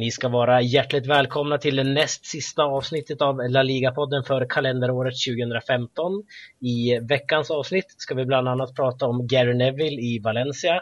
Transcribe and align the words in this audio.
Ni 0.00 0.10
ska 0.10 0.28
vara 0.28 0.62
hjärtligt 0.62 1.06
välkomna 1.06 1.58
till 1.58 1.76
det 1.76 1.84
näst 1.84 2.26
sista 2.26 2.62
avsnittet 2.62 3.22
av 3.22 3.36
La 3.48 3.62
Liga-podden 3.62 4.22
för 4.22 4.46
kalenderåret 4.48 5.14
2015. 5.28 6.22
I 6.60 6.98
veckans 6.98 7.50
avsnitt 7.50 7.94
ska 7.98 8.14
vi 8.14 8.24
bland 8.24 8.48
annat 8.48 8.74
prata 8.74 9.06
om 9.06 9.26
Gary 9.26 9.54
Neville 9.54 10.00
i 10.00 10.18
Valencia, 10.18 10.74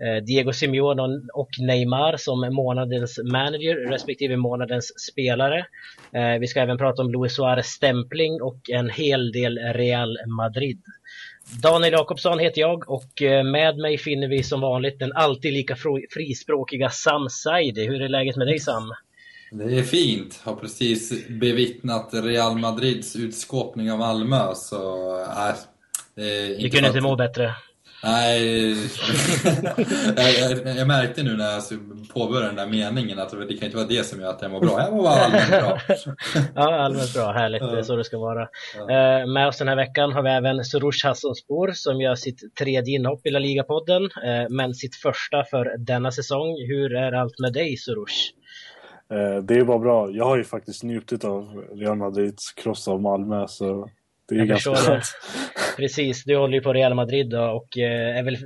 eh, 0.00 0.24
Diego 0.24 0.52
Simeone 0.52 1.20
och 1.34 1.48
Neymar 1.58 2.16
som 2.16 2.54
månadens 2.54 3.20
manager 3.32 3.90
respektive 3.90 4.36
månadens 4.36 4.92
spelare. 5.10 5.66
Eh, 6.12 6.38
vi 6.40 6.46
ska 6.46 6.60
även 6.60 6.78
prata 6.78 7.02
om 7.02 7.10
Luis 7.10 7.34
Suarez 7.34 7.66
stämpling 7.66 8.42
och 8.42 8.70
en 8.70 8.90
hel 8.90 9.32
del 9.32 9.58
Real 9.58 10.18
Madrid. 10.26 10.82
Daniel 11.50 11.92
Jakobsson 11.92 12.38
heter 12.38 12.60
jag 12.60 12.90
och 12.90 13.22
eh, 13.22 13.44
med 13.44 13.78
mig 13.78 13.98
finner 13.98 14.28
vi 14.28 14.42
som 14.42 14.60
vanligt 14.60 14.98
den 14.98 15.12
alltid 15.12 15.52
lika 15.52 15.76
frispråkiga 16.10 16.90
Sam 16.90 17.28
Saidi. 17.30 17.86
Hur 17.86 18.02
är 18.02 18.08
läget 18.08 18.36
med 18.36 18.46
dig 18.46 18.58
Sam? 18.58 18.92
Det 19.50 19.78
är 19.78 19.82
fint. 19.82 20.40
Har 20.44 20.54
precis 20.54 21.28
bevittnat 21.28 22.08
Real 22.12 22.58
Madrids 22.58 23.16
utskåpning 23.16 23.92
av 23.92 23.98
Malmö 23.98 24.54
så... 24.54 25.18
Äh, 25.20 25.54
du 26.58 26.70
kunde 26.70 26.88
inte 26.88 27.00
må 27.00 27.16
bättre? 27.16 27.54
Nej, 28.04 28.70
jag, 30.16 30.66
jag, 30.66 30.76
jag, 30.76 30.86
märkte 30.86 31.22
nu 31.22 31.36
när 31.36 31.44
jag 31.44 31.62
påbörjade 32.14 32.46
den 32.46 32.56
där 32.56 32.66
meningen 32.66 33.18
att 33.18 33.30
det 33.30 33.56
kan 33.56 33.66
inte 33.66 33.76
vara 33.76 33.86
det 33.86 34.06
som 34.06 34.20
gör 34.20 34.30
att 34.30 34.42
jag 34.42 34.50
mår 34.50 34.60
bra. 34.60 34.80
Jag 34.80 34.94
mår 34.94 35.02
bara 35.02 35.14
allmänt 35.14 35.50
bra. 35.50 35.78
ja, 36.54 36.84
allmänt 36.84 37.14
bra. 37.14 37.32
Härligt. 37.32 37.62
Det 37.62 37.78
är 37.78 37.82
så 37.82 37.96
det 37.96 38.04
ska 38.04 38.18
vara. 38.18 38.48
Ja. 38.76 39.20
Uh, 39.20 39.26
med 39.32 39.48
oss 39.48 39.58
den 39.58 39.68
här 39.68 39.76
veckan 39.76 40.12
har 40.12 40.22
vi 40.22 40.30
även 40.30 40.64
Soroush 40.64 41.06
Hassonspor 41.06 41.72
som 41.72 42.00
gör 42.00 42.14
sitt 42.14 42.54
tredje 42.58 42.94
inhopp 42.94 43.26
i 43.26 43.30
La 43.30 43.38
Liga-podden, 43.38 44.02
uh, 44.02 44.48
men 44.50 44.74
sitt 44.74 44.96
första 44.96 45.44
för 45.50 45.78
denna 45.78 46.10
säsong. 46.10 46.56
Hur 46.68 46.94
är 46.94 47.12
allt 47.12 47.38
med 47.38 47.52
dig 47.52 47.76
Soroush? 47.76 48.32
Uh, 49.12 49.42
det 49.42 49.54
är 49.54 49.64
bara 49.64 49.78
bra. 49.78 50.10
Jag 50.10 50.24
har 50.24 50.36
ju 50.36 50.44
faktiskt 50.44 50.82
njutit 50.82 51.24
av 51.24 51.64
Real 51.74 51.96
Madrids 51.96 52.52
kross 52.52 52.88
av 52.88 53.02
Malmö 53.02 53.46
så 53.48 53.90
det 54.28 54.34
är 54.34 54.38
jag 54.38 54.48
ganska 54.48 54.74
skönt. 54.74 55.04
Precis, 55.76 56.24
du 56.24 56.36
håller 56.36 56.54
ju 56.54 56.60
på 56.60 56.72
Real 56.72 56.94
Madrid 56.94 57.30
då, 57.30 57.42
och 57.42 57.78
eh, 57.78 58.18
är 58.18 58.22
väl 58.22 58.36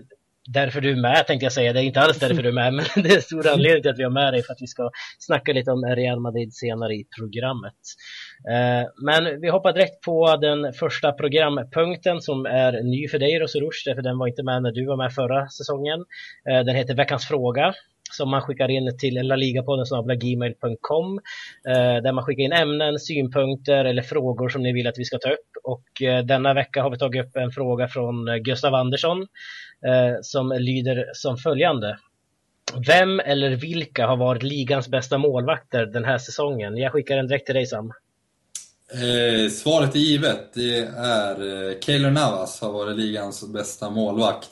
därför 0.53 0.81
du 0.81 0.91
är 0.91 0.97
med 0.97 1.27
tänkte 1.27 1.45
jag 1.45 1.53
säga. 1.53 1.73
Det 1.73 1.81
är 1.81 1.85
inte 1.85 2.01
alls 2.01 2.19
därför 2.19 2.43
du 2.43 2.49
är 2.49 2.53
med, 2.53 2.73
men 2.95 3.05
det 3.05 3.15
är 3.15 3.21
stor 3.21 3.49
anledning 3.49 3.83
till 3.83 3.91
att 3.91 3.99
vi 3.99 4.03
har 4.03 4.11
med 4.11 4.33
dig 4.33 4.43
för 4.43 4.53
att 4.53 4.63
vi 4.63 4.67
ska 4.67 4.91
snacka 5.19 5.53
lite 5.53 5.71
om 5.71 5.85
Real 5.85 6.21
Madrid 6.21 6.55
senare 6.55 6.95
i 6.95 7.05
programmet. 7.19 7.81
Eh, 8.51 8.89
men 9.07 9.41
vi 9.41 9.49
hoppar 9.49 9.73
direkt 9.73 10.01
på 10.01 10.37
den 10.37 10.73
första 10.73 11.13
programpunkten 11.13 12.21
som 12.21 12.47
är 12.47 12.73
ny 12.73 13.09
för 13.09 13.19
dig 13.19 13.39
Roserush, 13.39 13.83
därför 13.87 14.03
den 14.03 14.19
var 14.19 14.27
inte 14.27 14.43
med 14.43 14.63
när 14.63 14.73
du 14.73 14.87
var 14.87 14.97
med 14.97 15.13
förra 15.13 15.49
säsongen. 15.49 16.01
Eh, 16.51 16.65
den 16.65 16.77
heter 16.77 16.95
Veckans 16.95 17.27
fråga 17.29 17.75
som 18.11 18.31
man 18.31 18.43
skickar 18.43 18.71
in 18.71 18.99
till 18.99 19.15
laligapodden.gmail.com 19.15 21.21
eh, 21.69 22.03
där 22.03 22.13
man 22.13 22.25
skickar 22.25 22.43
in 22.43 22.53
ämnen, 22.53 22.99
synpunkter 22.99 23.85
eller 23.85 24.03
frågor 24.03 24.49
som 24.49 24.63
ni 24.63 24.73
vill 24.73 24.87
att 24.87 24.99
vi 24.99 25.05
ska 25.05 25.19
ta 25.19 25.31
upp. 25.31 25.51
Och 25.65 26.03
eh, 26.03 26.25
denna 26.25 26.55
vecka 26.55 26.83
har 26.83 26.91
vi 26.91 26.99
tagit 26.99 27.27
upp 27.27 27.37
en 27.37 27.51
fråga 27.51 27.89
från 27.89 28.29
eh, 28.29 28.37
Gustav 28.37 28.75
Andersson 28.75 29.23
eh, 29.87 30.15
som 30.23 30.53
lyder 30.59 31.05
som 31.13 31.37
följande. 31.37 31.99
Vem 32.87 33.21
eller 33.21 33.51
vilka 33.51 34.07
har 34.07 34.17
varit 34.17 34.43
ligans 34.43 34.89
bästa 34.89 35.19
målvakter 35.19 35.87
den 35.87 36.05
här 36.05 36.19
säsongen? 36.19 36.77
Jag 36.77 36.93
skickar 36.93 37.17
den 37.17 37.27
direkt 37.27 37.47
till 37.47 37.55
dig 37.55 37.67
Sam. 37.67 37.93
Eh, 38.93 39.51
svaret 39.51 39.95
är 39.95 39.99
givet. 39.99 40.55
Det 40.55 40.79
är 40.97 41.69
eh, 41.71 41.79
Keylor 41.81 42.11
Navas 42.11 42.61
har 42.61 42.73
varit 42.73 42.97
ligans 42.97 43.53
bästa 43.53 43.91
målvakt. 43.91 44.49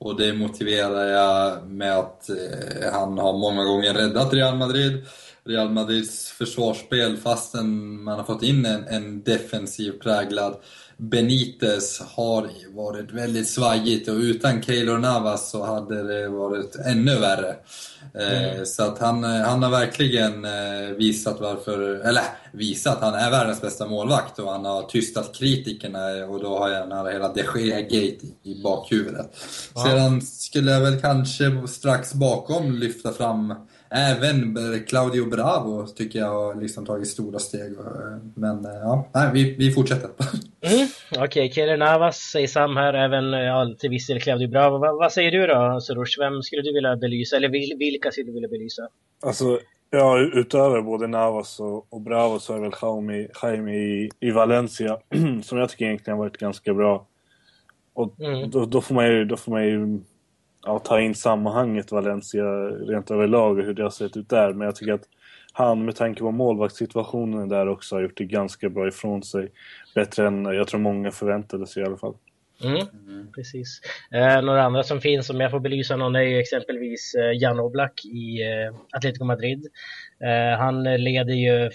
Och 0.00 0.16
det 0.16 0.32
motiverar 0.32 1.06
jag 1.06 1.66
med 1.66 1.98
att 1.98 2.28
eh, 2.28 2.92
han 2.92 3.18
har 3.18 3.38
många 3.38 3.64
gånger 3.64 3.94
räddat 3.94 4.34
Real 4.34 4.56
Madrid. 4.56 5.04
Real 5.44 5.70
Madrids 5.70 6.30
försvarsspel, 6.30 7.16
fastän 7.16 8.02
man 8.02 8.18
har 8.18 8.24
fått 8.24 8.42
in 8.42 8.66
en, 8.66 8.84
en 8.84 9.22
defensiv 9.22 9.92
präglad 9.92 10.56
Benitez 11.00 12.00
har 12.00 12.50
varit 12.76 13.12
väldigt 13.12 13.48
svajigt 13.48 14.08
och 14.08 14.14
utan 14.14 14.62
Keylor 14.62 14.98
Navas 14.98 15.50
så 15.50 15.64
hade 15.64 16.02
det 16.02 16.28
varit 16.28 16.76
ännu 16.76 17.18
värre. 17.18 17.56
Eh, 18.14 18.52
mm. 18.52 18.66
Så 18.66 18.82
att 18.82 18.98
han, 18.98 19.24
han 19.24 19.62
har 19.62 19.70
verkligen 19.70 20.44
eh, 20.44 20.96
visat 20.96 21.40
varför, 21.40 21.80
eller 21.80 22.22
visat, 22.52 22.98
han 23.00 23.14
är 23.14 23.30
världens 23.30 23.60
bästa 23.60 23.86
målvakt 23.86 24.38
och 24.38 24.52
han 24.52 24.64
har 24.64 24.82
tystat 24.82 25.34
kritikerna 25.34 26.26
och 26.28 26.40
då 26.40 26.58
har 26.58 26.68
jag 26.68 27.12
hela 27.12 27.28
de 27.28 27.42
Gea-gate 27.42 28.26
i 28.42 28.62
bakhuvudet. 28.62 29.30
Ja. 29.74 29.84
Sedan 29.84 30.22
skulle 30.22 30.72
jag 30.72 30.80
väl 30.80 31.00
kanske 31.00 31.68
strax 31.68 32.14
bakom 32.14 32.72
lyfta 32.72 33.12
fram 33.12 33.54
Även 33.94 34.56
Claudio 34.88 35.26
Bravo 35.26 35.86
tycker 35.86 36.18
jag 36.18 36.28
har 36.28 36.54
liksom 36.54 36.86
tagit 36.86 37.08
stora 37.08 37.38
steg. 37.38 37.72
Men 38.34 38.64
eh, 38.64 38.70
ja, 38.70 39.08
nej, 39.14 39.30
vi, 39.34 39.54
vi 39.58 39.72
fortsätter. 39.72 40.10
Mm, 40.62 40.88
Okej, 41.10 41.24
okay. 41.24 41.50
Keller 41.50 41.76
Navas 41.76 42.16
säger 42.16 42.46
Sam 42.46 42.76
här, 42.76 42.94
även 42.94 43.32
ja, 43.32 43.74
till 43.78 43.90
viss 43.90 44.06
del 44.06 44.20
Claudio 44.20 44.48
Bravo. 44.48 44.78
Va, 44.78 44.92
vad 44.92 45.12
säger 45.12 45.30
du 45.30 45.46
då 45.46 45.80
Soroush? 45.80 46.18
Vem 46.18 46.42
skulle 46.42 46.62
du 46.62 46.72
vilja 46.72 46.96
belysa? 46.96 47.36
Eller 47.36 47.48
vil, 47.48 47.76
vilka 47.78 48.10
skulle 48.10 48.26
du 48.26 48.32
vilja 48.32 48.48
belysa? 48.48 48.88
Alltså, 49.22 49.60
ja, 49.90 50.18
utöver 50.18 50.82
både 50.82 51.06
Navas 51.06 51.60
och, 51.60 51.92
och 51.92 52.00
Bravo 52.00 52.38
så 52.38 52.54
är 52.54 52.60
väl 52.60 52.72
Jaime, 52.82 53.28
Jaime 53.42 53.74
i, 53.74 54.10
i 54.20 54.30
Valencia 54.30 54.98
som 55.42 55.58
jag 55.58 55.68
tycker 55.68 55.84
egentligen 55.84 56.18
har 56.18 56.24
varit 56.24 56.38
ganska 56.38 56.74
bra. 56.74 57.06
Och 57.94 58.20
mm. 58.20 58.50
då, 58.50 58.66
då, 58.66 58.80
får 58.80 58.94
man 58.94 59.06
ju, 59.06 59.24
då 59.24 59.36
får 59.36 59.52
man 59.52 59.64
ju 59.64 60.00
ja, 60.64 60.78
ta 60.78 61.00
in 61.00 61.14
sammanhanget 61.14 61.92
Valencia 61.92 62.44
rent 62.68 63.10
överlag 63.10 63.58
och 63.58 63.64
hur 63.64 63.74
det 63.74 63.82
har 63.82 63.90
sett 63.90 64.16
ut 64.16 64.28
där. 64.28 64.52
Men 64.52 64.64
jag 64.64 64.76
tycker 64.76 64.92
att 64.92 65.08
han 65.52 65.84
med 65.84 65.96
tanke 65.96 66.20
på 66.20 66.30
målvaktssituationen 66.30 67.48
där 67.48 67.68
också 67.68 67.96
har 67.96 68.02
gjort 68.02 68.16
det 68.16 68.24
ganska 68.24 68.68
bra 68.68 68.88
ifrån 68.88 69.22
sig. 69.22 69.52
Bättre 69.94 70.26
än 70.26 70.44
jag 70.44 70.68
tror 70.68 70.80
många 70.80 71.10
förväntade 71.10 71.66
sig 71.66 71.82
i 71.82 71.86
alla 71.86 71.96
fall. 71.96 72.14
Mm, 72.64 72.86
mm. 73.08 73.32
Precis. 73.32 73.80
Eh, 74.10 74.42
några 74.42 74.62
andra 74.62 74.82
som 74.82 75.00
finns, 75.00 75.30
om 75.30 75.40
jag 75.40 75.50
får 75.50 75.60
belysa 75.60 75.96
någon, 75.96 76.16
är 76.16 76.20
ju 76.20 76.38
exempelvis 76.38 77.14
eh, 77.14 77.32
Jan 77.32 77.60
Oblak 77.60 78.04
i 78.04 78.42
eh, 78.42 78.74
Atletico 78.92 79.24
Madrid. 79.24 79.66
Eh, 80.24 80.58
han 80.58 80.84
leder 80.84 81.34
ju 81.34 81.70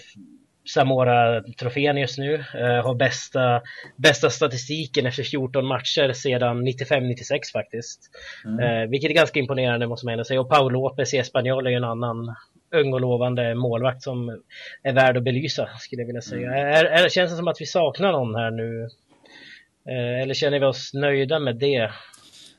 Samora-trofén 0.74 1.96
just 1.96 2.18
nu. 2.18 2.34
Eh, 2.34 2.84
har 2.84 2.94
bästa, 2.94 3.62
bästa 3.96 4.30
statistiken 4.30 5.06
efter 5.06 5.22
14 5.22 5.66
matcher 5.66 6.12
sedan 6.12 6.68
95-96 6.68 7.52
faktiskt. 7.52 8.00
Mm. 8.44 8.60
Eh, 8.60 8.90
vilket 8.90 9.10
är 9.10 9.14
ganska 9.14 9.38
imponerande 9.38 9.86
måste 9.86 10.06
man 10.06 10.12
ändå 10.12 10.24
säga. 10.24 10.40
Och 10.40 10.48
Paul 10.48 10.72
Lopez 10.72 11.14
i 11.14 11.18
Espanyol 11.18 11.66
är 11.66 11.70
ju 11.70 11.76
en 11.76 11.84
annan 11.84 12.34
ung 12.74 12.92
och 12.92 13.00
lovande 13.00 13.54
målvakt 13.54 14.02
som 14.02 14.42
är 14.82 14.92
värd 14.92 15.16
att 15.16 15.22
belysa 15.22 15.68
skulle 15.78 16.02
jag 16.02 16.06
vilja 16.06 16.22
säga. 16.22 16.46
Mm. 16.46 16.74
Är, 16.74 16.84
är, 16.84 17.08
känns 17.08 17.30
det 17.30 17.36
som 17.36 17.48
att 17.48 17.60
vi 17.60 17.66
saknar 17.66 18.12
någon 18.12 18.34
här 18.34 18.50
nu? 18.50 18.88
Eh, 19.88 20.22
eller 20.22 20.34
känner 20.34 20.58
vi 20.58 20.66
oss 20.66 20.94
nöjda 20.94 21.38
med 21.38 21.56
det? 21.56 21.90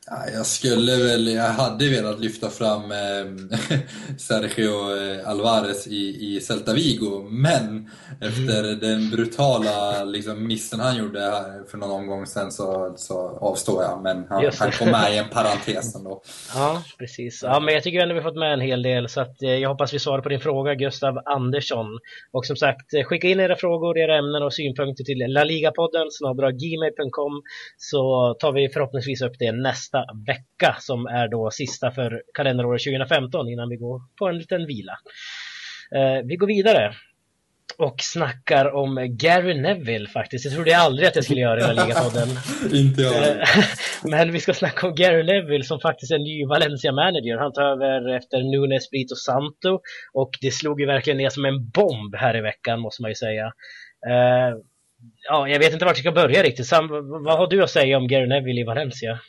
Jag 0.09 0.45
skulle 0.45 0.91
väl, 0.91 1.27
jag 1.27 1.43
hade 1.43 1.89
velat 1.89 2.19
lyfta 2.19 2.49
fram 2.49 2.91
eh, 2.91 3.77
Sergio 4.17 4.95
eh, 4.95 5.29
Alvarez 5.29 5.87
i, 5.87 6.35
i 6.35 6.41
Celta 6.41 6.73
Vigo, 6.73 7.27
men 7.29 7.89
efter 8.21 8.63
mm. 8.63 8.79
den 8.79 9.09
brutala 9.09 10.03
liksom, 10.03 10.47
missen 10.47 10.79
han 10.79 10.97
gjorde 10.97 11.19
här 11.19 11.69
för 11.71 11.77
någon 11.77 11.91
omgång 11.91 12.25
sen 12.25 12.51
så, 12.51 12.93
så 12.97 13.37
avstår 13.41 13.83
jag. 13.83 14.03
Men 14.03 14.25
han, 14.29 14.51
han 14.59 14.71
kom 14.71 14.91
med 14.91 15.13
i 15.13 15.17
en 15.17 15.29
parentes 15.29 15.95
ändå. 15.95 16.21
Ja, 16.55 16.83
precis. 16.97 17.43
Ja, 17.43 17.59
men 17.59 17.73
jag 17.73 17.83
tycker 17.83 17.99
ändå 17.99 18.15
vi 18.15 18.21
fått 18.21 18.35
med 18.35 18.53
en 18.53 18.61
hel 18.61 18.81
del 18.81 19.09
så 19.09 19.21
att, 19.21 19.41
eh, 19.41 19.49
jag 19.49 19.69
hoppas 19.69 19.93
vi 19.93 19.99
svarar 19.99 20.21
på 20.21 20.29
din 20.29 20.39
fråga 20.39 20.75
Gustav 20.75 21.17
Andersson. 21.25 21.99
Och 22.31 22.45
som 22.45 22.55
sagt, 22.55 22.93
eh, 22.93 23.03
skicka 23.03 23.27
in 23.27 23.39
era 23.39 23.55
frågor, 23.55 23.97
era 23.97 24.17
ämnen 24.17 24.43
och 24.43 24.53
synpunkter 24.53 25.03
till 25.03 25.17
laligapodden 25.27 26.07
gmail.com 26.61 27.41
så 27.77 28.33
tar 28.39 28.51
vi 28.51 28.69
förhoppningsvis 28.69 29.21
upp 29.21 29.33
det 29.39 29.51
nästa 29.51 29.96
nästa 29.97 30.13
vecka 30.27 30.75
som 30.79 31.05
är 31.05 31.27
då 31.27 31.51
sista 31.51 31.91
för 31.91 32.23
kalenderåret 32.33 32.83
2015 32.83 33.49
innan 33.49 33.69
vi 33.69 33.75
går 33.75 34.01
på 34.19 34.27
en 34.27 34.37
liten 34.37 34.65
vila. 34.65 34.93
Eh, 35.95 36.25
vi 36.25 36.35
går 36.35 36.47
vidare 36.47 36.93
och 37.77 37.95
snackar 37.99 38.75
om 38.75 39.17
Gary 39.19 39.61
Neville 39.61 40.07
faktiskt. 40.07 40.45
Jag 40.45 40.53
trodde 40.53 40.77
aldrig 40.77 41.07
att 41.07 41.15
jag 41.15 41.23
skulle 41.23 41.41
göra 41.41 41.59
i 41.59 41.63
den 41.63 41.75
ligapodden. 41.75 42.27
Inte 42.73 43.01
jag. 43.01 43.29
Eh, 43.29 43.47
men 44.03 44.31
vi 44.31 44.39
ska 44.39 44.53
snacka 44.53 44.87
om 44.87 44.95
Gary 44.95 45.23
Neville 45.23 45.63
som 45.63 45.79
faktiskt 45.79 46.11
är 46.11 46.19
ny 46.19 46.45
Valencia-manager. 46.45 47.37
Han 47.37 47.53
tar 47.53 47.63
över 47.63 48.15
efter 48.15 48.37
Nunes, 48.37 48.89
Brito 48.89 49.15
Santo 49.15 49.79
och 50.13 50.29
det 50.41 50.51
slog 50.51 50.81
ju 50.81 50.87
verkligen 50.87 51.17
ner 51.17 51.29
som 51.29 51.45
en 51.45 51.69
bomb 51.69 52.15
här 52.15 52.37
i 52.37 52.41
veckan 52.41 52.79
måste 52.79 53.01
man 53.01 53.11
ju 53.11 53.15
säga. 53.15 53.45
Uh, 54.07 54.57
ja, 55.29 55.47
jag 55.47 55.59
vet 55.59 55.73
inte 55.73 55.85
vart 55.85 55.97
jag 55.97 56.03
ska 56.03 56.11
börja 56.11 56.43
riktigt. 56.43 56.67
Sam, 56.67 56.87
vad 57.25 57.37
har 57.37 57.47
du 57.47 57.63
att 57.63 57.69
säga 57.69 57.97
om 57.97 58.07
Gary 58.07 58.27
Neville 58.27 58.61
i 58.61 58.63
Valencia? 58.63 59.19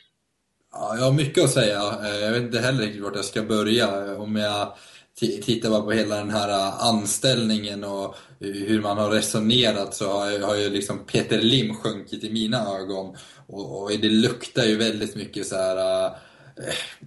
Ja, 0.71 0.95
jag 0.97 1.03
har 1.03 1.11
mycket 1.11 1.43
att 1.43 1.51
säga. 1.51 1.81
Eh, 2.03 2.19
jag 2.19 2.31
vet 2.31 2.41
inte 2.41 2.59
heller 2.59 2.79
riktigt 2.81 3.03
vart 3.03 3.15
jag 3.15 3.25
ska 3.25 3.43
börja. 3.43 4.17
Om 4.17 4.35
jag 4.35 4.73
tittar 5.19 5.69
bara 5.69 5.81
på 5.81 5.91
hela 5.91 6.15
den 6.15 6.29
här 6.29 6.49
eh, 6.49 6.83
anställningen 6.85 7.83
och 7.83 8.15
hur 8.39 8.81
man 8.81 8.97
har 8.97 9.09
resonerat 9.09 9.95
så 9.95 10.11
har 10.45 10.55
ju 10.55 10.69
liksom 10.69 11.05
Peter 11.05 11.41
Lim 11.41 11.75
sjunkit 11.75 12.23
i 12.23 12.31
mina 12.31 12.77
ögon. 12.77 13.15
Och, 13.47 13.91
det 14.01 14.09
luktar 14.09 14.63
ju 14.63 14.77
väldigt 14.77 15.15
mycket 15.15 15.47
så 15.47 15.55
här 15.55 16.05
eh, 16.05 16.11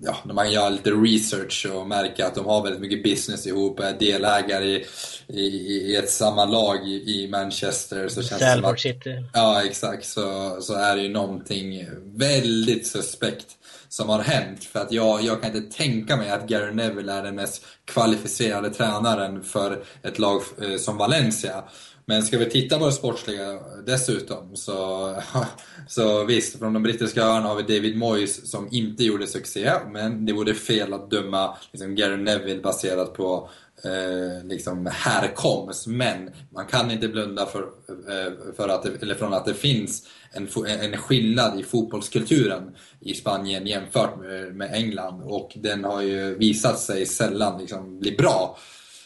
ja, 0.01 0.17
när 0.25 0.35
man 0.35 0.53
gör 0.53 0.71
lite 0.71 0.91
research 0.91 1.67
och 1.75 1.87
märker 1.87 2.25
att 2.25 2.35
de 2.35 2.47
har 2.47 2.63
väldigt 2.63 2.81
mycket 2.81 3.03
business 3.03 3.47
ihop, 3.47 3.81
är 3.81 3.93
delägare 3.99 4.67
i, 4.67 4.87
i, 5.29 5.47
i 5.93 5.97
ett 5.97 6.11
samma 6.11 6.45
lag 6.45 6.89
i, 6.89 7.23
i 7.23 7.29
Manchester. 7.29 8.09
Så 8.09 8.23
känns 8.23 8.41
Salford 8.41 8.75
att, 8.75 8.81
City. 8.81 9.25
Ja, 9.35 9.65
exakt. 9.65 10.07
Så, 10.07 10.57
så 10.61 10.75
är 10.75 10.97
det 10.97 11.03
ju 11.03 11.09
någonting 11.09 11.87
väldigt 12.05 12.87
suspekt 12.87 13.47
som 13.89 14.09
har 14.09 14.21
hänt. 14.21 14.65
För 14.65 14.81
att 14.81 14.93
jag, 14.93 15.23
jag 15.23 15.43
kan 15.43 15.57
inte 15.57 15.77
tänka 15.77 16.17
mig 16.17 16.31
att 16.31 16.49
Gary 16.49 16.75
Neville 16.75 17.13
är 17.13 17.23
den 17.23 17.35
mest 17.35 17.65
kvalificerade 17.85 18.71
tränaren 18.71 19.43
för 19.43 19.85
ett 20.03 20.19
lag 20.19 20.43
eh, 20.63 20.77
som 20.77 20.97
Valencia. 20.97 21.65
Men 22.05 22.23
ska 22.23 22.39
vi 22.39 22.51
titta 22.51 22.79
på 22.79 22.87
det 22.87 22.93
sportsliga 22.93 23.59
dessutom 23.87 24.57
så, 24.57 25.15
så 25.89 26.25
visst, 26.25 26.59
från 26.59 26.73
de 26.73 26.83
brittiska 26.83 27.23
öarna 27.23 27.49
har 27.49 27.57
vi 27.57 27.77
David 27.77 27.97
Moyes 27.97 28.51
som 28.51 28.69
inte 28.71 29.05
gjorde 29.05 29.27
succé, 29.27 29.73
men 29.91 30.27
det 30.27 30.33
vore 30.33 30.55
fel 30.55 30.93
att 30.93 31.11
döma 31.11 31.57
liksom, 31.73 31.95
Gary 31.95 32.17
Neville 32.17 32.63
baserat 32.63 33.15
på 33.15 33.51
eh, 33.85 34.45
liksom 34.45 34.89
härkomst. 34.93 35.87
Men 35.87 36.31
man 36.51 36.67
kan 36.67 36.91
inte 36.91 37.09
blunda 37.09 37.47
för, 37.47 37.63
eh, 37.89 38.33
för 38.57 38.69
att 38.69 38.83
det, 38.83 39.03
eller 39.03 39.15
från 39.15 39.35
att 39.35 39.45
det 39.45 39.55
finns 39.55 40.09
en, 40.33 40.49
en 40.67 40.97
skillnad 40.97 41.61
i 41.61 41.63
fotbollskulturen 41.63 42.77
i 43.01 43.15
Spanien 43.15 43.67
jämfört 43.67 44.19
med, 44.19 44.55
med 44.55 44.75
England 44.75 45.23
och 45.23 45.53
den 45.55 45.85
har 45.85 46.03
ju 46.03 46.35
visat 46.35 46.79
sig 46.79 47.07
sällan 47.07 47.61
liksom, 47.61 47.99
bli 47.99 48.13
bra. 48.13 48.59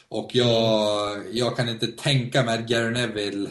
Och 0.08 0.30
jag, 0.34 1.22
jag 1.32 1.56
kan 1.56 1.68
inte 1.68 1.86
tänka 1.86 2.42
mig 2.42 2.58
att 2.58 2.68
Gary 2.68 2.90
Neville 2.90 3.50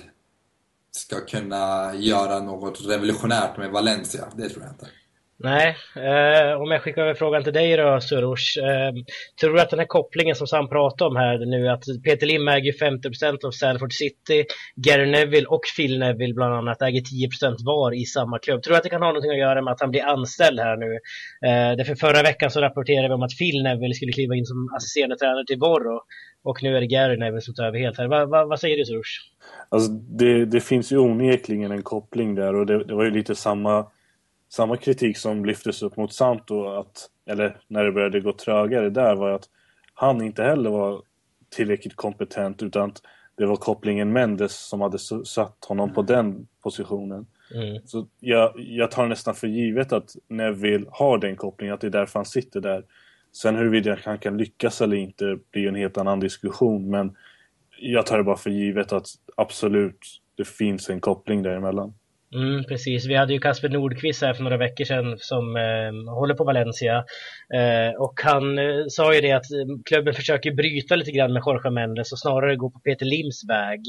ska 0.91 1.19
kunna 1.19 1.95
göra 1.95 2.39
något 2.39 2.81
revolutionärt 2.85 3.57
med 3.57 3.71
Valencia. 3.71 4.27
Det 4.35 4.49
tror 4.49 4.63
jag 4.63 4.73
inte. 4.73 4.89
Nej, 5.37 5.75
eh, 5.95 6.61
om 6.61 6.71
jag 6.71 6.81
skickar 6.81 7.01
över 7.01 7.13
frågan 7.13 7.43
till 7.43 7.53
dig 7.53 7.77
då 7.77 8.01
Surush. 8.01 8.59
Eh, 8.59 8.93
tror 9.39 9.53
du 9.53 9.61
att 9.61 9.69
den 9.69 9.79
här 9.79 9.85
kopplingen 9.85 10.35
som 10.35 10.47
Sam 10.47 10.69
pratar 10.69 11.05
om 11.05 11.15
här 11.15 11.45
nu, 11.45 11.69
att 11.69 11.83
Peter 12.03 12.27
Lim 12.27 12.47
äger 12.47 12.71
50% 12.71 13.45
av 13.45 13.51
Salford 13.51 13.93
City, 13.93 14.45
Gary 14.75 15.11
Neville 15.11 15.47
och 15.47 15.61
Phil 15.77 15.99
Neville 15.99 16.33
bland 16.33 16.53
annat 16.53 16.81
äger 16.81 17.01
10% 17.01 17.55
var 17.65 17.93
i 17.93 18.05
samma 18.05 18.39
klubb. 18.39 18.63
Tror 18.63 18.71
du 18.71 18.77
att 18.77 18.83
det 18.83 18.89
kan 18.89 19.01
ha 19.01 19.09
någonting 19.09 19.31
att 19.31 19.37
göra 19.37 19.61
med 19.61 19.71
att 19.71 19.81
han 19.81 19.91
blir 19.91 20.05
anställd 20.05 20.59
här 20.59 20.77
nu? 20.77 20.91
Eh, 21.49 21.77
därför 21.77 21.95
förra 21.95 22.21
veckan 22.21 22.51
så 22.51 22.61
rapporterade 22.61 23.07
vi 23.07 23.13
om 23.13 23.23
att 23.23 23.37
Phil 23.37 23.63
Neville 23.63 23.93
skulle 23.93 24.11
kliva 24.11 24.35
in 24.35 24.45
som 24.45 24.69
assisterande 24.75 25.17
tränare 25.17 25.45
till 25.45 25.59
Borro 25.59 26.01
och 26.43 26.63
nu 26.63 26.75
är 26.75 26.81
det 26.81 26.87
Gary 26.87 27.17
Neville 27.17 27.41
som 27.41 27.53
tar 27.53 27.63
över 27.63 27.79
helt 27.79 27.97
här. 27.97 28.07
Va, 28.07 28.25
va, 28.25 28.45
vad 28.45 28.59
säger 28.59 28.77
du 28.77 28.85
Surush? 28.85 29.19
Alltså 29.69 29.91
det, 29.91 30.45
det 30.45 30.61
finns 30.61 30.91
ju 30.91 30.97
onekligen 30.97 31.71
en 31.71 31.83
koppling 31.83 32.35
där 32.35 32.55
och 32.55 32.65
det, 32.65 32.83
det 32.83 32.95
var 32.95 33.03
ju 33.03 33.11
lite 33.11 33.35
samma 33.35 33.85
samma 34.55 34.77
kritik 34.77 35.17
som 35.17 35.45
lyftes 35.45 35.83
upp 35.83 35.97
mot 35.97 36.13
Santo, 36.13 36.65
att, 36.65 37.09
eller 37.25 37.57
när 37.67 37.83
det 37.83 37.91
började 37.91 38.19
gå 38.19 38.33
trögare 38.33 38.89
där, 38.89 39.15
var 39.15 39.29
att 39.29 39.49
han 39.93 40.21
inte 40.21 40.43
heller 40.43 40.69
var 40.69 41.01
tillräckligt 41.49 41.95
kompetent 41.95 42.63
utan 42.63 42.89
att 42.89 43.01
det 43.37 43.45
var 43.45 43.55
kopplingen 43.55 44.13
Mendes 44.13 44.67
som 44.67 44.81
hade 44.81 44.99
satt 45.25 45.65
honom 45.65 45.93
på 45.93 46.01
den 46.01 46.47
positionen. 46.63 47.27
Mm. 47.53 47.87
Så 47.87 48.07
jag, 48.19 48.53
jag 48.55 48.91
tar 48.91 49.07
nästan 49.07 49.35
för 49.35 49.47
givet 49.47 49.93
att 49.93 50.15
Neville 50.27 50.85
har 50.91 51.17
den 51.17 51.35
kopplingen, 51.35 51.73
att 51.73 51.81
det 51.81 51.87
är 51.87 51.91
därför 51.91 52.19
han 52.19 52.25
sitter 52.25 52.61
där. 52.61 52.83
Sen 53.31 53.55
huruvida 53.55 53.97
han 54.03 54.17
kan 54.17 54.37
lyckas 54.37 54.81
eller 54.81 54.97
inte 54.97 55.37
blir 55.51 55.67
en 55.67 55.75
helt 55.75 55.97
annan 55.97 56.19
diskussion, 56.19 56.89
men 56.89 57.15
jag 57.79 58.05
tar 58.05 58.17
det 58.17 58.23
bara 58.23 58.37
för 58.37 58.49
givet 58.49 58.93
att 58.93 59.07
absolut 59.35 59.99
det 60.35 60.47
finns 60.47 60.89
en 60.89 60.99
koppling 60.99 61.43
däremellan. 61.43 61.93
Mm, 62.33 62.63
precis, 62.63 63.05
vi 63.05 63.15
hade 63.15 63.33
ju 63.33 63.39
Kasper 63.39 63.69
Nordqvist 63.69 64.21
här 64.21 64.33
för 64.33 64.43
några 64.43 64.57
veckor 64.57 64.85
sedan 64.85 65.17
som 65.19 65.55
eh, 65.55 66.13
håller 66.13 66.33
på 66.33 66.43
Valencia. 66.43 66.95
Eh, 67.53 68.01
och 68.01 68.19
han 68.23 68.57
eh, 68.57 68.85
sa 68.89 69.15
ju 69.15 69.21
det 69.21 69.31
att 69.31 69.51
eh, 69.51 69.57
klubben 69.85 70.13
försöker 70.13 70.51
bryta 70.51 70.95
lite 70.95 71.11
grann 71.11 71.33
med 71.33 71.43
Jorge 71.45 71.71
Mendes 71.71 72.11
och 72.11 72.19
snarare 72.19 72.55
gå 72.55 72.69
på 72.69 72.79
Peter 72.79 73.05
Lims 73.05 73.43
väg. 73.49 73.79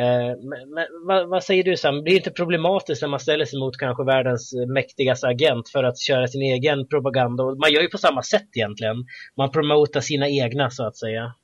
Eh, 0.00 0.36
men, 0.50 0.74
men 0.74 0.86
vad, 1.06 1.28
vad, 1.28 1.44
säger 1.44 1.64
du 1.64 1.76
Sam, 1.76 2.02
blir 2.02 2.12
det 2.12 2.16
inte 2.16 2.30
problematiskt 2.30 3.02
när 3.02 3.08
man 3.08 3.20
ställer 3.20 3.44
sig 3.44 3.58
mot 3.58 3.76
kanske 3.76 4.04
världens 4.04 4.52
eh, 4.52 4.66
mäktigaste 4.66 5.26
agent 5.26 5.68
för 5.68 5.84
att 5.84 5.98
köra 5.98 6.26
sin 6.26 6.42
egen 6.42 6.88
propaganda? 6.88 7.44
Och 7.44 7.58
man 7.58 7.72
gör 7.72 7.82
ju 7.82 7.88
på 7.88 7.98
samma 7.98 8.22
sätt 8.22 8.48
egentligen. 8.56 8.96
Man 9.36 9.50
promotar 9.50 10.00
sina 10.00 10.28
egna 10.28 10.70
så 10.70 10.86
att 10.86 10.96
säga. 10.96 11.34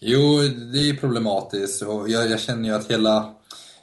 Jo, 0.00 0.38
det 0.72 0.78
är 0.78 0.94
problematiskt 1.00 1.82
och 1.82 2.08
jag, 2.08 2.30
jag 2.30 2.40
känner 2.40 2.68
ju 2.68 2.74
att 2.74 2.90
hela 2.90 3.34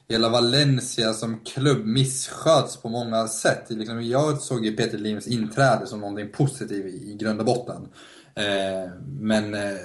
hela 0.10 0.30
Valencia 0.30 1.13
som 1.13 1.40
klubb 1.40 1.86
missköts 1.86 2.78
på 2.78 2.90
många 2.90 3.28
sätt. 3.28 3.66
Liksom, 3.69 4.04
jag 4.04 4.42
såg 4.42 4.66
ju 4.66 4.75
Peter 4.75 4.98
Lims 4.98 5.28
inträde 5.28 5.88
som 5.88 6.00
någonting 6.00 6.31
positivt 6.31 6.86
i 6.86 7.18
grund 7.19 7.40
och 7.40 7.46
botten. 7.46 7.88
Eh, 8.38 8.92
men 9.19 9.54
eh, 9.54 9.78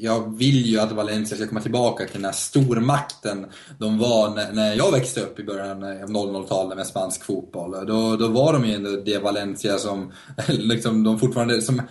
jag 0.00 0.38
vill 0.38 0.66
ju 0.66 0.80
att 0.80 0.92
Valencia 0.92 1.36
ska 1.36 1.46
komma 1.46 1.60
tillbaka 1.60 2.04
till 2.04 2.14
den 2.14 2.24
här 2.24 2.32
stormakten 2.32 3.46
de 3.78 3.98
var 3.98 4.34
när, 4.34 4.52
när 4.52 4.74
jag 4.74 4.92
växte 4.92 5.20
upp 5.20 5.38
i 5.38 5.44
början 5.44 5.84
av 5.84 6.08
00-talet 6.08 6.76
med 6.76 6.86
spansk 6.86 7.24
fotboll. 7.24 7.86
Då, 7.86 8.16
då 8.16 8.28
var 8.28 8.52
de 8.52 8.66
ju 8.66 8.74
ändå 8.74 8.90
det 8.90 9.18
Valencia 9.18 9.78
som, 9.78 10.12
liksom, 10.48 11.04
de 11.04 11.18
fortfarande, 11.18 11.62
som 11.62 11.82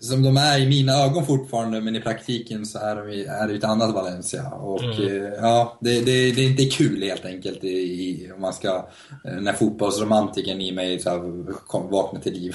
som 0.00 0.22
de 0.22 0.36
är 0.36 0.58
i 0.58 0.68
mina 0.68 0.92
ögon 0.92 1.26
fortfarande, 1.26 1.80
men 1.80 1.96
i 1.96 2.00
praktiken 2.00 2.66
så 2.66 2.78
är, 2.78 2.96
de, 2.96 3.24
är 3.26 3.48
det 3.48 3.54
ett 3.54 3.64
annat 3.64 3.94
Valencia. 3.94 4.48
Och 4.48 4.84
mm. 4.84 5.24
Eh, 5.24 5.32
ja, 5.40 5.78
det, 5.80 5.90
det, 5.90 6.32
det 6.32 6.40
är 6.40 6.50
inte 6.50 6.64
kul 6.64 7.02
helt 7.02 7.24
enkelt 7.24 7.64
i, 7.64 7.68
i, 7.68 8.32
om 8.34 8.40
man 8.40 8.52
ska, 8.52 8.88
eh, 9.24 9.40
när 9.40 9.52
fotbollsromantiken 9.52 10.60
i 10.60 10.72
mig 10.72 10.98
så 10.98 11.10
här, 11.10 11.52
kom, 11.66 11.90
vaknar 11.90 12.20
till 12.20 12.32
liv. 12.32 12.54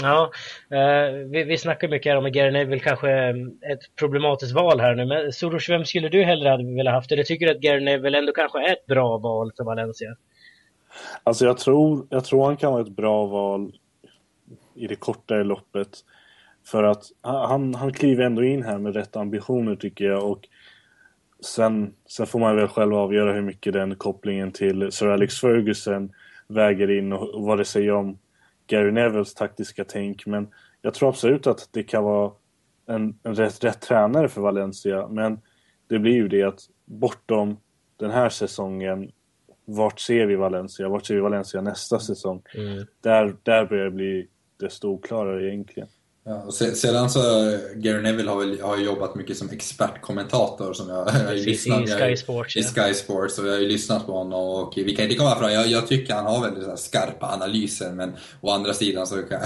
Ja, 0.00 0.30
eh, 0.70 1.14
vi, 1.30 1.44
vi 1.44 1.58
snackar 1.58 1.88
mycket 1.88 2.12
här 2.12 2.18
om 2.18 2.26
att 2.26 2.32
Gary 2.32 2.50
Neville 2.50 2.80
kanske 2.80 3.10
ett 3.72 3.96
problematiskt 3.98 4.52
val 4.52 4.80
här 4.80 4.94
nu, 4.94 5.06
men 5.06 5.32
Soros, 5.32 5.68
vem 5.68 5.84
skulle 5.84 6.08
du 6.08 6.24
hellre 6.24 6.48
ha 6.48 6.56
velat 6.56 6.94
haft? 6.94 7.12
Eller 7.12 7.22
tycker 7.22 7.46
du 7.46 7.52
att 7.52 7.60
Gary 7.60 7.84
Neville 7.84 8.18
ändå 8.18 8.32
kanske 8.32 8.58
är 8.58 8.72
ett 8.72 8.86
bra 8.86 9.18
val 9.18 9.52
för 9.56 9.64
Valencia? 9.64 10.16
Alltså 11.22 11.44
jag 11.44 11.58
tror, 11.58 12.06
jag 12.10 12.24
tror 12.24 12.44
han 12.44 12.56
kan 12.56 12.72
vara 12.72 12.82
ett 12.82 12.96
bra 12.96 13.26
val 13.26 13.72
i 14.74 14.86
det 14.86 14.96
kortare 14.96 15.44
loppet. 15.44 15.88
För 16.66 16.82
att 16.82 17.04
han, 17.20 17.74
han 17.74 17.92
kliver 17.92 18.24
ändå 18.24 18.44
in 18.44 18.62
här 18.62 18.78
med 18.78 18.94
rätt 18.94 19.16
ambitioner 19.16 19.76
tycker 19.76 20.04
jag 20.04 20.30
och 20.30 20.48
sen, 21.40 21.94
sen 22.06 22.26
får 22.26 22.38
man 22.38 22.56
väl 22.56 22.68
själv 22.68 22.94
avgöra 22.94 23.32
hur 23.32 23.42
mycket 23.42 23.72
den 23.72 23.94
kopplingen 23.94 24.52
till 24.52 24.92
Sir 24.92 25.06
Alex 25.06 25.40
Ferguson 25.40 26.12
väger 26.48 26.90
in 26.90 27.12
och, 27.12 27.42
vad 27.42 27.58
det 27.58 27.64
säger 27.64 27.92
om 27.92 28.18
Gary 28.66 28.92
Nevilles 28.92 29.34
taktiska 29.34 29.84
tänk. 29.84 30.26
Men 30.26 30.48
jag 30.82 30.94
tror 30.94 31.08
absolut 31.08 31.46
att 31.46 31.68
det 31.72 31.82
kan 31.82 32.04
vara 32.04 32.32
en, 32.86 33.18
en 33.22 33.34
rätt, 33.34 33.64
rätt 33.64 33.80
tränare 33.80 34.28
för 34.28 34.40
Valencia. 34.40 35.08
Men 35.08 35.40
det 35.88 35.98
blir 35.98 36.14
ju 36.14 36.28
det 36.28 36.42
att 36.42 36.60
bortom 36.84 37.56
den 37.96 38.10
här 38.10 38.28
säsongen 38.28 39.10
vart 39.64 40.00
ser 40.00 40.26
vi 40.26 40.36
Valencia? 40.36 40.88
Vart 40.88 41.06
ser 41.06 41.14
vi 41.14 41.20
Valencia 41.20 41.60
nästa 41.60 41.98
säsong? 41.98 42.42
Mm. 42.54 42.86
Där, 43.00 43.36
där 43.42 43.66
börjar 43.66 43.84
det 43.84 43.90
bli 43.90 44.28
desto 44.60 44.88
oklarare 44.88 45.48
egentligen. 45.48 45.88
Ja, 46.26 46.50
sedan 46.50 47.10
så, 47.10 47.20
Gary 47.74 48.02
Neville 48.02 48.30
har, 48.30 48.38
väl, 48.38 48.60
har 48.60 48.78
jobbat 48.78 49.14
mycket 49.14 49.36
som 49.36 49.50
expertkommentator 49.50 50.72
som 50.72 50.88
jag, 50.88 51.08
jag 51.08 51.12
har 51.12 51.34
lyssnat, 51.34 51.88
I 51.88 51.92
Sky 51.92 52.16
Sports. 52.16 52.56
I 52.56 52.62
Sky 52.62 52.94
Sports 52.94 53.38
och 53.38 53.46
jag 53.46 53.52
har 53.52 53.60
ju 53.60 53.68
lyssnat 53.68 54.06
på 54.06 54.12
honom 54.12 54.40
och 54.40 54.72
vi 54.76 54.96
kan 54.96 55.02
inte 55.04 55.16
komma 55.16 55.36
ifrån, 55.36 55.52
jag, 55.52 55.66
jag 55.66 55.86
tycker 55.86 56.14
han 56.14 56.26
har 56.26 56.42
väldigt 56.42 56.64
så 56.64 56.76
skarpa 56.76 57.26
analyser 57.26 57.92
men 57.92 58.12
å 58.40 58.50
andra 58.50 58.74
sidan 58.74 59.06
så, 59.06 59.16
kan, 59.22 59.40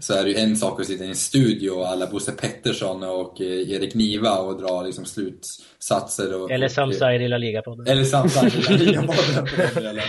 så 0.00 0.14
är 0.14 0.24
det 0.24 0.30
ju 0.30 0.36
en 0.36 0.56
sak 0.56 0.80
att 0.80 0.86
sitta 0.86 1.04
i 1.04 1.08
en 1.08 1.14
studio 1.14 1.82
alla 1.82 2.06
Bosse 2.06 2.32
Pettersson 2.32 3.02
och 3.02 3.40
eh, 3.40 3.70
Erik 3.70 3.94
Niva 3.94 4.38
och 4.38 4.62
dra 4.62 4.82
liksom 4.82 5.04
slutsatser. 5.04 6.42
Och, 6.42 6.50
eller 6.50 6.68
Samside 6.68 7.22
i 7.22 7.28
La 7.28 7.38
Liga-podden. 7.38 7.86
Eller 7.86 8.04
Samside 8.04 8.54
i 8.54 8.60
La 8.62 8.76
Liga-podden 8.76 10.00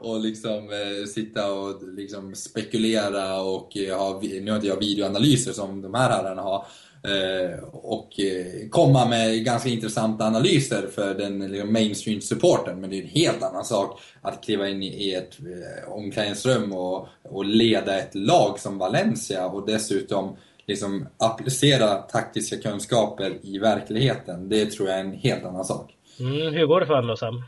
och 0.00 0.20
liksom 0.20 0.70
eh, 0.70 1.06
sitta 1.06 1.52
och 1.52 1.82
liksom 1.96 2.34
spekulera 2.34 3.40
och 3.40 3.76
eh, 3.76 3.98
ha, 3.98 4.20
nu 4.22 4.50
har 4.50 4.56
inte 4.56 4.68
jag 4.68 4.80
videoanalyser 4.80 5.52
som 5.52 5.67
som 5.68 5.82
de 5.82 5.94
här 5.94 6.10
herrarna 6.10 6.42
har 6.42 6.64
eh, 7.02 7.58
och 7.72 8.20
eh, 8.20 8.68
komma 8.70 9.08
med 9.08 9.44
ganska 9.44 9.68
intressanta 9.68 10.24
analyser 10.24 10.86
för 10.94 11.14
den 11.14 11.38
liksom, 11.38 11.72
mainstream-supporten. 11.72 12.80
Men 12.80 12.90
det 12.90 12.98
är 12.98 13.02
en 13.02 13.08
helt 13.08 13.42
annan 13.42 13.64
sak 13.64 14.00
att 14.22 14.44
kliva 14.44 14.68
in 14.68 14.82
i 14.82 15.14
ett 15.14 15.38
eh, 15.40 15.92
omklädningsrum 15.92 16.72
och, 16.72 17.08
och 17.22 17.44
leda 17.44 17.98
ett 17.98 18.14
lag 18.14 18.58
som 18.58 18.78
Valencia 18.78 19.46
och 19.46 19.66
dessutom 19.66 20.36
liksom 20.66 21.06
applicera 21.18 21.94
taktiska 21.94 22.56
kunskaper 22.56 23.38
i 23.42 23.58
verkligheten. 23.58 24.48
Det 24.48 24.66
tror 24.66 24.88
jag 24.88 24.98
är 24.98 25.04
en 25.04 25.12
helt 25.12 25.44
annan 25.44 25.64
sak. 25.64 25.94
Mm, 26.20 26.54
hur 26.54 26.66
går 26.66 26.80
det 26.80 26.86
för 26.86 26.94
honom 26.94 27.08
då 27.08 27.16
Sam? 27.16 27.42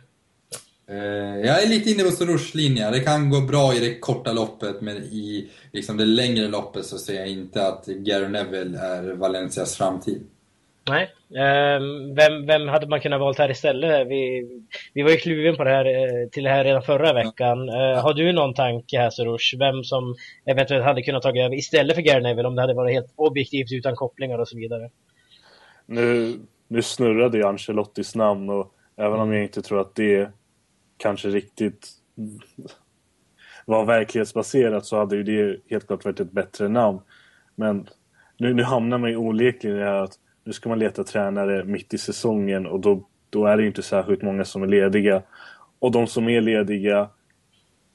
Eh, 0.91 1.41
jag 1.47 1.63
är 1.63 1.69
lite 1.69 1.91
inne 1.91 2.03
på 2.03 2.11
Soroush 2.11 2.57
linje. 2.57 2.91
Det 2.91 3.01
kan 3.01 3.31
gå 3.31 3.41
bra 3.41 3.75
i 3.75 3.79
det 3.79 3.99
korta 3.99 4.33
loppet 4.33 4.81
men 4.81 4.97
i 4.97 5.51
liksom 5.73 5.97
det 5.97 6.05
längre 6.05 6.49
loppet 6.49 6.85
så 6.85 6.99
ser 6.99 7.15
jag 7.15 7.29
inte 7.29 7.67
att 7.67 7.87
Gary 7.87 8.29
Neville 8.29 8.79
är 8.79 9.15
Valencias 9.15 9.77
framtid. 9.77 10.27
Nej. 10.89 11.11
Ehm, 11.37 12.15
vem, 12.15 12.47
vem 12.47 12.69
hade 12.69 12.87
man 12.87 13.01
kunnat 13.01 13.21
valt 13.21 13.39
här 13.39 13.51
istället? 13.51 14.07
Vi, 14.09 14.49
vi 14.95 15.03
var 15.03 15.11
ju 15.11 15.17
kluven 15.17 15.57
på 15.57 15.65
det 15.65 15.71
här, 15.71 15.85
eh, 15.85 16.29
till 16.29 16.45
det 16.45 16.51
här 16.51 16.65
redan 16.65 16.83
förra 16.83 17.13
veckan. 17.13 17.67
Ja. 17.67 18.01
Har 18.01 18.15
du 18.15 18.33
någon 18.33 18.55
tanke 18.55 18.99
här 18.99 19.11
Soroush? 19.11 19.59
Vem 19.59 19.85
som 19.85 20.15
eventuellt 20.47 20.85
hade 20.85 21.03
kunnat 21.03 21.23
ta 21.23 21.29
över 21.29 21.55
istället 21.55 21.95
för 21.95 22.03
Gary 22.03 22.23
Neville 22.23 22.49
om 22.49 22.55
det 22.55 22.61
hade 22.61 22.75
varit 22.75 22.95
helt 22.95 23.13
objektivt 23.17 23.73
utan 23.73 23.97
kopplingar 23.97 24.39
och 24.39 24.49
så 24.49 24.57
vidare? 24.57 24.91
Nu, 25.87 26.35
nu 26.69 26.83
snurrade 26.83 27.39
ju 27.39 27.45
Ancelottis 27.45 28.15
namn 28.15 28.51
och 28.51 28.75
även 28.97 29.21
om 29.21 29.33
jag 29.33 29.43
inte 29.43 29.63
tror 29.63 29.81
att 29.81 29.95
det 29.95 30.31
kanske 31.01 31.29
riktigt 31.29 31.89
var 33.65 33.85
verklighetsbaserat 33.85 34.87
så 34.87 34.99
hade 34.99 35.17
ju 35.17 35.23
det 35.23 35.61
helt 35.71 35.87
klart 35.87 36.05
varit 36.05 36.21
ett 36.21 36.33
bättre 36.33 36.69
namn. 36.69 37.01
Men 37.55 37.89
nu, 38.39 38.55
nu 38.55 38.63
hamnar 38.63 38.99
man 38.99 39.11
ju 39.11 39.17
onekligen 39.17 39.77
i 39.77 39.81
det 39.81 39.87
här 39.87 40.03
att 40.03 40.19
nu 40.45 40.53
ska 40.53 40.69
man 40.69 40.79
leta 40.79 41.05
tränare 41.05 41.65
mitt 41.65 41.95
i 41.95 41.99
säsongen 41.99 42.67
och 42.67 42.81
då, 42.81 43.07
då 43.31 43.47
är 43.47 43.57
det 43.57 43.67
inte 43.67 43.83
särskilt 43.83 44.23
många 44.23 44.45
som 44.45 44.63
är 44.63 44.67
lediga. 44.67 45.23
Och 45.79 45.93
de 45.93 46.07
som 46.07 46.29
är 46.29 46.41
lediga 46.41 47.09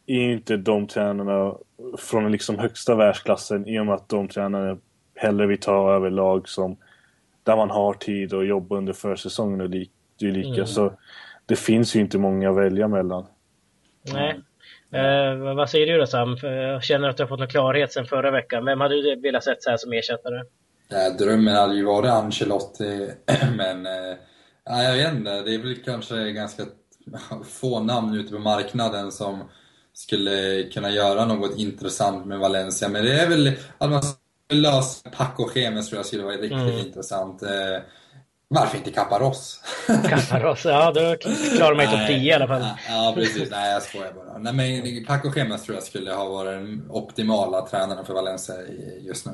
är 0.06 0.32
inte 0.32 0.58
de 0.58 0.88
tränarna 0.88 1.56
från 1.98 2.24
den 2.24 2.32
liksom 2.32 2.60
högsta 2.60 2.96
världsklassen 2.96 3.68
i 3.68 3.80
och 3.80 3.86
med 3.86 3.96
att 3.96 4.10
de 4.10 4.28
tränarna 4.28 4.78
hellre 5.16 5.48
vill 5.48 5.60
ta 5.60 5.94
över 5.94 6.10
lag 6.10 6.50
som 6.50 6.78
där 7.44 7.56
man 7.56 7.70
har 7.70 7.94
tid 7.94 8.34
att 8.34 8.48
jobba 8.48 8.76
under 8.76 8.94
försäsongen 8.94 9.62
och 9.62 9.70
dylika. 10.20 10.50
Mm. 10.50 10.68
Så 10.68 10.94
det 11.46 11.56
finns 11.56 11.96
ju 11.96 12.00
inte 12.00 12.18
många 12.18 12.50
att 12.50 12.58
välja 12.58 12.88
mellan. 12.88 13.26
Nej. 14.14 14.42
Eh, 14.92 15.56
vad 15.56 15.70
säger 15.70 15.88
du 15.88 15.98
då 15.98 16.06
Sam? 16.06 16.38
Jag 16.42 16.84
känner 16.84 17.10
att 17.10 17.18
du 17.18 17.24
har 17.24 17.28
fått 17.28 17.40
någon 17.40 17.48
klarhet 17.48 17.94
sen 17.94 18.06
förra 18.06 18.32
veckan. 18.32 18.66
Vem 18.66 18.82
hade 18.82 18.96
du 18.96 19.22
velat 19.22 19.44
sett 19.44 19.64
så 19.64 19.70
här 19.70 19.78
som 19.78 19.94
ersättare? 19.94 20.44
Ja, 20.88 21.10
drömmen 21.10 21.56
hade 21.56 21.76
ju 21.76 21.84
varit 21.84 22.10
Ancelotti, 22.10 23.10
men 23.58 23.86
eh, 23.86 24.18
ja, 24.66 24.84
jag 24.84 24.94
vet 24.94 25.14
inte. 25.14 25.42
Det 25.42 25.54
är 25.54 25.60
väl 25.60 25.76
kanske 25.76 26.32
ganska 26.32 26.64
få 27.46 27.80
namn 27.80 28.16
ute 28.16 28.34
på 28.34 28.40
marknaden 28.40 29.12
som 29.12 29.44
skulle 29.94 30.64
kunna 30.64 30.90
göra 30.90 31.26
något 31.26 31.60
intressant 31.60 32.26
med 32.26 32.40
Valencia. 32.40 32.90
Men 32.90 33.06
det 33.06 33.14
är 33.14 33.30
väl 33.30 33.52
att 33.78 33.90
man 33.90 34.02
lösa 34.54 35.10
Paco 35.10 35.50
Gemes 35.56 35.90
tror 35.90 36.00
jag 36.00 36.06
skulle 36.06 36.24
vara 36.24 36.36
riktigt 36.36 36.52
mm. 36.52 36.80
intressant. 36.80 37.44
Eh, 37.44 37.82
varför 38.56 38.78
inte 38.78 38.92
Caparros? 38.92 39.62
Caparros, 40.10 40.66
ja 40.66 40.92
då 40.92 41.16
klarar 41.58 41.76
man 41.76 41.86
ju 41.86 41.92
topp 41.92 42.08
10 42.08 42.18
i 42.18 42.34
alla 42.34 42.48
fall. 42.48 42.66
Ja, 42.90 43.14
precis. 43.16 43.52
Nej, 43.52 43.74
jag 43.74 43.82
skojar 43.82 44.14
bara. 44.14 44.38
Nej, 44.38 44.54
men 44.54 45.06
Paco 45.06 45.32
Gemes 45.36 45.64
tror 45.64 45.76
jag 45.76 45.84
skulle 45.84 46.14
ha 46.14 46.30
varit 46.30 46.52
den 46.52 46.86
optimala 46.90 47.68
tränaren 47.68 48.06
för 48.06 48.14
Valencia 48.14 48.56
just 49.00 49.26
nu. 49.26 49.32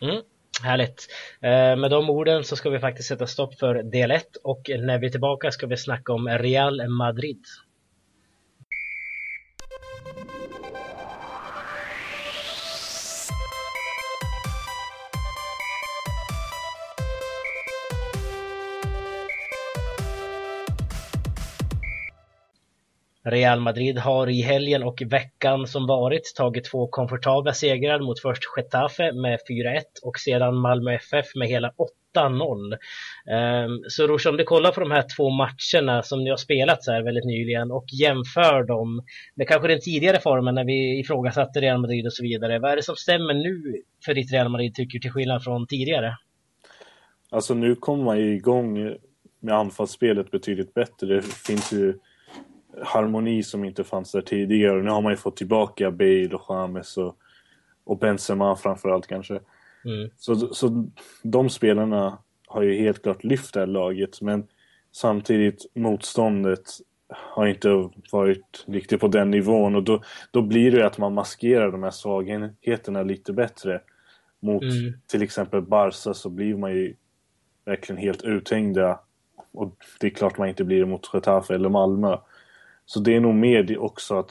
Mm. 0.00 0.22
Härligt. 0.62 1.08
Eh, 1.40 1.76
med 1.76 1.90
de 1.90 2.10
orden 2.10 2.44
så 2.44 2.56
ska 2.56 2.70
vi 2.70 2.78
faktiskt 2.78 3.08
sätta 3.08 3.26
stopp 3.26 3.58
för 3.58 3.82
del 3.82 4.10
1 4.10 4.36
och 4.44 4.70
när 4.78 4.98
vi 4.98 5.06
är 5.06 5.10
tillbaka 5.10 5.50
ska 5.50 5.66
vi 5.66 5.76
snacka 5.76 6.12
om 6.12 6.28
Real 6.28 6.88
Madrid. 6.88 7.44
Real 23.24 23.60
Madrid 23.60 23.98
har 23.98 24.28
i 24.28 24.42
helgen 24.42 24.82
och 24.82 25.02
veckan 25.06 25.66
som 25.66 25.86
varit 25.86 26.32
tagit 26.36 26.64
två 26.64 26.88
komfortabla 26.88 27.52
segrar 27.52 28.00
mot 28.00 28.20
först 28.20 28.42
Getafe 28.56 29.12
med 29.12 29.38
4-1 29.50 29.82
och 30.02 30.18
sedan 30.18 30.56
Malmö 30.56 30.94
FF 30.94 31.26
med 31.34 31.48
hela 31.48 31.72
8-0. 32.16 32.76
Ehm, 33.30 33.80
så 33.88 34.06
Rosh, 34.06 34.28
om 34.28 34.36
du 34.36 34.44
kollar 34.44 34.72
på 34.72 34.80
de 34.80 34.90
här 34.90 35.04
två 35.16 35.30
matcherna 35.30 36.02
som 36.02 36.24
ni 36.24 36.30
har 36.30 36.36
spelat 36.36 36.84
så 36.84 36.92
här 36.92 37.02
väldigt 37.02 37.24
nyligen 37.24 37.70
och 37.70 37.84
jämför 38.00 38.62
dem 38.62 39.02
med 39.34 39.48
kanske 39.48 39.68
den 39.68 39.80
tidigare 39.80 40.20
formen 40.20 40.54
när 40.54 40.64
vi 40.64 41.00
ifrågasatte 41.00 41.60
Real 41.60 41.80
Madrid 41.80 42.06
och 42.06 42.12
så 42.12 42.22
vidare. 42.22 42.58
Vad 42.58 42.72
är 42.72 42.76
det 42.76 42.82
som 42.82 42.96
stämmer 42.96 43.34
nu 43.34 43.82
för 44.04 44.14
ditt 44.14 44.32
Real 44.32 44.48
Madrid 44.48 44.74
tycker 44.74 44.98
till 44.98 45.12
skillnad 45.12 45.44
från 45.44 45.66
tidigare? 45.66 46.16
Alltså 47.30 47.54
nu 47.54 47.74
kommer 47.74 48.04
man 48.04 48.18
ju 48.18 48.34
igång 48.34 48.96
med 49.40 49.54
anfallsspelet 49.54 50.30
betydligt 50.30 50.74
bättre. 50.74 51.14
Det 51.14 51.22
finns 51.22 51.72
ju 51.72 51.94
harmoni 52.82 53.42
som 53.42 53.64
inte 53.64 53.84
fanns 53.84 54.12
där 54.12 54.20
tidigare. 54.20 54.82
Nu 54.82 54.90
har 54.90 55.02
man 55.02 55.12
ju 55.12 55.16
fått 55.16 55.36
tillbaka 55.36 55.90
Bale 55.90 56.34
och 56.34 56.42
James 56.48 56.96
och, 56.96 57.16
och 57.84 57.98
Benzema 57.98 58.56
framförallt 58.56 59.06
kanske. 59.06 59.40
Mm. 59.84 60.10
Så, 60.16 60.54
så 60.54 60.88
de 61.22 61.50
spelarna 61.50 62.18
har 62.46 62.62
ju 62.62 62.80
helt 62.80 63.02
klart 63.02 63.24
lyft 63.24 63.54
det 63.54 63.60
här 63.60 63.66
laget 63.66 64.20
men 64.20 64.46
samtidigt 64.92 65.66
motståndet 65.74 66.62
har 67.08 67.46
inte 67.46 67.90
varit 68.12 68.64
riktigt 68.66 69.00
på 69.00 69.08
den 69.08 69.30
nivån 69.30 69.76
och 69.76 69.82
då, 69.82 70.02
då 70.30 70.42
blir 70.42 70.70
det 70.70 70.86
att 70.86 70.98
man 70.98 71.14
maskerar 71.14 71.72
de 71.72 71.82
här 71.82 71.90
svagheterna 71.90 73.02
lite 73.02 73.32
bättre. 73.32 73.80
Mot 74.40 74.62
mm. 74.62 74.92
till 75.06 75.22
exempel 75.22 75.62
Barca 75.62 76.14
så 76.14 76.30
blir 76.30 76.56
man 76.56 76.72
ju 76.72 76.94
verkligen 77.64 78.02
helt 78.02 78.22
uthängda 78.22 79.00
och 79.52 79.76
det 80.00 80.06
är 80.06 80.10
klart 80.10 80.38
man 80.38 80.48
inte 80.48 80.64
blir 80.64 80.80
det 80.80 80.86
mot 80.86 81.10
Getafe 81.12 81.54
eller 81.54 81.68
Malmö. 81.68 82.16
Så 82.88 83.00
det 83.00 83.16
är 83.16 83.20
nog 83.20 83.34
mer 83.34 83.62
det 83.62 83.78
också 83.78 84.18
att 84.18 84.30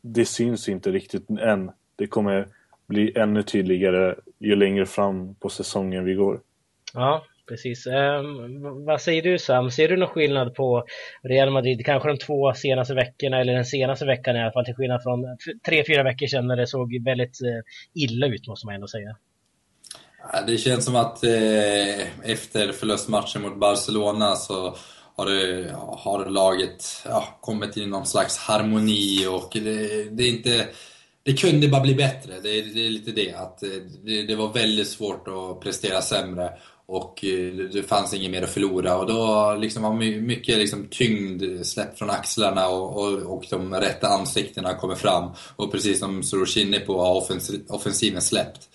det 0.00 0.24
syns 0.24 0.68
inte 0.68 0.90
riktigt 0.90 1.30
än. 1.30 1.70
Det 1.96 2.06
kommer 2.06 2.48
bli 2.88 3.12
ännu 3.18 3.42
tydligare 3.42 4.14
ju 4.38 4.56
längre 4.56 4.86
fram 4.86 5.34
på 5.34 5.48
säsongen 5.48 6.04
vi 6.04 6.14
går. 6.14 6.40
Ja, 6.94 7.24
precis. 7.48 7.86
Um, 7.86 8.84
vad 8.84 9.00
säger 9.00 9.22
du 9.22 9.38
Sam? 9.38 9.70
Ser 9.70 9.88
du 9.88 9.96
någon 9.96 10.08
skillnad 10.08 10.54
på 10.54 10.84
Real 11.22 11.50
Madrid, 11.50 11.86
kanske 11.86 12.08
de 12.08 12.18
två 12.18 12.54
senaste 12.54 12.94
veckorna 12.94 13.40
eller 13.40 13.54
den 13.54 13.64
senaste 13.64 14.06
veckan 14.06 14.36
i 14.36 14.42
alla 14.42 14.52
fall, 14.52 14.64
till 14.64 14.74
skillnad 14.74 15.02
från 15.02 15.24
tre, 15.66 15.84
fyra 15.86 16.02
veckor 16.02 16.26
sedan 16.26 16.46
när 16.46 16.56
det 16.56 16.66
såg 16.66 17.04
väldigt 17.04 17.42
uh, 17.42 17.62
illa 17.94 18.26
ut 18.26 18.48
måste 18.48 18.66
man 18.66 18.74
ändå 18.74 18.88
säga. 18.88 19.16
Det 20.46 20.58
känns 20.58 20.84
som 20.84 20.96
att 20.96 21.24
eh, 21.24 22.30
efter 22.30 22.72
förlustmatchen 22.72 23.42
mot 23.42 23.56
Barcelona 23.56 24.34
så 24.34 24.76
har, 25.16 25.26
det, 25.26 25.74
har 25.98 26.26
laget 26.26 27.02
ja, 27.04 27.38
kommit 27.40 27.76
i 27.76 27.86
någon 27.86 28.06
slags 28.06 28.38
harmoni 28.38 29.26
och 29.26 29.50
det, 29.52 30.04
det, 30.10 30.22
är 30.22 30.28
inte... 30.28 30.68
Det 31.24 31.32
kunde 31.32 31.68
bara 31.68 31.82
bli 31.82 31.94
bättre, 31.94 32.32
det, 32.42 32.62
det 32.62 32.86
är 32.86 32.90
lite 32.90 33.10
det. 33.10 33.32
Att 33.32 33.62
eh, 33.62 33.68
det, 34.04 34.22
det, 34.22 34.34
var 34.34 34.52
väldigt 34.52 34.88
svårt 34.88 35.28
att 35.28 35.60
prestera 35.60 36.02
sämre 36.02 36.50
och 36.86 37.24
eh, 37.24 37.54
det 37.72 37.82
fanns 37.82 38.14
inget 38.14 38.30
mer 38.30 38.42
att 38.42 38.50
förlora. 38.50 38.96
Och 38.96 39.06
då 39.06 39.54
liksom 39.60 39.82
var 39.82 39.92
mycket 40.20 40.58
liksom 40.58 40.86
tyngd 40.90 41.66
släppt 41.66 41.98
från 41.98 42.10
axlarna 42.10 42.68
och, 42.68 42.96
och, 42.96 43.18
och 43.18 43.46
de 43.50 43.74
rätta 43.74 44.08
ansiktena 44.08 44.74
kommer 44.74 44.94
fram. 44.94 45.30
Och 45.56 45.72
precis 45.72 45.98
som 45.98 46.22
Soros 46.22 46.56
inne 46.56 46.78
på 46.78 47.00
har 47.00 47.26
offensiven 47.68 48.22
släppt. 48.22 48.68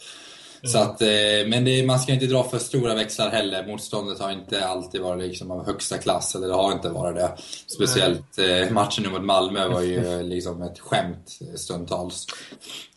Mm. 0.64 0.72
Så 0.72 0.78
att, 0.78 1.02
eh, 1.02 1.08
men 1.48 1.66
det, 1.66 1.86
man 1.86 2.00
ska 2.00 2.14
inte 2.14 2.26
dra 2.26 2.44
för 2.44 2.60
stora 2.60 2.96
växlar 2.96 3.30
heller. 3.30 3.68
Motståndet 3.68 4.20
har 4.20 4.32
inte 4.32 4.66
alltid 4.66 5.02
varit 5.02 5.28
liksom 5.28 5.52
av 5.52 5.66
högsta 5.66 5.98
klass, 5.98 6.36
eller 6.36 6.48
det 6.48 6.54
har 6.54 6.72
inte 6.72 6.90
varit 6.90 7.16
det. 7.16 7.32
Speciellt 7.68 8.38
mm. 8.38 8.74
matchen 8.74 9.12
mot 9.12 9.24
Malmö 9.24 9.68
var 9.68 9.82
ju 9.82 10.24
liksom 10.24 10.62
ett 10.62 10.80
skämt 10.80 11.40
stundtals. 11.56 12.26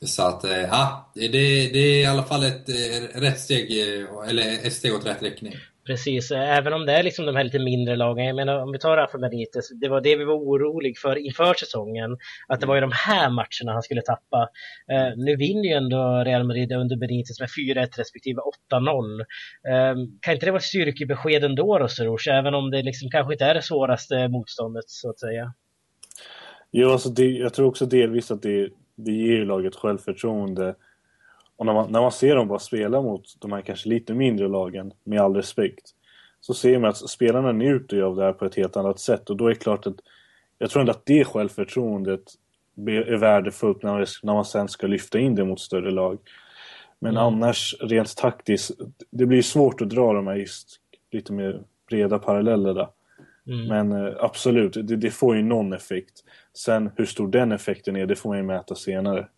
Så 0.03 0.23
att, 0.23 0.45
eh, 0.45 0.61
ja, 0.61 1.11
det, 1.15 1.29
det 1.29 1.79
är 1.79 2.03
i 2.03 2.07
alla 2.07 2.23
fall 2.23 2.45
ett 2.45 2.69
rätt 3.15 3.41
steg, 3.41 3.79
eller 4.29 4.67
ett 4.67 4.73
steg 4.73 4.95
åt 4.95 5.07
rätt 5.07 5.23
riktning. 5.23 5.55
Precis, 5.87 6.31
även 6.31 6.73
om 6.73 6.87
det 6.87 6.93
är 6.93 7.03
liksom 7.03 7.27
de 7.27 7.37
här 7.37 7.45
lite 7.45 7.59
mindre 7.59 7.97
lagen. 7.97 8.27
Jag 8.27 8.37
menar 8.37 8.63
om 8.63 8.73
vi 8.73 8.79
tar 8.79 8.97
Rafa 8.97 9.19
Benitez, 9.19 9.69
det 9.81 9.89
var 9.89 10.01
det 10.01 10.17
vi 10.17 10.25
var 10.25 10.35
oroliga 10.35 10.95
för 11.03 11.19
inför 11.19 11.55
säsongen. 11.55 12.19
Att 12.49 12.61
det 12.61 12.67
var 12.67 12.75
ju 12.75 12.81
de 12.81 12.93
här 12.95 13.31
matcherna 13.31 13.73
han 13.73 13.83
skulle 13.83 14.03
tappa. 14.03 14.49
Eh, 14.93 15.17
nu 15.17 15.37
vinner 15.37 15.69
ju 15.69 15.75
ändå 15.75 16.23
Real 16.25 16.45
Madrid 16.45 16.73
under 16.73 16.97
Benitez 16.97 17.41
med 17.41 17.49
4-1 17.77 17.99
respektive 17.99 18.41
8-0. 18.73 19.21
Eh, 19.21 19.95
kan 20.21 20.35
inte 20.35 20.47
det 20.47 20.51
vara 20.51 20.59
ett 20.59 20.65
styrkebesked 20.65 21.45
ändå 21.45 21.79
då 21.79 21.89
Soroush, 21.89 22.29
även 22.31 22.55
om 22.55 22.71
det 22.71 22.83
liksom 22.83 23.11
kanske 23.11 23.35
inte 23.35 23.45
är 23.45 23.55
det 23.55 23.63
svåraste 23.63 24.29
motståndet 24.29 24.85
så 24.87 25.11
att 25.11 25.21
säga? 25.21 25.55
Jo, 26.71 26.91
alltså 26.91 27.09
det, 27.09 27.25
jag 27.25 27.55
tror 27.55 27.67
också 27.67 27.87
delvis 27.87 28.31
att 28.31 28.43
det, 28.43 28.69
det 28.97 29.13
ger 29.13 29.45
laget 29.45 29.77
självförtroende 29.77 30.75
och 31.61 31.67
när 31.67 31.73
man, 31.73 31.93
när 31.93 32.01
man 32.01 32.13
ser 32.13 32.37
dem 32.37 32.49
bara 32.49 32.59
spela 32.59 33.03
mot 33.03 33.25
de 33.39 33.53
här 33.53 33.61
kanske 33.61 33.89
lite 33.89 34.15
mindre 34.15 34.49
lagen, 34.49 34.93
med 35.05 35.21
all 35.21 35.37
respekt, 35.37 35.91
så 36.41 36.55
ser 36.55 36.79
man 36.79 36.91
att 36.91 36.97
spelarna 36.97 37.53
njuter 37.53 37.97
ju 37.97 38.03
av 38.03 38.17
det 38.17 38.23
här 38.23 38.33
på 38.33 38.45
ett 38.45 38.55
helt 38.55 38.77
annat 38.77 38.99
sätt. 38.99 39.31
Och 39.31 39.37
då 39.37 39.47
är 39.47 39.49
det 39.49 39.55
klart 39.55 39.87
att 39.87 39.97
jag 40.59 40.71
tror 40.71 40.81
ändå 40.81 40.91
att 40.91 41.07
det 41.07 41.25
självförtroendet 41.25 42.21
är 42.87 43.17
värdefullt 43.17 43.83
när 43.83 43.93
man, 43.93 44.07
när 44.23 44.35
man 44.35 44.45
sen 44.45 44.69
ska 44.69 44.87
lyfta 44.87 45.19
in 45.19 45.35
det 45.35 45.45
mot 45.45 45.61
större 45.61 45.91
lag. 45.91 46.19
Men 46.99 47.11
mm. 47.11 47.23
annars, 47.23 47.75
rent 47.81 48.17
taktiskt, 48.17 48.71
det 49.11 49.27
blir 49.27 49.43
svårt 49.43 49.81
att 49.81 49.91
dra 49.91 50.13
de 50.13 50.27
här 50.27 50.37
just 50.37 50.81
lite 51.11 51.33
mer 51.33 51.63
breda 51.89 52.19
parallellerna. 52.19 52.89
Mm. 53.47 53.67
Men 53.67 54.07
eh, 54.07 54.15
absolut, 54.19 54.73
det, 54.73 54.97
det, 54.97 55.11
får 55.11 55.37
ju 55.37 55.43
någon 55.43 55.73
effekt. 55.73 56.25
Sen 56.55 56.91
hur 56.97 57.07
stor 57.07 57.29
den 57.29 57.53
effekten 57.53 57.97
är, 57.97 58.07
det 58.07 58.17
får 58.17 58.29
man 58.29 58.39
ju 58.39 58.45
mäta 58.45 58.75
senare. 58.75 59.29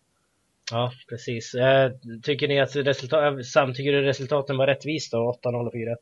Ja, 0.73 0.91
precis. 1.09 1.53
Eh, 1.53 1.91
tycker 2.23 2.47
ni 2.47 2.59
att 2.59 2.75
resultat, 2.75 3.75
tycker 3.75 3.91
du 3.91 4.01
resultaten 4.01 4.57
var 4.57 4.67
rättvist 4.67 5.11
då? 5.11 5.39
8-0 5.43 5.67
och 5.67 5.73
4-1? 5.73 5.95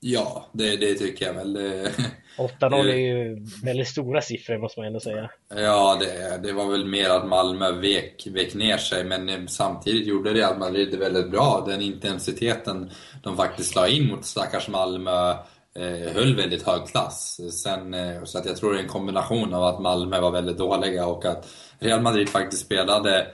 Ja, 0.00 0.46
det, 0.52 0.76
det 0.76 0.94
tycker 0.94 1.26
jag 1.26 1.34
väl. 1.34 1.56
8-0 2.38 2.88
är 2.88 2.96
ju 2.96 3.46
väldigt 3.64 3.88
stora 3.88 4.20
siffror 4.20 4.58
måste 4.58 4.80
man 4.80 4.86
ändå 4.86 5.00
säga. 5.00 5.30
Ja, 5.54 5.98
det, 6.00 6.40
det 6.42 6.52
var 6.52 6.70
väl 6.70 6.84
mer 6.84 7.10
att 7.10 7.28
Malmö 7.28 7.72
vek, 7.72 8.26
vek 8.30 8.54
ner 8.54 8.76
sig, 8.76 9.04
men 9.04 9.48
samtidigt 9.48 10.06
gjorde 10.06 10.34
Real 10.34 10.58
Madrid 10.58 10.90
det 10.90 10.96
väldigt 10.96 11.30
bra. 11.30 11.64
Den 11.66 11.82
intensiteten 11.82 12.90
de 13.22 13.36
faktiskt 13.36 13.74
la 13.74 13.88
in 13.88 14.08
mot 14.08 14.24
stackars 14.24 14.68
Malmö 14.68 15.30
eh, 15.76 16.12
höll 16.14 16.36
väldigt 16.36 16.66
hög 16.66 16.86
klass. 16.86 17.40
Sen, 17.62 17.94
eh, 17.94 18.24
så 18.24 18.38
att 18.38 18.46
jag 18.46 18.56
tror 18.56 18.72
det 18.72 18.78
är 18.78 18.82
en 18.82 18.88
kombination 18.88 19.54
av 19.54 19.64
att 19.64 19.80
Malmö 19.80 20.20
var 20.20 20.30
väldigt 20.30 20.58
dåliga 20.58 21.06
och 21.06 21.24
att 21.24 21.48
Real 21.78 22.00
Madrid 22.00 22.28
faktiskt 22.28 22.64
spelade 22.64 23.26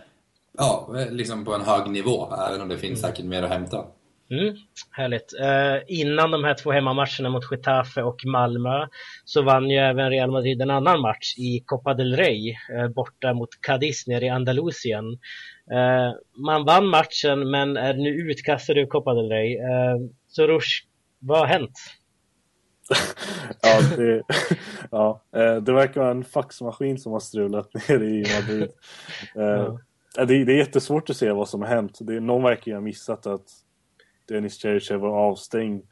ja, 0.59 0.89
liksom 1.11 1.45
på 1.45 1.55
en 1.55 1.61
hög 1.61 1.91
nivå, 1.91 2.35
även 2.49 2.61
om 2.61 2.69
det 2.69 2.79
finns 2.79 3.05
mm. 3.05 3.11
säkert 3.11 3.25
mer 3.25 3.43
att 3.43 3.51
hämta. 3.51 3.85
Mm, 4.31 4.57
härligt. 4.91 5.35
Eh, 5.41 5.83
innan 6.01 6.31
de 6.31 6.45
här 6.45 6.55
två 6.55 6.73
hemmamatcherna 6.73 7.29
mot 7.29 7.51
Getafe 7.51 8.03
och 8.03 8.25
Malmö 8.27 8.87
så 9.25 9.43
vann 9.43 9.71
ju 9.71 9.77
även 9.77 10.11
Real 10.11 10.31
Madrid 10.31 10.63
en 10.63 10.71
annan 10.71 11.01
match 11.01 11.35
i 11.39 11.63
Copa 11.67 11.95
del 11.95 12.17
Rey 12.17 12.51
eh, 12.51 12.89
borta 12.89 13.35
mot 13.35 13.49
Cadiz 13.61 14.07
nere 14.07 14.25
i 14.25 14.29
Andalusien. 14.29 15.05
Eh, 15.73 16.13
man 16.45 16.65
vann 16.65 16.87
matchen 16.87 17.51
men 17.51 17.77
är 17.77 17.95
nu 17.95 18.11
utkastad 18.11 18.73
ur 18.73 18.87
Copa 18.87 19.15
del 19.15 19.29
Rey. 19.29 19.57
Eh, 19.57 19.97
så 20.29 20.47
Rush, 20.47 20.85
vad 21.19 21.39
har 21.39 21.47
hänt? 21.47 21.79
ja, 23.63 23.81
det, 23.97 24.23
ja, 24.91 25.23
eh, 25.37 25.57
det 25.57 25.73
verkar 25.73 26.01
vara 26.01 26.11
en 26.11 26.25
faxmaskin 26.25 26.99
som 26.99 27.13
har 27.13 27.21
strulat 27.21 27.75
ner 27.89 28.03
i 28.03 28.25
Madrid. 28.41 28.71
Eh, 29.37 29.43
ja. 29.43 29.79
Det, 30.14 30.44
det, 30.44 30.52
är 30.52 30.56
jättesvårt 30.56 31.11
att 31.11 31.16
se 31.16 31.33
vad 31.33 31.49
som 31.49 31.62
har 31.62 31.68
hänt. 31.68 31.99
Det, 32.00 32.21
någon 32.21 32.42
verkar 32.42 32.71
ju 32.71 32.76
ha 32.76 32.80
missat 32.80 33.26
att 33.26 33.49
Dennis 34.28 34.62
Cherchev 34.62 35.00
var 35.00 35.11
avstängd 35.11 35.83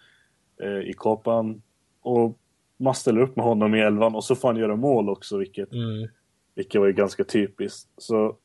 eh, 0.62 0.88
i 0.90 0.92
Kopan. 0.92 1.62
Och 2.00 2.38
man 2.76 2.94
ställer 2.94 3.20
upp 3.20 3.36
med 3.36 3.44
honom 3.44 3.74
i 3.74 3.80
elvan 3.80 4.14
och 4.14 4.24
så 4.24 4.34
får 4.34 4.48
han 4.48 4.56
göra 4.56 4.76
mål 4.76 5.08
också, 5.08 5.38
vilket, 5.38 5.72
mm. 5.72 6.08
vilket 6.54 6.80
var 6.80 6.86
ju 6.86 6.92
ganska 6.92 7.24
typiskt. 7.24 7.88
Så 7.96 8.36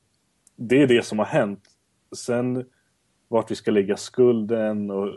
det 0.55 0.81
är 0.81 0.87
det 0.87 1.05
som 1.05 1.19
har 1.19 1.25
hänt. 1.25 1.63
Sen 2.15 2.65
vart 3.27 3.51
vi 3.51 3.55
ska 3.55 3.71
lägga 3.71 3.97
skulden 3.97 4.91
och 4.91 5.13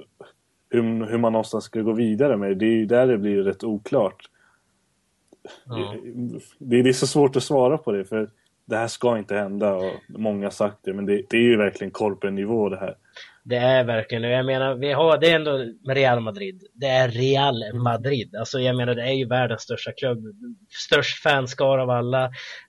hur, 0.71 1.07
hur 1.07 1.19
man 1.19 1.33
någonstans 1.33 1.65
ska 1.65 1.81
gå 1.81 1.93
vidare 1.93 2.37
med 2.37 2.59
det, 2.59 2.67
är 2.67 2.87
där 2.87 3.07
det 3.07 3.19
blir 3.19 3.43
rätt 3.43 3.65
oklart. 3.65 4.31
Ja. 5.65 5.95
Det, 6.59 6.83
det, 6.83 6.89
är 6.89 6.93
så 6.93 7.07
svårt 7.07 7.37
att 7.37 7.43
svara 7.43 7.79
på 7.79 7.93
det, 7.93 8.05
för 8.05 8.31
det 8.71 8.77
här 8.77 8.89
ska 8.89 9.19
inte 9.19 9.35
hända 9.35 9.75
och 9.75 9.93
många 10.09 10.47
har 10.47 10.51
sagt 10.51 10.79
det, 10.83 10.93
men 10.93 11.07
det, 11.07 11.23
det 11.31 11.37
är 11.37 11.43
ju 11.43 11.57
verkligen 11.57 11.91
korpen-nivå 11.91 12.69
det 12.69 12.77
här. 12.77 12.97
Det 13.45 13.57
är 13.57 13.85
verkligen 13.85 14.23
jag 14.23 14.47
menar, 14.47 14.75
vi 14.75 14.93
har, 14.93 15.19
det 15.19 15.31
är 15.31 15.37
ändå 15.37 15.65
Real 15.89 16.21
Madrid. 16.21 16.63
Det 16.75 16.87
är 16.87 17.09
Real 17.09 17.75
Madrid. 17.75 18.37
Alltså 18.37 18.61
jag 18.61 18.77
menar, 18.77 18.95
det 18.95 19.03
är 19.03 19.13
ju 19.13 19.27
världens 19.27 19.63
största 19.63 19.93
klubb. 19.93 20.19
Störst 20.69 21.23
fanskar 21.23 21.79
av 21.79 21.91
alla. 21.91 22.25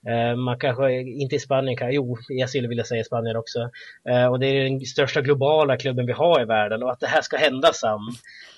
Eh, 0.08 0.36
man 0.36 0.58
kanske, 0.58 1.00
inte 1.00 1.36
i 1.36 1.38
Spanien, 1.38 1.76
kan, 1.76 1.92
jo, 1.92 2.18
jag 2.28 2.48
skulle 2.48 2.68
vilja 2.68 2.84
säga 2.84 3.04
Spanien 3.04 3.36
också. 3.36 3.70
Eh, 4.08 4.26
och 4.26 4.40
det 4.40 4.46
är 4.46 4.64
den 4.64 4.80
största 4.80 5.20
globala 5.20 5.76
klubben 5.76 6.06
vi 6.06 6.12
har 6.12 6.42
i 6.42 6.44
världen. 6.44 6.82
Och 6.82 6.92
att 6.92 7.00
det 7.00 7.06
här 7.06 7.22
ska 7.22 7.36
hända 7.36 7.72
Sam. 7.72 8.00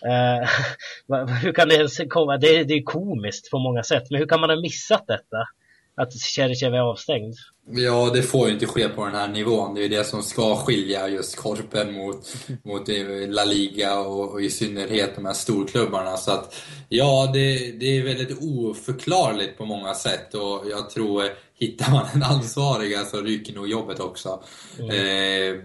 Eh, 0.06 0.48
hur 1.42 1.52
kan 1.52 1.68
det 1.68 1.74
ens 1.74 2.00
komma? 2.08 2.36
Det, 2.36 2.64
det 2.64 2.74
är 2.74 2.82
komiskt 2.82 3.50
på 3.50 3.58
många 3.58 3.82
sätt. 3.82 4.10
Men 4.10 4.18
hur 4.18 4.26
kan 4.26 4.40
man 4.40 4.50
ha 4.50 4.60
missat 4.60 5.04
detta? 5.06 5.48
Att 5.96 6.12
Cherchev 6.12 6.74
är 6.74 6.80
avstängd? 6.80 7.34
Ja, 7.70 8.10
det 8.14 8.22
får 8.22 8.48
ju 8.48 8.54
inte 8.54 8.66
ske 8.66 8.88
på 8.88 9.04
den 9.04 9.14
här 9.14 9.28
nivån. 9.28 9.74
Det 9.74 9.80
är 9.80 9.82
ju 9.82 9.88
det 9.88 10.04
som 10.04 10.22
ska 10.22 10.56
skilja 10.56 11.08
just 11.08 11.36
Korpen 11.36 11.92
mot, 11.92 12.36
mot 12.64 12.88
La 13.28 13.44
Liga 13.44 13.98
och, 13.98 14.32
och, 14.32 14.42
i 14.42 14.50
synnerhet 14.50 15.14
de 15.14 15.24
här 15.24 15.32
storklubbarna. 15.32 16.16
Så 16.16 16.30
att, 16.30 16.54
ja, 16.88 17.30
det, 17.32 17.72
det 17.80 17.98
är 17.98 18.02
väldigt 18.02 18.38
oförklarligt 18.40 19.58
på 19.58 19.64
många 19.64 19.94
sätt 19.94 20.34
och 20.34 20.64
jag 20.70 20.90
tror, 20.90 21.24
hittar 21.58 21.90
man 21.90 22.06
en 22.14 22.22
ansvarig 22.22 22.98
så 23.06 23.20
ryker 23.20 23.54
nog 23.54 23.68
jobbet 23.68 24.00
också. 24.00 24.42
Mm. 24.78 24.90
Eh, 24.90 25.60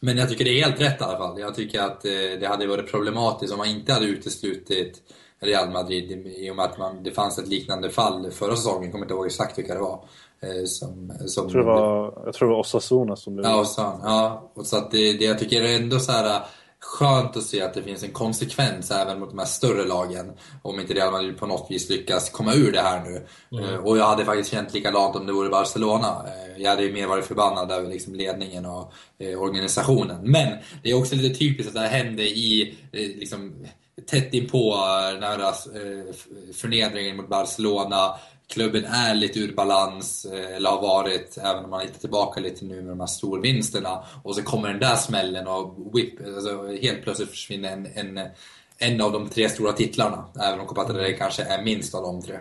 men 0.00 0.16
jag 0.16 0.28
tycker 0.28 0.44
det 0.44 0.60
är 0.60 0.64
helt 0.64 0.80
rätt 0.80 1.00
i 1.00 1.04
alla 1.04 1.18
fall. 1.18 1.40
Jag 1.40 1.54
tycker 1.54 1.80
att 1.80 2.04
eh, 2.04 2.10
det 2.40 2.46
hade 2.48 2.66
varit 2.66 2.90
problematiskt 2.90 3.52
om 3.52 3.58
man 3.58 3.68
inte 3.68 3.92
hade 3.92 4.06
uteslutit 4.06 5.02
Real 5.44 5.70
Madrid 5.70 6.26
i 6.26 6.50
och 6.50 6.56
med 6.56 6.64
att 6.64 6.78
man, 6.78 7.02
det 7.02 7.10
fanns 7.10 7.38
ett 7.38 7.48
liknande 7.48 7.90
fall 7.90 8.30
förra 8.30 8.56
säsongen, 8.56 8.82
jag 8.82 8.92
kommer 8.92 9.04
inte 9.04 9.14
ihåg 9.14 9.26
exakt 9.26 9.58
vilka 9.58 9.74
det 9.74 9.80
var. 9.80 10.04
Eh, 10.40 10.64
som, 10.66 11.12
som 11.26 11.44
jag, 11.44 11.52
tror 11.52 11.60
det 11.60 11.66
var, 11.66 12.22
jag 12.24 12.34
tror 12.34 12.48
det 12.48 12.54
var 12.54 12.60
Osasuna 12.60 13.16
som 13.16 13.34
blev... 13.36 13.50
Ja, 13.50 13.60
Osasuna, 13.60 14.00
ja. 14.02 14.50
Och 14.54 14.66
så 14.66 14.76
att 14.76 14.90
det, 14.90 15.12
det, 15.12 15.24
jag 15.24 15.38
tycker 15.38 15.62
det 15.62 15.70
är 15.70 15.76
ändå 15.76 15.98
så 15.98 16.12
här 16.12 16.42
skönt 16.84 17.36
att 17.36 17.42
se 17.42 17.62
att 17.62 17.74
det 17.74 17.82
finns 17.82 18.02
en 18.02 18.12
konsekvens 18.12 18.90
även 18.90 19.20
mot 19.20 19.30
de 19.30 19.38
här 19.38 19.46
större 19.46 19.84
lagen. 19.84 20.32
Om 20.62 20.80
inte 20.80 20.94
Real 20.94 21.12
Madrid 21.12 21.38
på 21.38 21.46
något 21.46 21.70
vis 21.70 21.90
lyckas 21.90 22.30
komma 22.30 22.54
ur 22.54 22.72
det 22.72 22.80
här 22.80 23.02
nu. 23.04 23.26
Mm. 23.58 23.74
Eh, 23.74 23.80
och 23.80 23.98
jag 23.98 24.04
hade 24.04 24.24
faktiskt 24.24 24.50
känt 24.50 24.74
likadant 24.74 25.16
om 25.16 25.26
det 25.26 25.32
vore 25.32 25.48
Barcelona. 25.48 26.24
Eh, 26.26 26.62
jag 26.62 26.70
hade 26.70 26.82
ju 26.82 26.92
mer 26.92 27.06
varit 27.06 27.24
förbannad 27.24 27.72
över 27.72 27.88
liksom 27.88 28.14
ledningen 28.14 28.66
och 28.66 28.92
organisationen. 29.38 30.30
Men 30.30 30.58
det 30.82 30.90
är 30.90 30.98
också 30.98 31.14
lite 31.14 31.38
typiskt 31.38 31.68
att 31.68 31.74
det 31.74 31.88
här 31.88 32.04
hände 32.04 32.22
i 32.22 32.78
liksom, 32.92 33.66
tätt 34.06 34.34
inpå 34.34 34.72
eh, 34.74 35.20
nära 35.20 35.48
eh, 35.48 36.14
förnedringen 36.52 37.16
mot 37.16 37.28
Barcelona 37.28 38.14
klubben 38.48 38.84
är 38.84 39.14
lite 39.14 39.38
ur 39.38 39.54
balans, 39.54 40.24
eh, 40.24 40.56
eller 40.56 40.70
har 40.70 40.82
varit, 40.82 41.38
även 41.38 41.64
om 41.64 41.70
man 41.70 41.80
hittar 41.80 41.98
tillbaka 41.98 42.40
lite 42.40 42.64
nu 42.64 42.74
med 42.74 42.92
de 42.92 43.00
här 43.00 43.06
storvinsterna. 43.06 44.04
Och 44.22 44.34
så 44.34 44.42
kommer 44.42 44.68
den 44.68 44.80
där 44.80 44.96
smällen 44.96 45.46
och 45.46 45.90
whip, 45.94 46.26
alltså 46.26 46.66
helt 46.82 47.02
plötsligt 47.02 47.30
försvinner 47.30 47.72
en, 47.72 47.86
en, 47.94 48.28
en 48.78 49.00
av 49.00 49.12
de 49.12 49.28
tre 49.28 49.48
stora 49.48 49.72
titlarna. 49.72 50.24
Även 50.40 50.60
om 50.60 50.66
Copa 50.66 51.14
kanske 51.18 51.42
är 51.42 51.62
minst 51.62 51.94
av 51.94 52.02
de 52.02 52.22
tre. 52.22 52.38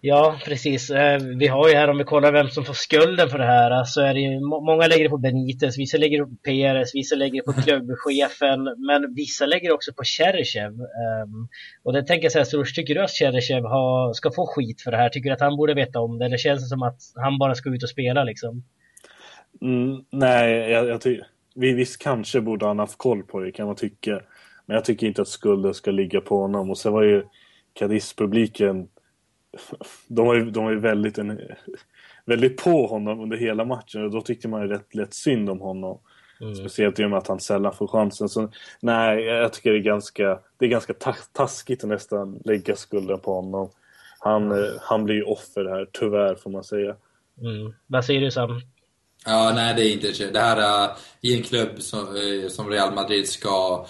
Ja, 0.00 0.40
precis. 0.44 0.90
Eh, 0.90 1.20
vi 1.38 1.46
har 1.46 1.68
ju 1.68 1.74
här, 1.74 1.90
om 1.90 1.98
vi 1.98 2.04
kollar 2.04 2.32
vem 2.32 2.48
som 2.48 2.64
får 2.64 2.74
skulden 2.74 3.28
för 3.28 3.38
det 3.38 3.44
här, 3.44 3.84
så 3.84 4.00
är 4.00 4.14
det 4.14 4.20
ju, 4.20 4.40
många 4.40 4.86
lägger 4.86 5.04
det 5.04 5.10
på 5.10 5.18
Benitez, 5.18 5.78
vissa 5.78 5.98
lägger 5.98 6.18
det 6.18 6.24
på 6.24 6.36
Perez, 6.44 6.94
vissa 6.94 7.16
lägger 7.16 7.42
det 7.42 7.52
på 7.52 7.52
klubbchefen, 7.62 8.64
men 8.64 9.14
vissa 9.14 9.46
lägger 9.46 9.68
det 9.68 9.74
också 9.74 9.92
på 9.92 10.02
Cherchev. 10.04 10.72
Um, 10.72 11.48
och 11.82 11.92
det 11.92 12.02
tänker 12.02 12.24
jag 12.24 12.32
säga, 12.32 12.44
Soros, 12.44 12.74
tycker 12.74 12.94
du 12.94 13.02
att 13.02 13.10
Cherchev 13.10 13.64
har, 13.64 14.12
ska 14.12 14.30
få 14.30 14.46
skit 14.46 14.82
för 14.82 14.90
det 14.90 14.96
här? 14.96 15.08
Tycker 15.08 15.30
du 15.30 15.34
att 15.34 15.40
han 15.40 15.56
borde 15.56 15.74
veta 15.74 16.00
om 16.00 16.18
det? 16.18 16.24
Eller 16.24 16.38
känns 16.38 16.62
det 16.62 16.68
som 16.68 16.82
att 16.82 17.00
han 17.14 17.38
bara 17.38 17.54
ska 17.54 17.74
ut 17.74 17.82
och 17.82 17.88
spela 17.88 18.24
liksom? 18.24 18.64
Mm, 19.62 20.04
nej, 20.10 20.70
jag, 20.70 20.88
jag 20.88 21.00
tycker, 21.00 21.26
visst 21.54 22.02
kanske 22.02 22.40
borde 22.40 22.66
han 22.66 22.78
haft 22.78 22.98
koll 22.98 23.22
på 23.22 23.40
det 23.40 23.52
kan 23.52 23.66
man 23.66 23.76
tycka. 23.76 24.20
Men 24.66 24.74
jag 24.74 24.84
tycker 24.84 25.06
inte 25.06 25.22
att 25.22 25.28
skulden 25.28 25.74
ska 25.74 25.90
ligga 25.90 26.20
på 26.20 26.40
honom. 26.40 26.70
Och 26.70 26.78
sen 26.78 26.92
var 26.92 27.02
ju 27.02 27.22
Cadiz-publiken 27.74 28.88
de 30.08 30.26
var 30.26 30.34
ju, 30.34 30.50
de 30.50 30.64
var 30.64 30.70
ju 30.70 30.80
väldigt, 30.80 31.18
en, 31.18 31.40
väldigt 32.24 32.56
på 32.56 32.86
honom 32.86 33.20
under 33.20 33.36
hela 33.36 33.64
matchen 33.64 34.04
och 34.04 34.10
då 34.10 34.20
tyckte 34.20 34.48
man 34.48 34.62
ju 34.62 34.68
rätt 34.68 34.94
lätt 34.94 35.14
synd 35.14 35.50
om 35.50 35.60
honom. 35.60 35.98
Mm. 36.40 36.54
Speciellt 36.54 37.00
i 37.00 37.04
och 37.04 37.10
med 37.10 37.18
att 37.18 37.28
han 37.28 37.40
sällan 37.40 37.74
får 37.74 37.86
chansen. 37.86 38.28
Så, 38.28 38.50
nej, 38.80 39.24
jag 39.24 39.52
tycker 39.52 39.72
det 39.72 39.78
är 39.78 39.82
ganska, 39.82 40.38
det 40.58 40.64
är 40.64 40.68
ganska 40.68 40.94
taskigt 41.32 41.84
att 41.84 41.88
nästan 41.88 42.42
lägga 42.44 42.76
skulden 42.76 43.20
på 43.20 43.34
honom. 43.34 43.70
Han, 44.18 44.52
mm. 44.52 44.78
han 44.80 45.04
blir 45.04 45.14
ju 45.14 45.22
offer 45.22 45.64
här, 45.64 45.88
tyvärr 45.92 46.34
får 46.34 46.50
man 46.50 46.64
säga. 46.64 46.96
Mm. 47.40 47.74
Vad 47.86 48.04
säger 48.04 48.20
du 48.20 48.30
Sam? 48.30 48.60
Ja, 49.26 49.52
nej 49.54 49.74
det 49.74 49.82
är 49.82 49.92
inte 49.92 50.30
det. 50.32 50.38
här 50.38 50.88
uh, 50.90 50.96
i 51.20 51.36
en 51.36 51.42
klubb 51.42 51.82
som, 51.82 52.16
uh, 52.16 52.48
som 52.48 52.70
Real 52.70 52.94
Madrid 52.94 53.28
ska 53.28 53.86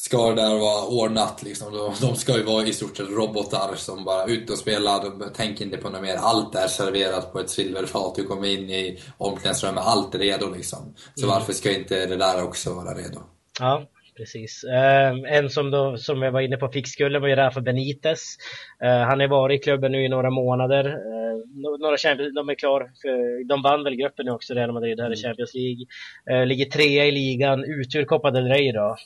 ska 0.00 0.28
det 0.28 0.42
där 0.42 0.58
vara 0.58 0.86
ordnat 0.86 1.42
liksom. 1.42 1.72
De, 1.72 1.94
de 2.00 2.16
ska 2.16 2.36
ju 2.36 2.42
vara 2.42 2.66
i 2.66 2.72
stort 2.72 2.96
sett 2.96 3.08
robotar 3.08 3.74
som 3.76 4.04
bara 4.04 4.24
ut 4.24 4.50
och 4.50 4.58
spelar, 4.58 5.30
tänker 5.30 5.64
inte 5.64 5.76
på 5.76 5.90
något 5.90 6.02
mer. 6.02 6.16
Allt 6.16 6.54
är 6.54 6.68
serverat 6.68 7.32
på 7.32 7.40
ett 7.40 7.50
silverfat. 7.50 8.14
Du 8.14 8.24
kommer 8.24 8.48
in 8.48 8.70
i 8.70 9.00
omklädningsrummet, 9.18 9.84
allt 9.84 10.14
är 10.14 10.18
redo 10.18 10.50
liksom. 10.50 10.94
Så 11.14 11.24
mm. 11.24 11.34
varför 11.34 11.52
ska 11.52 11.78
inte 11.78 12.06
det 12.06 12.16
där 12.16 12.44
också 12.44 12.74
vara 12.74 12.94
redo? 12.94 13.20
Ja, 13.60 13.86
precis. 14.18 14.64
Uh, 14.64 15.32
en 15.32 15.50
som, 15.50 15.70
då, 15.70 15.96
som 15.96 16.22
jag 16.22 16.32
var 16.32 16.40
inne 16.40 16.56
på 16.56 16.68
fick 16.68 16.88
skulden 16.88 17.20
var 17.20 17.28
ju 17.28 17.36
Rafa 17.36 17.60
Benitez. 17.60 18.36
Uh, 18.84 18.90
han 18.90 19.20
har 19.20 19.28
varit 19.28 19.60
i 19.60 19.62
klubben 19.62 19.92
nu 19.92 20.04
i 20.04 20.08
några 20.08 20.30
månader. 20.30 20.84
Uh, 20.86 21.78
några 21.80 21.96
Champions, 21.96 22.34
de 22.34 22.48
är 22.48 22.54
klar, 22.54 22.90
för, 23.02 23.44
de 23.48 23.62
vann 23.62 23.84
väl 23.84 23.94
gruppen 23.94 24.26
nu 24.26 24.32
också, 24.32 24.54
Real 24.54 24.72
Madrid, 24.72 25.00
här 25.00 25.06
i 25.06 25.18
mm. 25.20 25.22
Champions 25.22 25.54
League. 25.54 26.46
Ligger 26.46 26.64
trea 26.64 27.06
i 27.06 27.10
ligan, 27.10 27.64
ut 27.64 27.94
ur 27.94 28.04
Copa 28.04 28.30
del 28.30 28.48
Rey 28.48 28.68
idag. 28.68 28.96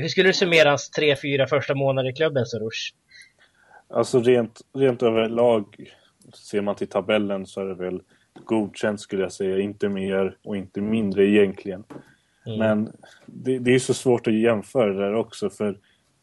hur 0.00 0.08
skulle 0.08 0.28
du 0.28 0.32
summera 0.32 0.68
hans 0.68 0.90
tre, 0.90 1.16
fyra 1.16 1.46
första 1.46 1.74
månader 1.74 2.10
i 2.10 2.12
klubben, 2.12 2.46
Soroush? 2.46 2.92
Alltså 3.88 4.20
rent, 4.20 4.60
rent 4.78 5.02
överlag, 5.02 5.64
ser 6.34 6.60
man 6.60 6.74
till 6.74 6.88
tabellen 6.88 7.46
så 7.46 7.60
är 7.60 7.64
det 7.64 7.74
väl 7.74 8.00
godkänt 8.44 9.00
skulle 9.00 9.22
jag 9.22 9.32
säga, 9.32 9.58
inte 9.58 9.88
mer 9.88 10.36
och 10.44 10.56
inte 10.56 10.80
mindre 10.80 11.26
egentligen. 11.26 11.84
Mm. 12.48 12.58
Men 12.58 12.92
det, 13.26 13.58
det, 13.58 13.74
är 13.74 13.78
så 13.78 13.94
svårt 13.94 14.26
att 14.26 14.34
jämföra 14.34 14.92
det 14.92 15.00
där 15.00 15.14
också 15.14 15.50
för 15.50 15.78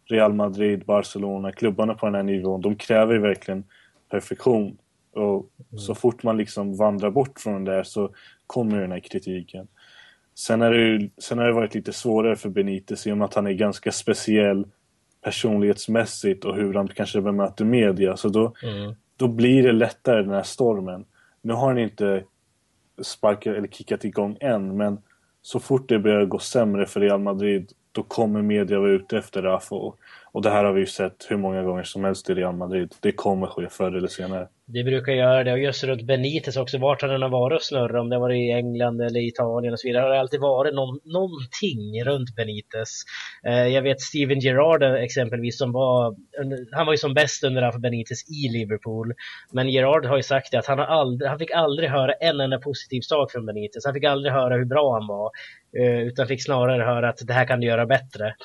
Real 0.05 0.33
Madrid, 0.33 0.85
Barcelona, 0.85 1.51
klubbarna 1.51 1.93
på 1.93 2.05
den 2.05 2.15
här 2.15 2.23
nivån, 2.23 2.61
de 2.61 2.75
kräver 2.75 3.17
verkligen 3.17 3.63
perfektion. 4.09 4.77
Och 5.13 5.49
mm. 5.71 5.79
så 5.79 5.95
fort 5.95 6.23
man 6.23 6.37
liksom 6.37 6.77
vandrar 6.77 7.11
bort 7.11 7.39
från 7.39 7.65
det 7.65 7.71
där 7.71 7.83
så 7.83 8.09
kommer 8.47 8.81
den 8.81 8.91
här 8.91 8.99
kritiken. 8.99 9.67
Sen 10.35 10.61
har 10.61 10.71
det, 10.71 11.09
sen 11.17 11.37
har 11.37 11.45
det 11.45 11.53
varit 11.53 11.75
lite 11.75 11.93
svårare 11.93 12.35
för 12.35 12.49
Benitez 12.49 13.07
i 13.07 13.11
och 13.11 13.17
med 13.17 13.25
att 13.25 13.33
han 13.33 13.47
är 13.47 13.51
ganska 13.51 13.91
speciell 13.91 14.67
personlighetsmässigt 15.21 16.45
och 16.45 16.55
hur 16.55 16.73
han 16.73 16.87
kanske 16.87 17.21
bemöter 17.21 17.65
media. 17.65 18.17
Så 18.17 18.29
då, 18.29 18.53
mm. 18.63 18.95
då 19.15 19.27
blir 19.27 19.63
det 19.63 19.71
lättare 19.71 20.21
den 20.21 20.31
här 20.31 20.43
stormen. 20.43 21.05
Nu 21.41 21.53
har 21.53 21.67
han 21.67 21.77
inte 21.77 22.23
sparkat 23.01 23.55
eller 23.55 23.67
kickat 23.67 24.05
igång 24.05 24.37
än, 24.39 24.77
men 24.77 24.97
så 25.45 25.59
fort 25.59 25.89
det 25.89 25.99
börjar 25.99 26.25
gå 26.25 26.39
sämre 26.39 26.85
för 26.85 26.99
Real 26.99 27.19
Madrid 27.19 27.71
då 27.91 28.03
kommer 28.03 28.41
media 28.41 28.79
vara 28.79 28.91
ute 28.91 29.17
efter 29.17 29.41
Rafa. 29.41 29.93
Och, 30.35 30.41
det 30.41 30.49
här 30.49 30.63
har 30.63 30.73
vi 30.73 30.79
ju 30.79 30.85
sett 30.85 31.25
hur 31.29 31.37
många 31.37 31.63
gånger 31.63 31.83
som 31.83 32.03
helst 32.03 32.29
i 32.29 32.33
Real 32.33 32.55
Madrid. 32.55 32.93
Det 33.01 33.11
kommer 33.11 33.47
ske 33.47 33.69
förr 33.69 33.97
eller 33.97 34.07
senare. 34.07 34.47
Det 34.67 34.83
brukar 34.83 35.13
göra 35.13 35.43
det 35.43 35.51
och 35.51 35.59
just 35.59 35.83
runt 35.83 36.01
Benitez 36.01 36.57
också, 36.57 36.77
vart 36.77 37.01
han 37.01 37.11
än 37.11 37.21
har 37.21 37.29
varit 37.29 37.55
och 37.55 37.63
snurrat, 37.63 38.01
om 38.01 38.09
det 38.09 38.15
var 38.15 38.21
varit 38.21 38.37
i 38.37 38.51
England 38.51 39.01
eller 39.01 39.19
Italien 39.19 39.73
och 39.73 39.79
så 39.79 39.87
vidare, 39.87 40.01
har 40.01 40.09
det 40.09 40.19
alltid 40.19 40.39
varit 40.39 40.73
någon, 40.73 40.99
någonting 41.03 42.03
runt 42.03 42.35
Benitez. 42.35 43.03
Eh, 43.47 43.67
jag 43.67 43.81
vet 43.81 44.01
Steven 44.01 44.39
Gerrard 44.39 44.83
exempelvis 44.83 45.57
som 45.57 45.71
var, 45.71 46.15
han 46.71 46.85
var 46.85 46.93
ju 46.93 46.97
som 46.97 47.13
bäst 47.13 47.43
under 47.43 47.61
Rafa 47.61 47.79
Benitez 47.79 48.29
i 48.29 48.49
Liverpool. 48.49 49.13
Men 49.53 49.69
Gerrard 49.69 50.05
har 50.05 50.17
ju 50.17 50.23
sagt 50.23 50.51
det 50.51 50.59
att 50.59 50.65
han, 50.65 50.79
har 50.79 50.85
aldrig, 50.85 51.29
han 51.29 51.39
fick 51.39 51.51
aldrig 51.51 51.89
höra 51.89 52.13
en 52.13 52.39
enda 52.39 52.59
positiv 52.59 53.01
sak 53.01 53.31
från 53.31 53.45
Benitez. 53.45 53.85
Han 53.85 53.93
fick 53.93 54.03
aldrig 54.03 54.33
höra 54.33 54.55
hur 54.55 54.65
bra 54.65 54.93
han 54.93 55.07
var, 55.07 55.31
eh, 55.79 56.01
utan 56.07 56.27
fick 56.27 56.43
snarare 56.43 56.83
höra 56.83 57.09
att 57.09 57.27
det 57.27 57.33
här 57.33 57.47
kan 57.47 57.59
du 57.59 57.67
göra 57.67 57.85
bättre. 57.85 58.35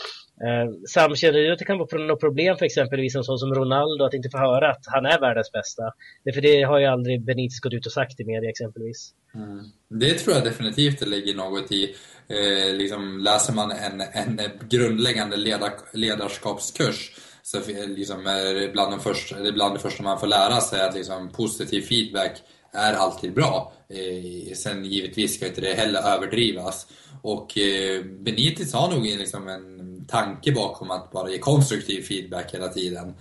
Eh, 0.46 0.72
Sam, 0.88 1.16
känner 1.16 1.38
du 1.38 1.52
att 1.52 1.58
det 1.58 1.64
kan 1.64 1.78
vara 1.78 1.98
något 1.98 2.20
problem 2.20 2.56
för 2.56 2.64
exempelvis 2.64 3.16
en 3.16 3.24
sån 3.24 3.38
som 3.38 3.54
Ronaldo 3.54 4.04
att 4.04 4.14
inte 4.14 4.30
få 4.30 4.38
höra 4.38 4.70
att 4.70 4.84
han 4.86 5.06
är 5.06 5.20
världens 5.20 5.52
bästa? 5.52 5.82
Det, 6.24 6.32
för 6.32 6.40
det 6.40 6.62
har 6.62 6.78
ju 6.78 6.86
aldrig 6.86 7.24
Benitez 7.24 7.60
gått 7.60 7.72
ut 7.72 7.86
och 7.86 7.92
sagt 7.92 8.20
i 8.20 8.24
media 8.24 8.50
exempelvis. 8.50 9.10
Mm. 9.34 9.64
Det 9.88 10.14
tror 10.14 10.36
jag 10.36 10.44
definitivt 10.44 11.00
det 11.00 11.06
ligger 11.06 11.34
något 11.34 11.72
i. 11.72 11.94
Eh, 12.28 12.74
liksom, 12.74 13.18
läser 13.18 13.52
man 13.52 13.70
en, 13.70 14.00
en 14.00 14.40
grundläggande 14.68 15.36
ledar, 15.36 15.72
ledarskapskurs 15.92 17.12
så 17.42 17.58
liksom, 17.86 18.26
är 18.26 18.54
det, 18.54 18.68
bland 18.72 18.92
de 18.92 19.00
första, 19.00 19.38
det 19.38 19.48
är 19.48 19.52
bland 19.52 19.74
det 19.74 19.78
första 19.78 20.02
man 20.02 20.20
får 20.20 20.26
lära 20.26 20.60
sig 20.60 20.80
att 20.80 20.94
liksom, 20.94 21.28
positiv 21.28 21.80
feedback 21.82 22.42
är 22.72 22.92
alltid 22.92 23.34
bra. 23.34 23.72
Eh, 23.88 24.54
sen 24.54 24.84
givetvis 24.84 25.34
ska 25.34 25.46
inte 25.46 25.60
det 25.60 25.74
heller 25.74 26.00
överdrivas. 26.00 26.86
Och 27.22 27.58
eh, 27.58 28.04
Benitez 28.04 28.74
har 28.74 28.90
nog 28.94 29.04
liksom 29.04 29.48
en 29.48 29.80
tanke 30.10 30.52
bakom 30.52 30.90
att 30.90 31.12
bara 31.12 31.30
ge 31.30 31.38
konstruktiv 31.38 32.02
feedback 32.02 32.54
hela 32.54 32.68
tiden. 32.68 33.14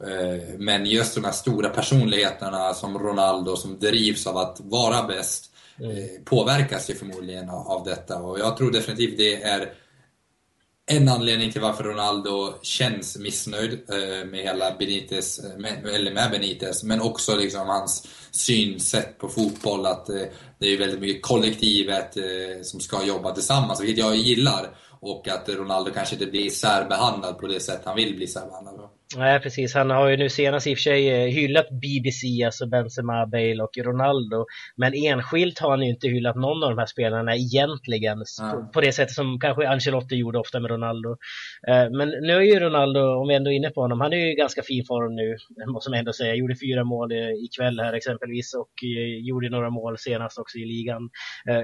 Eh, 0.00 0.58
men 0.58 0.86
just 0.86 1.14
de 1.14 1.24
här 1.24 1.32
stora 1.32 1.68
personligheterna 1.68 2.74
som 2.74 2.98
Ronaldo 2.98 3.56
som 3.56 3.78
drivs 3.78 4.26
av 4.26 4.36
att 4.36 4.60
vara 4.60 5.02
bäst 5.02 5.52
mm. 5.80 5.90
Eh, 5.90 6.04
påverkas 6.24 6.90
ju 6.90 6.94
förmodligen 6.94 7.50
av 7.50 7.84
detta 7.84 8.16
och 8.18 8.38
jag 8.38 8.56
tror 8.56 8.70
definitivt 8.70 9.16
det 9.16 9.42
är 9.42 9.72
en 10.88 11.08
anledning 11.08 11.52
till 11.52 11.60
varför 11.60 11.84
Ronaldo 11.84 12.54
känns 12.62 13.18
missnöjd 13.18 13.72
eh, 13.72 14.26
med 14.26 14.40
hela 14.40 14.74
Benitez, 14.78 15.40
eller 15.94 16.12
med 16.12 16.30
Benitez, 16.30 16.82
men 16.82 17.00
också 17.00 17.36
liksom 17.36 17.66
hans 17.66 18.06
synsätt 18.30 19.18
på 19.18 19.28
fotboll, 19.28 19.86
att 19.86 20.06
det 20.58 20.66
är 20.66 20.78
väldigt 20.78 21.00
mycket 21.00 21.22
kollektivet 21.22 22.16
som 22.62 22.80
ska 22.80 23.06
jobba 23.06 23.34
tillsammans, 23.34 23.80
vilket 23.80 23.98
jag 23.98 24.16
gillar. 24.16 24.76
Och 25.00 25.28
att 25.28 25.48
Ronaldo 25.48 25.90
kanske 25.92 26.14
inte 26.14 26.26
blir 26.26 26.50
särbehandlad 26.50 27.38
på 27.38 27.46
det 27.46 27.60
sätt 27.60 27.80
han 27.84 27.96
vill 27.96 28.16
bli 28.16 28.26
särbehandlad. 28.26 28.90
Nej 29.14 29.40
precis, 29.40 29.74
han 29.74 29.90
har 29.90 30.08
ju 30.08 30.16
nu 30.16 30.28
senast 30.28 30.66
i 30.66 30.74
och 30.74 30.78
för 30.78 30.82
sig 30.82 31.08
eh, 31.08 31.28
hyllat 31.28 31.66
BBC, 31.70 32.44
alltså 32.44 32.66
Benzema, 32.66 33.26
Bale 33.26 33.62
och 33.62 33.78
Ronaldo. 33.78 34.46
Men 34.76 34.94
enskilt 34.94 35.58
har 35.58 35.70
han 35.70 35.82
ju 35.82 35.90
inte 35.90 36.08
hyllat 36.08 36.36
någon 36.36 36.62
av 36.62 36.70
de 36.70 36.78
här 36.78 36.86
spelarna 36.86 37.36
egentligen. 37.36 38.18
På, 38.52 38.66
på, 38.72 38.80
det 38.80 38.92
sättet 38.92 39.14
som 39.14 39.40
kanske 39.40 39.68
Ancelotti 39.68 40.16
gjorde 40.16 40.38
ofta 40.38 40.60
med 40.60 40.70
Ronaldo. 40.70 41.10
Eh, 41.68 41.90
men 41.90 42.08
nu 42.08 42.32
är 42.32 42.40
ju 42.40 42.60
Ronaldo, 42.60 43.00
om 43.00 43.28
vi 43.28 43.34
ändå 43.34 43.50
är 43.50 43.54
inne 43.54 43.70
på 43.70 43.80
honom, 43.80 44.00
han 44.00 44.12
är 44.12 44.16
ju 44.16 44.32
i 44.32 44.34
ganska 44.34 44.62
fin 44.62 44.84
form 44.84 45.14
nu. 45.14 45.36
Måste 45.72 45.90
man 45.90 45.98
ändå 45.98 46.12
säga. 46.12 46.34
Gjorde 46.34 46.56
fyra 46.56 46.84
mål 46.84 47.12
ikväll 47.44 47.80
här 47.80 47.92
exempelvis 47.92 48.54
och 48.54 48.84
eh, 48.84 49.26
gjorde 49.26 49.48
några 49.48 49.70
mål 49.70 49.98
senast 49.98 50.38
också 50.38 50.58
i 50.58 50.64
ligan. 50.64 51.10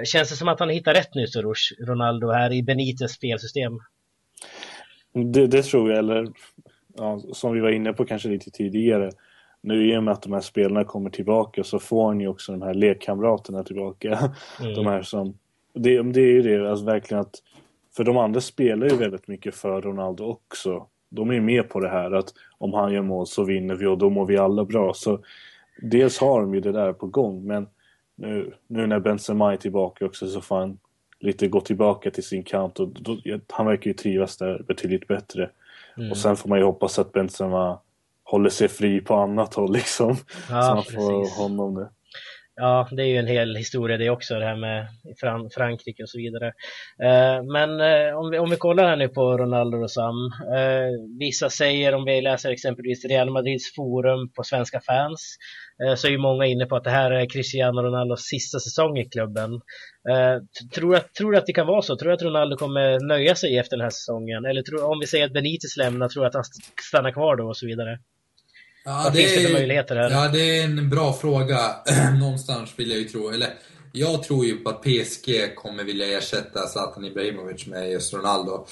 Känns 0.05 0.31
det 0.31 0.37
som 0.37 0.49
att 0.49 0.61
han 0.61 0.71
hittar 0.71 0.95
rätt 0.95 1.15
nu 1.15 1.27
Soros, 1.27 1.73
Ronaldo 1.87 2.31
här 2.31 2.53
i 2.53 2.63
Benites 2.63 3.13
spelsystem? 3.13 3.73
Det, 5.33 5.47
det 5.47 5.63
tror 5.63 5.91
jag, 5.91 5.99
eller 5.99 6.27
ja, 6.97 7.21
som 7.33 7.53
vi 7.53 7.61
var 7.61 7.71
inne 7.71 7.93
på 7.93 8.05
kanske 8.05 8.29
lite 8.29 8.51
tidigare, 8.51 9.11
nu 9.61 9.93
i 9.93 9.97
och 9.97 10.03
med 10.03 10.13
att 10.13 10.23
de 10.23 10.33
här 10.33 10.41
spelarna 10.41 10.85
kommer 10.85 11.11
tillbaka 11.11 11.65
så 11.65 11.79
får 11.79 12.15
ni 12.15 12.27
också 12.27 12.53
de 12.53 12.63
här 12.63 12.75
lekkamraterna 12.75 13.63
tillbaka. 13.63 14.19
Mm. 14.61 14.75
De 14.75 14.87
här 14.87 15.03
som, 15.03 15.39
det, 15.73 16.03
det 16.03 16.21
är 16.21 16.33
ju 16.33 16.43
det, 16.43 16.71
alltså 16.71 16.85
verkligen 16.85 17.21
att, 17.21 17.43
för 17.97 18.05
de 18.05 18.17
andra 18.17 18.41
spelar 18.41 18.89
ju 18.89 18.97
väldigt 18.97 19.29
mycket 19.29 19.55
för 19.55 19.83
Ronaldo 19.83 20.25
också. 20.25 20.87
De 21.09 21.31
är 21.31 21.35
ju 21.35 21.41
med 21.41 21.69
på 21.69 21.81
det 21.81 21.89
här 21.89 22.11
att 22.11 22.35
om 22.59 22.73
han 22.73 22.93
gör 22.93 23.03
mål 23.03 23.27
så 23.27 23.45
vinner 23.45 23.75
vi 23.75 23.87
och 23.87 23.99
då 23.99 24.11
mår 24.11 24.27
vi 24.27 24.37
alla 24.37 24.65
bra. 24.65 24.95
Så 24.95 25.19
dels 25.83 26.19
har 26.19 26.41
de 26.41 26.55
ju 26.55 26.61
det 26.61 26.73
där 26.73 26.93
på 26.93 27.07
gång 27.07 27.47
men 27.47 27.67
nu, 28.15 28.53
nu 28.67 28.87
när 28.87 29.01
Benzema 29.01 29.53
är 29.53 29.57
tillbaka 29.57 30.07
också 30.07 30.27
så 30.27 30.41
får 30.41 30.57
han 30.57 30.79
lite 31.21 31.49
gå 31.49 31.61
tillbaka 31.61 32.11
till 32.11 32.25
sin 32.25 32.43
kant 32.43 32.81
och 32.81 32.89
då, 32.89 33.19
han 33.49 33.67
verkar 33.67 33.91
ju 33.91 33.95
trivas 33.95 34.37
där 34.37 34.65
betydligt 34.69 35.09
bättre. 35.09 35.51
Mm. 35.97 36.11
Och 36.11 36.17
sen 36.17 36.37
får 36.37 36.49
man 36.49 36.59
ju 36.59 36.65
hoppas 36.65 36.99
att 36.99 37.13
Benzema 37.13 37.81
håller 38.25 38.51
sig 38.51 38.69
fri 38.69 39.01
på 39.01 39.15
annat 39.15 39.55
håll 39.55 39.73
liksom. 39.73 40.17
Ja, 40.51 40.63
så 40.63 40.75
man 40.75 40.85
får 40.85 41.21
precis. 41.23 41.39
honom 41.39 41.75
det. 41.75 41.89
Ja, 42.55 42.88
det 42.91 43.03
är 43.03 43.07
ju 43.07 43.17
en 43.17 43.27
hel 43.27 43.57
historia 43.57 43.97
det 43.97 44.11
också, 44.11 44.35
det 44.35 44.45
här 44.45 44.57
med 44.57 44.87
Fran 45.21 45.51
Frankrike 45.51 46.03
och 46.03 46.09
så 46.09 46.19
vidare. 46.19 46.47
Eh, 47.03 47.43
men 47.53 47.81
eh, 47.81 48.19
om, 48.19 48.31
vi, 48.31 48.38
om 48.38 48.51
vi 48.51 48.57
kollar 48.57 48.88
här 48.88 48.97
nu 48.97 49.09
på 49.09 49.38
Ronaldo 49.38 49.79
och 49.79 49.91
Sam. 49.91 50.15
Eh, 50.57 51.19
vissa 51.19 51.51
säger, 51.51 51.95
om 51.95 52.05
vi 52.05 52.21
läser 52.21 52.51
exempelvis 52.51 53.05
Real 53.05 53.31
Madrids 53.31 53.75
forum 53.75 54.33
på 54.33 54.43
svenska 54.43 54.81
fans, 54.81 55.37
eh, 55.85 55.95
så 55.95 56.07
är 56.07 56.11
ju 56.11 56.19
många 56.19 56.47
inne 56.47 56.67
på 56.67 56.77
att 56.77 56.85
det 56.85 56.91
här 56.91 57.11
är 57.11 57.27
Cristiano 57.27 57.83
Ronaldos 57.83 58.21
sista 58.21 58.59
säsong 58.59 58.99
i 58.99 59.09
klubben. 59.09 59.53
Eh, 60.11 60.43
tror, 60.75 60.97
att, 60.97 61.15
tror 61.15 61.37
att 61.37 61.47
det 61.47 61.53
kan 61.53 61.67
vara 61.67 61.83
så? 61.83 61.97
Tror 61.97 62.09
du 62.09 62.15
att 62.15 62.23
Ronaldo 62.23 62.57
kommer 62.57 63.09
nöja 63.09 63.35
sig 63.35 63.59
efter 63.59 63.77
den 63.77 63.85
här 63.85 63.91
säsongen? 63.91 64.45
Eller 64.45 64.62
tror, 64.62 64.91
om 64.91 65.01
vi 65.01 65.07
säger 65.07 65.25
att 65.27 65.33
Benitez 65.33 65.77
lämnar, 65.77 66.09
tror 66.09 66.23
du 66.23 66.29
att 66.29 66.35
han 66.35 66.45
stannar 66.88 67.11
kvar 67.12 67.37
då 67.37 67.49
och 67.49 67.57
så 67.57 67.67
vidare? 67.67 67.99
Ja, 68.85 69.01
Vad 69.05 69.12
det 69.12 69.18
finns 69.18 69.35
det 69.35 69.42
för 69.42 69.53
möjligheter 69.53 69.97
här? 69.97 70.11
Ja, 70.11 70.29
det 70.29 70.59
är 70.59 70.64
en 70.64 70.90
bra 70.90 71.12
fråga. 71.12 71.59
Någonstans 72.21 72.71
vill 72.77 72.90
jag 72.90 72.99
ju 72.99 73.05
tro, 73.05 73.31
eller 73.31 73.49
jag 73.92 74.23
tror 74.23 74.45
ju 74.45 74.57
på 74.57 74.71
att 74.71 74.83
PSG 74.83 75.55
kommer 75.57 75.85
vilja 75.85 76.18
ersätta 76.18 76.66
Zlatan 76.66 77.05
Ibrahimovic 77.05 77.66
med 77.66 77.90
just 77.90 78.14
Ronaldo. 78.14 78.66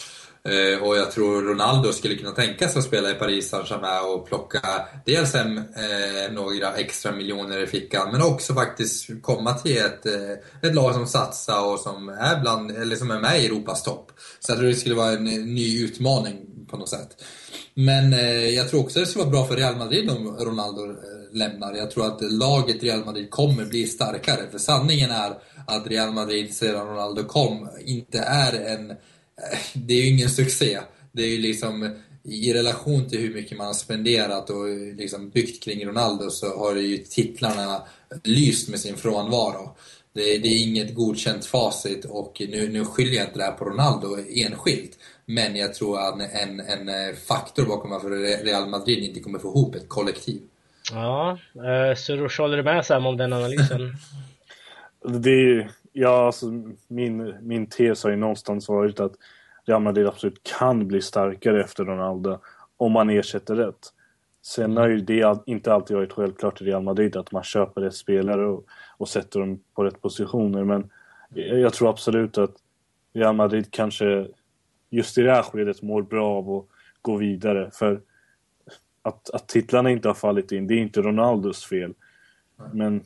Eh, 0.45 0.83
och 0.83 0.97
jag 0.97 1.13
tror 1.13 1.43
Ronaldo 1.43 1.93
skulle 1.93 2.15
kunna 2.15 2.31
tänka 2.31 2.69
sig 2.69 2.79
att 2.79 2.85
spela 2.85 3.11
i 3.11 3.15
Paris 3.15 3.49
Saint-Germain 3.49 4.05
och 4.05 4.27
plocka 4.27 4.61
dels 5.07 5.35
hem 5.35 5.59
eh, 5.59 6.33
några 6.33 6.75
extra 6.75 7.13
miljoner 7.13 7.63
i 7.63 7.67
fickan 7.67 8.09
men 8.13 8.23
också 8.23 8.55
faktiskt 8.55 9.23
komma 9.23 9.55
till 9.55 9.77
ett, 9.77 10.07
eh, 10.07 10.69
ett 10.71 10.75
lag 10.75 10.95
som 10.95 11.07
satsar 11.07 11.73
och 11.73 11.79
som 11.81 12.09
är, 12.09 12.41
bland, 12.41 12.71
eller 12.71 12.97
som 12.97 13.11
är 13.11 13.21
med 13.21 13.43
i 13.43 13.47
Europas 13.47 13.83
topp. 13.83 14.13
Så 14.41 14.53
jag 14.53 14.59
tror 14.59 14.69
det 14.69 14.75
skulle 14.75 14.95
vara 14.95 15.13
en 15.13 15.25
ny 15.25 15.85
utmaning 15.85 16.50
på 16.71 16.77
något 16.77 16.89
sätt. 16.89 17.23
Men 17.75 18.13
eh, 18.13 18.49
jag 18.49 18.69
tror 18.69 18.81
också 18.81 19.01
det 19.01 19.07
skulle 19.07 19.25
vara 19.25 19.33
bra 19.33 19.47
för 19.47 19.57
Real 19.57 19.77
Madrid 19.77 20.11
om 20.11 20.37
Ronaldo 20.39 20.85
eh, 20.85 20.97
lämnar. 21.33 21.75
Jag 21.75 21.91
tror 21.91 22.07
att 22.07 22.33
laget 22.33 22.83
Real 22.83 23.05
Madrid 23.05 23.31
kommer 23.31 23.65
bli 23.65 23.87
starkare. 23.87 24.51
För 24.51 24.59
sanningen 24.59 25.11
är 25.11 25.33
att 25.67 25.87
Real 25.87 26.13
Madrid 26.13 26.55
sedan 26.55 26.87
Ronaldo 26.87 27.25
kom 27.25 27.69
inte 27.85 28.19
är 28.19 28.53
en... 28.53 28.91
Eh, 28.91 28.97
det 29.75 29.95
är 29.95 29.99
ju 29.99 30.07
ingen 30.07 30.31
succé. 30.31 30.81
Det 31.13 31.23
är 31.23 31.29
ju 31.29 31.39
liksom 31.39 31.95
i 32.25 32.53
relation 32.53 33.09
till 33.09 33.21
hur 33.21 33.35
mycket 33.35 33.59
man 33.59 33.67
har 33.67 33.75
spenderat 33.75 34.51
och 34.51 34.69
eh, 34.69 34.97
liksom 34.97 35.31
byggt 35.31 35.63
kring 35.63 35.87
Ronaldo 35.87 36.31
så 36.31 36.59
har 36.59 36.77
ju 36.77 36.99
titlarna 36.99 37.83
lyst 38.25 38.69
med 38.69 38.81
sin 38.81 38.97
frånvaro. 38.97 39.77
Det, 40.13 40.39
det 40.39 40.49
är 40.49 40.63
inget 40.63 40.95
godkänt 40.95 41.47
facit 41.47 42.05
och 42.05 42.43
nu, 42.49 42.69
nu 42.69 42.85
skyller 42.85 43.17
jag 43.17 43.27
inte 43.27 43.39
det 43.39 43.45
här 43.45 43.53
på 43.53 43.65
Ronaldo 43.65 44.17
enskilt. 44.35 44.99
Men 45.35 45.57
jag 45.57 45.75
tror 45.75 45.99
att 45.99 46.15
en, 46.15 46.61
en 46.61 46.89
eh, 46.89 47.15
faktor 47.29 47.67
bakom 47.67 47.91
varför 47.91 48.11
Real 48.45 48.69
Madrid 48.69 48.99
inte 48.99 49.21
kommer 49.21 49.39
få 49.39 49.49
ihop 49.49 49.75
ett 49.75 49.89
kollektiv. 49.89 50.41
Ja, 50.93 51.39
eh, 51.55 51.97
så 51.97 52.43
håller 52.43 52.57
du 52.57 52.63
med 52.63 52.87
Sam 52.87 53.07
om 53.07 53.17
den 53.17 53.33
analysen? 53.33 53.93
det 55.23 55.31
är 55.31 55.71
ja, 55.93 56.27
alltså, 56.27 56.47
min, 56.89 57.35
min 57.41 57.67
tes 57.67 58.05
har 58.05 58.11
ju 58.11 58.17
någonstans 58.17 58.69
varit 58.69 59.01
att 59.01 59.13
Real 59.65 59.83
Madrid 59.83 60.07
absolut 60.07 60.43
kan 60.43 60.89
bli 60.89 61.03
starkare 61.03 61.65
efter 61.65 61.85
Ronaldo 61.85 62.39
om 62.77 62.93
man 62.93 63.11
ersätter 63.11 63.55
rätt. 63.55 63.93
Sen 64.43 64.77
har 64.77 64.89
ju 64.89 65.01
det 65.01 65.39
inte 65.47 65.73
alltid 65.73 65.97
varit 65.97 66.13
självklart 66.13 66.61
i 66.61 66.65
Real 66.65 66.83
Madrid 66.83 67.17
att 67.17 67.33
man 67.33 67.43
köper 67.43 67.81
rätt 67.81 67.95
spelare 67.95 68.47
och, 68.47 68.65
och 68.97 69.09
sätter 69.09 69.41
dem 69.41 69.61
på 69.75 69.85
rätt 69.85 70.03
positioner. 70.03 70.65
Men 70.65 70.91
jag 71.35 71.73
tror 71.73 71.91
absolut 71.91 72.39
att 72.39 72.55
Real 73.13 73.37
Madrid 73.37 73.67
kanske 73.71 74.27
just 74.91 75.19
i 75.19 75.23
det 75.23 75.33
här 75.33 75.43
skedet 75.43 75.83
mår 75.83 76.03
bra 76.03 76.29
av 76.29 76.51
att 76.51 76.67
gå 77.03 77.17
vidare. 77.17 77.71
För 77.73 78.01
att, 79.03 79.31
att 79.31 79.49
titlarna 79.49 79.91
inte 79.91 80.09
har 80.09 80.15
fallit 80.15 80.53
in, 80.53 80.67
det 80.67 80.75
är 80.75 80.79
inte 80.79 81.03
Ronaldos 81.03 81.65
fel. 81.65 81.95
Men 82.73 83.05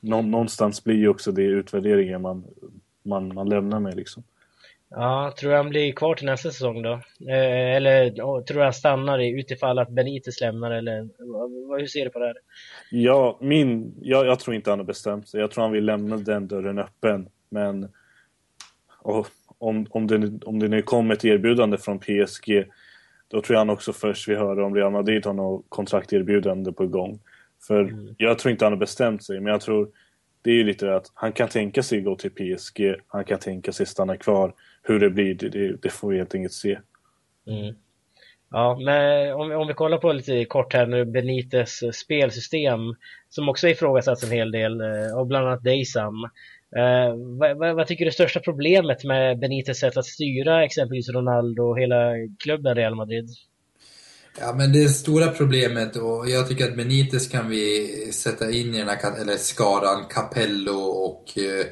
nå, 0.00 0.22
någonstans 0.22 0.84
blir 0.84 0.96
ju 0.96 1.08
också 1.08 1.32
det 1.32 1.42
utvärderingen 1.42 2.22
man, 2.22 2.44
man, 3.02 3.34
man 3.34 3.48
lämnar 3.48 3.80
med 3.80 3.96
liksom. 3.96 4.22
Ja, 4.88 5.34
tror 5.38 5.50
du 5.50 5.56
han 5.56 5.68
blir 5.68 5.92
kvar 5.92 6.14
till 6.14 6.26
nästa 6.26 6.50
säsong 6.50 6.82
då? 6.82 6.92
Eh, 7.28 7.76
eller 7.76 8.10
tror 8.42 8.54
du 8.54 8.62
han 8.62 8.72
stannar 8.72 9.18
utifall 9.18 9.78
att 9.78 9.90
Benitez 9.90 10.40
lämnar 10.40 10.70
eller 10.70 11.08
hur 11.78 11.86
ser 11.86 12.04
du 12.04 12.10
på 12.10 12.18
det 12.18 12.26
här? 12.26 12.36
Ja, 12.90 13.38
min, 13.40 13.94
jag, 14.00 14.26
jag 14.26 14.40
tror 14.40 14.56
inte 14.56 14.70
han 14.70 14.78
har 14.78 14.86
bestämt 14.86 15.28
sig. 15.28 15.40
Jag 15.40 15.50
tror 15.50 15.62
han 15.64 15.72
vill 15.72 15.84
lämna 15.84 16.16
den 16.16 16.48
dörren 16.48 16.78
öppen. 16.78 17.28
Men 17.50 17.88
och, 18.98 19.26
om, 19.58 19.86
om, 19.90 20.06
det, 20.06 20.44
om 20.44 20.58
det 20.58 20.68
nu 20.68 20.82
kommer 20.82 21.14
ett 21.14 21.24
erbjudande 21.24 21.78
från 21.78 21.98
PSG 21.98 22.64
då 23.28 23.40
tror 23.40 23.54
jag 23.54 23.60
han 23.60 23.70
också 23.70 23.92
först 23.92 24.28
vill 24.28 24.36
höra 24.36 24.66
om 24.66 24.74
Real 24.74 24.92
Madrid 24.92 25.26
har 25.26 25.32
något 25.32 25.66
kontrakterbjudande 25.68 26.72
på 26.72 26.86
gång. 26.86 27.18
För 27.66 27.80
mm. 27.80 28.14
jag 28.18 28.38
tror 28.38 28.52
inte 28.52 28.64
han 28.64 28.72
har 28.72 28.80
bestämt 28.80 29.24
sig, 29.24 29.40
men 29.40 29.52
jag 29.52 29.60
tror 29.60 29.88
det 30.42 30.50
är 30.50 30.54
ju 30.54 30.64
lite 30.64 30.86
det 30.86 30.96
att 30.96 31.10
han 31.14 31.32
kan 31.32 31.48
tänka 31.48 31.82
sig 31.82 32.00
gå 32.00 32.16
till 32.16 32.30
PSG, 32.30 32.94
han 33.06 33.24
kan 33.24 33.38
tänka 33.38 33.72
sig 33.72 33.86
stanna 33.86 34.16
kvar. 34.16 34.54
Hur 34.82 35.00
det 35.00 35.10
blir, 35.10 35.34
det, 35.34 35.82
det 35.82 35.90
får 35.90 36.10
vi 36.10 36.18
helt 36.18 36.34
enkelt 36.34 36.52
se. 36.52 36.78
Mm. 37.46 37.74
Ja, 38.50 38.78
men 38.84 39.32
om, 39.34 39.52
om 39.52 39.66
vi 39.66 39.74
kollar 39.74 39.98
på 39.98 40.12
lite 40.12 40.44
kort 40.44 40.74
här 40.74 40.86
nu, 40.86 41.04
Benites 41.04 41.96
spelsystem 41.96 42.80
som 43.28 43.48
också 43.48 43.68
ifrågasatts 43.68 44.24
en 44.24 44.30
hel 44.30 44.50
del 44.50 44.80
av 44.80 45.20
eh, 45.20 45.24
bland 45.24 45.46
annat 45.46 45.64
dig 45.64 45.84
Eh, 46.76 47.14
vad, 47.38 47.58
vad, 47.58 47.76
vad, 47.76 47.86
tycker 47.86 48.04
du 48.04 48.08
är 48.08 48.12
största 48.12 48.40
problemet 48.40 49.04
med 49.04 49.38
Benites 49.38 49.78
sätt 49.78 49.96
att 49.96 50.06
styra 50.06 50.64
exempelvis 50.64 51.08
Ronaldo 51.08 51.62
och 51.62 51.80
hela 51.80 52.12
klubben 52.38 52.74
Real 52.74 52.94
Madrid? 52.94 53.28
Ja, 54.40 54.54
men 54.58 54.72
det 54.72 54.88
stora 54.88 55.28
problemet, 55.28 55.96
och 55.96 56.28
jag 56.28 56.48
tycker 56.48 56.64
att 56.64 56.76
Benites 56.76 57.28
kan 57.28 57.48
vi 57.48 57.88
sätta 58.12 58.50
in 58.50 58.74
i 58.74 58.78
den 58.78 58.88
här 58.88 59.20
eller 59.20 59.36
skaran 59.36 60.04
Capello 60.10 60.78
och 60.80 61.38
eh, 61.38 61.66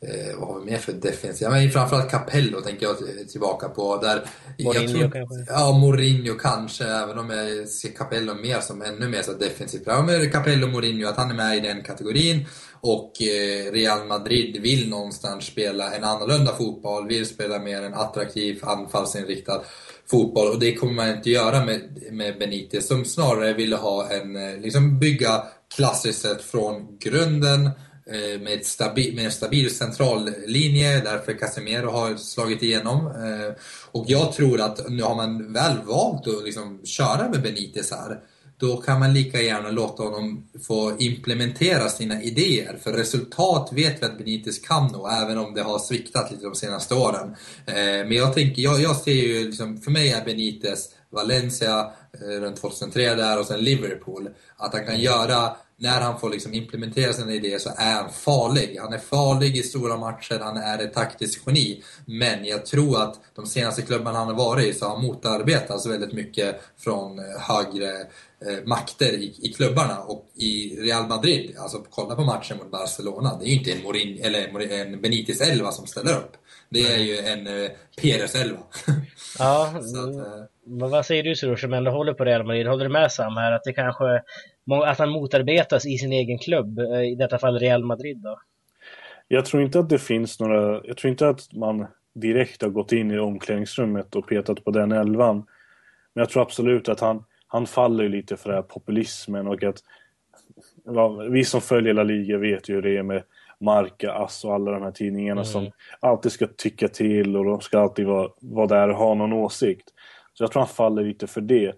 Eh, 0.00 0.38
vad 0.38 0.48
har 0.48 0.60
vi 0.60 0.70
mer 0.70 0.78
för 0.78 0.92
defensiv? 0.92 1.48
Ja, 1.48 1.50
men 1.50 1.70
framförallt 1.70 2.10
Capello 2.10 2.60
tänker 2.60 2.86
jag 2.86 2.96
tillbaka 3.28 3.68
på. 3.68 3.96
Där 3.96 4.28
Mourinho 4.58 4.98
tror, 4.98 5.10
kanske? 5.10 5.52
Ja, 5.52 5.72
Mourinho 5.72 6.34
kanske, 6.34 6.84
även 6.84 7.18
om 7.18 7.30
jag 7.30 7.68
ser 7.68 7.88
Capello 7.88 8.34
mer 8.34 8.60
som 8.60 8.82
ännu 8.82 9.08
mer 9.08 9.22
så 9.22 9.32
defensivt. 9.32 9.82
Ja, 9.86 10.02
men 10.02 10.30
Capello 10.30 10.66
Mourinho, 10.66 11.08
att 11.08 11.16
han 11.16 11.30
är 11.30 11.34
med 11.34 11.56
i 11.56 11.60
den 11.60 11.82
kategorin. 11.82 12.46
Och 12.80 13.22
eh, 13.22 13.72
Real 13.72 14.06
Madrid 14.06 14.62
vill 14.62 14.88
någonstans 14.88 15.44
spela 15.44 15.94
en 15.94 16.04
annorlunda 16.04 16.52
fotboll, 16.52 17.08
vill 17.08 17.26
spela 17.26 17.58
mer 17.58 17.82
en 17.82 17.94
attraktiv, 17.94 18.58
anfallsinriktad 18.62 19.62
fotboll. 20.10 20.48
Och 20.48 20.60
det 20.60 20.74
kommer 20.74 20.92
man 20.92 21.08
inte 21.08 21.30
göra 21.30 21.64
med, 21.64 22.02
med 22.10 22.38
Benitez 22.38 22.86
som 22.86 23.04
snarare 23.04 23.52
ville 23.52 23.76
ha 23.76 24.10
en, 24.10 24.36
eh, 24.36 24.60
liksom 24.60 24.98
bygga 24.98 25.42
klassiskt 25.76 26.22
sett 26.22 26.42
från 26.42 26.98
grunden 26.98 27.70
Eh, 28.10 28.40
med, 28.40 28.54
ett 28.54 28.66
stabi 28.66 29.12
med 29.14 29.24
en 29.24 29.32
stabil 29.32 29.74
centrallinje, 29.74 31.00
därför 31.00 31.32
Casemiro 31.32 31.90
har 31.90 32.16
slagit 32.16 32.62
igenom. 32.62 33.06
Eh, 33.06 33.54
och 33.92 34.04
jag 34.08 34.32
tror 34.32 34.60
att 34.60 34.90
nu 34.90 35.02
har 35.02 35.14
man 35.14 35.52
väl 35.52 35.78
valt 35.84 36.26
att 36.26 36.44
liksom 36.44 36.80
köra 36.84 37.28
med 37.28 37.42
Benitez 37.42 37.90
här, 37.90 38.20
då 38.58 38.76
kan 38.76 39.00
man 39.00 39.14
lika 39.14 39.42
gärna 39.42 39.70
låta 39.70 40.02
honom 40.02 40.48
få 40.62 40.96
implementera 40.98 41.88
sina 41.88 42.22
idéer. 42.22 42.78
För 42.82 42.92
resultat 42.92 43.68
vet 43.72 44.02
vi 44.02 44.06
att 44.06 44.18
Benitez 44.18 44.58
kan 44.58 44.92
nå, 44.92 45.08
även 45.08 45.38
om 45.38 45.54
det 45.54 45.62
har 45.62 45.78
sviktat 45.78 46.30
lite 46.30 46.44
de 46.44 46.54
senaste 46.54 46.94
åren. 46.94 47.36
Eh, 47.66 47.74
men 47.74 48.12
jag 48.12 48.34
tänker, 48.34 48.62
jag, 48.62 48.80
jag 48.80 48.96
ser 48.96 49.12
ju 49.12 49.44
liksom, 49.46 49.80
för 49.80 49.90
mig 49.90 50.10
är 50.10 50.24
Benitez 50.24 50.88
Valencia 51.10 51.90
runt 52.40 52.56
2003 52.56 53.14
där 53.14 53.40
och 53.40 53.46
sen 53.46 53.60
Liverpool. 53.60 54.28
Att 54.56 54.74
han 54.74 54.86
kan 54.86 55.00
göra 55.00 55.56
när 55.78 56.00
han 56.00 56.20
får 56.20 56.30
liksom 56.30 56.54
implementera 56.54 57.12
sina 57.12 57.32
idéer 57.32 57.58
så 57.58 57.70
är 57.76 57.94
han 57.94 58.10
farlig. 58.12 58.78
Han 58.80 58.92
är 58.92 58.98
farlig 58.98 59.56
i 59.56 59.62
stora 59.62 59.96
matcher, 59.96 60.38
han 60.42 60.56
är 60.56 60.78
ett 60.78 60.94
taktiskt 60.94 61.42
geni. 61.46 61.82
Men 62.06 62.44
jag 62.44 62.66
tror 62.66 63.02
att 63.02 63.20
de 63.34 63.46
senaste 63.46 63.82
klubbarna 63.82 64.18
han 64.18 64.26
har 64.26 64.34
varit 64.34 64.66
i 64.66 64.74
så 64.74 64.84
har 64.84 64.96
han 64.96 65.06
motarbetats 65.06 65.86
väldigt 65.86 66.12
mycket 66.12 66.60
från 66.78 67.18
eh, 67.18 67.24
högre 67.40 67.90
eh, 68.46 68.64
makter 68.66 69.12
i, 69.12 69.34
i 69.42 69.52
klubbarna. 69.52 69.98
Och 69.98 70.30
i 70.34 70.76
Real 70.80 71.06
Madrid, 71.06 71.56
alltså 71.58 71.84
kolla 71.90 72.14
på 72.14 72.24
matchen 72.24 72.56
mot 72.56 72.70
Barcelona, 72.70 73.38
det 73.40 73.44
är 73.44 73.48
ju 73.48 73.58
inte 73.58 73.72
en, 73.72 73.82
Morin, 73.82 74.18
eller 74.22 74.70
en 74.70 75.00
Benitez 75.00 75.40
Elva 75.40 75.72
som 75.72 75.86
ställer 75.86 76.16
upp. 76.16 76.32
Det 76.68 76.92
är 76.92 76.98
ju 76.98 77.18
en 77.18 77.46
eh, 77.46 77.70
Perez 78.02 78.34
Elva. 78.34 78.62
Ja, 79.38 79.66
att, 79.76 79.94
eh, 79.94 80.44
men 80.66 80.90
vad 80.90 81.06
säger 81.06 81.22
du 81.22 81.36
Surur 81.36 81.56
som 81.56 81.72
ändå 81.72 81.90
håller 81.90 82.12
på 82.14 82.24
Real 82.24 82.44
Madrid? 82.44 82.66
Håller 82.66 82.84
du 82.84 82.90
med 82.90 83.12
Sam 83.12 83.36
här 83.36 83.52
att 83.52 83.64
det 83.64 83.72
kanske 83.72 84.22
att 84.86 84.98
han 84.98 85.10
motarbetas 85.10 85.86
i 85.86 85.98
sin 85.98 86.12
egen 86.12 86.38
klubb, 86.38 86.78
eh, 86.78 87.02
i 87.02 87.14
detta 87.14 87.38
fall 87.38 87.58
Real 87.58 87.84
Madrid 87.84 88.18
då? 88.18 88.38
Jag 89.28 89.44
tror 89.44 89.62
inte 89.62 89.78
att 89.78 89.88
det 89.88 89.98
finns 89.98 90.40
några, 90.40 90.80
jag 90.84 90.96
tror 90.96 91.10
inte 91.10 91.28
att 91.28 91.52
man 91.52 91.86
direkt 92.14 92.62
har 92.62 92.68
gått 92.68 92.92
in 92.92 93.10
i 93.10 93.18
omklädningsrummet 93.18 94.16
och 94.16 94.28
petat 94.28 94.64
på 94.64 94.70
den 94.70 94.92
elvan. 94.92 95.36
Men 96.14 96.22
jag 96.22 96.30
tror 96.30 96.42
absolut 96.42 96.88
att 96.88 97.00
han, 97.00 97.24
han 97.46 97.66
faller 97.66 98.08
lite 98.08 98.36
för 98.36 98.48
den 98.48 98.56
här 98.56 98.62
populismen 98.62 99.46
och 99.46 99.62
att 99.62 99.78
ja, 100.84 101.08
vi 101.08 101.44
som 101.44 101.60
följer 101.60 101.94
La 101.94 102.02
Liga 102.02 102.38
vet 102.38 102.68
ju 102.68 102.74
hur 102.74 102.82
det 102.82 102.96
är 102.96 103.02
med 103.02 103.22
Marca, 103.60 104.12
Ass 104.12 104.44
och 104.44 104.54
alla 104.54 104.70
de 104.70 104.82
här 104.82 104.90
tidningarna 104.90 105.40
mm. 105.40 105.52
som 105.52 105.70
alltid 106.00 106.32
ska 106.32 106.46
tycka 106.56 106.88
till 106.88 107.36
och 107.36 107.44
de 107.44 107.60
ska 107.60 107.78
alltid 107.78 108.06
vara, 108.06 108.28
vara 108.40 108.66
där 108.66 108.88
och 108.88 108.96
ha 108.96 109.14
någon 109.14 109.32
åsikt. 109.32 109.92
Så 110.38 110.44
jag 110.44 110.52
tror 110.52 110.60
han 110.60 110.68
faller 110.68 111.04
lite 111.04 111.26
för 111.26 111.40
det. 111.40 111.74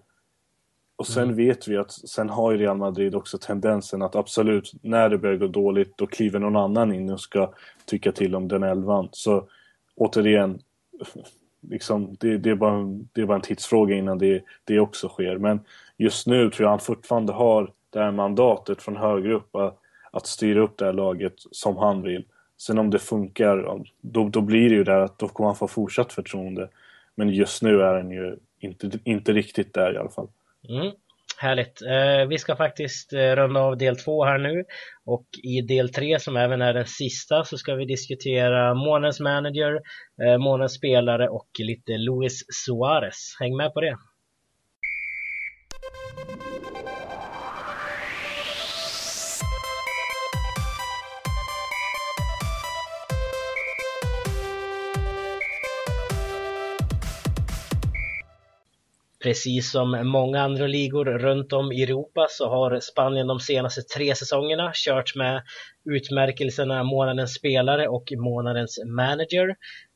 Och 0.95 1.07
sen 1.07 1.23
mm. 1.23 1.35
vet 1.35 1.67
vi 1.67 1.77
att 1.77 1.91
sen 1.91 2.29
har 2.29 2.51
ju 2.51 2.57
Real 2.57 2.77
Madrid 2.77 3.15
också 3.15 3.37
tendensen 3.37 4.01
att 4.01 4.15
absolut, 4.15 4.71
när 4.81 5.09
det 5.09 5.17
börjar 5.17 5.37
gå 5.37 5.47
dåligt, 5.47 5.97
då 5.97 6.07
kliver 6.07 6.39
någon 6.39 6.55
annan 6.55 6.93
in 6.93 7.09
och 7.09 7.21
ska 7.21 7.53
tycka 7.85 8.11
till 8.11 8.35
om 8.35 8.47
den 8.47 8.63
elvan. 8.63 9.09
Så 9.11 9.47
återigen, 9.95 10.61
liksom, 11.61 12.15
det, 12.19 12.37
det, 12.37 12.49
är 12.49 12.55
bara, 12.55 12.73
en, 12.73 13.09
det 13.13 13.21
är 13.21 13.25
bara 13.25 13.35
en 13.35 13.41
tidsfråga 13.41 13.95
innan 13.95 14.17
det, 14.17 14.43
det 14.63 14.79
också 14.79 15.07
sker. 15.09 15.37
Men 15.37 15.59
just 15.97 16.27
nu 16.27 16.49
tror 16.49 16.65
jag 16.65 16.69
han 16.69 16.79
fortfarande 16.79 17.33
har 17.33 17.73
det 17.89 17.99
här 17.99 18.11
mandatet 18.11 18.81
från 18.81 18.97
högre 18.97 19.33
upp 19.33 19.55
att, 19.55 19.79
att 20.11 20.27
styra 20.27 20.61
upp 20.61 20.77
det 20.77 20.85
här 20.85 20.93
laget 20.93 21.33
som 21.51 21.77
han 21.77 22.01
vill. 22.01 22.25
Sen 22.57 22.77
om 22.77 22.89
det 22.89 22.99
funkar, 22.99 23.83
då, 24.01 24.29
då 24.29 24.41
blir 24.41 24.69
det 24.69 24.75
ju 24.75 24.83
där 24.83 24.99
att 24.99 25.19
då 25.19 25.27
kommer 25.27 25.47
han 25.47 25.55
få 25.55 25.67
fortsatt 25.67 26.13
förtroende. 26.13 26.69
Men 27.15 27.29
just 27.29 27.61
nu 27.61 27.81
är 27.81 27.93
han 27.93 28.11
ju 28.11 28.37
inte, 28.59 28.89
inte 29.03 29.33
riktigt 29.33 29.73
där 29.73 29.93
i 29.93 29.97
alla 29.97 30.09
fall. 30.09 30.27
Mm, 30.69 30.91
härligt. 31.37 31.81
Eh, 31.81 32.27
vi 32.27 32.37
ska 32.37 32.55
faktiskt 32.55 33.13
eh, 33.13 33.35
runda 33.35 33.59
av 33.59 33.77
del 33.77 33.97
två 33.97 34.25
här 34.25 34.37
nu 34.37 34.63
och 35.05 35.25
i 35.43 35.61
del 35.61 35.93
tre 35.93 36.19
som 36.19 36.37
även 36.37 36.61
är 36.61 36.73
den 36.73 36.85
sista 36.85 37.43
så 37.43 37.57
ska 37.57 37.75
vi 37.75 37.85
diskutera 37.85 38.73
månens 38.73 39.19
manager, 39.19 39.81
eh, 40.23 40.37
månens 40.37 40.73
spelare 40.73 41.29
och 41.29 41.49
lite 41.59 41.97
Luis 41.97 42.39
Suarez. 42.65 43.35
Häng 43.39 43.57
med 43.57 43.73
på 43.73 43.81
det! 43.81 43.97
Precis 59.23 59.71
som 59.71 60.07
många 60.07 60.41
andra 60.41 60.67
ligor 60.67 61.05
runt 61.05 61.53
om 61.53 61.71
i 61.71 61.83
Europa 61.83 62.27
så 62.29 62.49
har 62.49 62.79
Spanien 62.79 63.27
de 63.27 63.39
senaste 63.39 63.81
tre 63.81 64.15
säsongerna 64.15 64.71
kört 64.73 65.15
med 65.15 65.41
utmärkelserna 65.89 66.83
månadens 66.83 67.33
spelare 67.33 67.87
och 67.87 68.11
månadens 68.17 68.79
manager. 68.85 69.49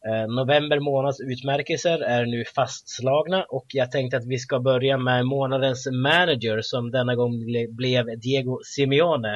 Eh, 0.08 0.28
november 0.36 0.80
månads 0.80 1.20
utmärkelser 1.22 2.00
är 2.00 2.26
nu 2.26 2.44
fastslagna 2.46 3.44
och 3.50 3.66
jag 3.74 3.92
tänkte 3.92 4.18
att 4.18 4.28
vi 4.28 4.38
ska 4.38 4.60
börja 4.60 4.98
med 4.98 5.26
månadens 5.26 5.88
manager 5.92 6.62
som 6.62 6.92
denna 6.92 7.16
gång 7.16 7.46
blev 7.76 8.06
Diego 8.20 8.60
Simeone. 8.64 9.34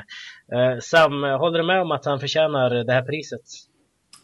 Eh, 0.54 0.80
Sam, 0.80 1.24
håller 1.24 1.60
du 1.60 1.66
med 1.66 1.82
om 1.82 1.92
att 1.92 2.06
han 2.06 2.20
förtjänar 2.20 2.70
det 2.70 2.94
här 2.94 3.06
priset? 3.06 3.42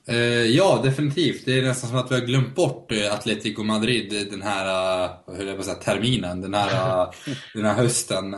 Uh, 0.10 0.46
ja, 0.46 0.80
definitivt. 0.84 1.46
Det 1.46 1.60
är 1.60 1.62
nästan 1.62 1.90
som 1.90 2.00
att 2.00 2.12
vi 2.12 2.16
har 2.16 2.22
glömt 2.22 2.56
bort 2.56 2.92
eh, 2.92 3.14
Atletico 3.14 3.64
Madrid 3.64 4.28
den 4.32 4.42
här, 4.42 4.66
uh, 5.06 5.36
hur 5.38 5.48
jag 5.48 5.66
säga, 5.66 5.76
terminen, 5.76 6.42
den 6.42 6.54
här, 6.54 7.08
den 7.54 7.66
här 7.66 7.74
hösten. 7.74 8.36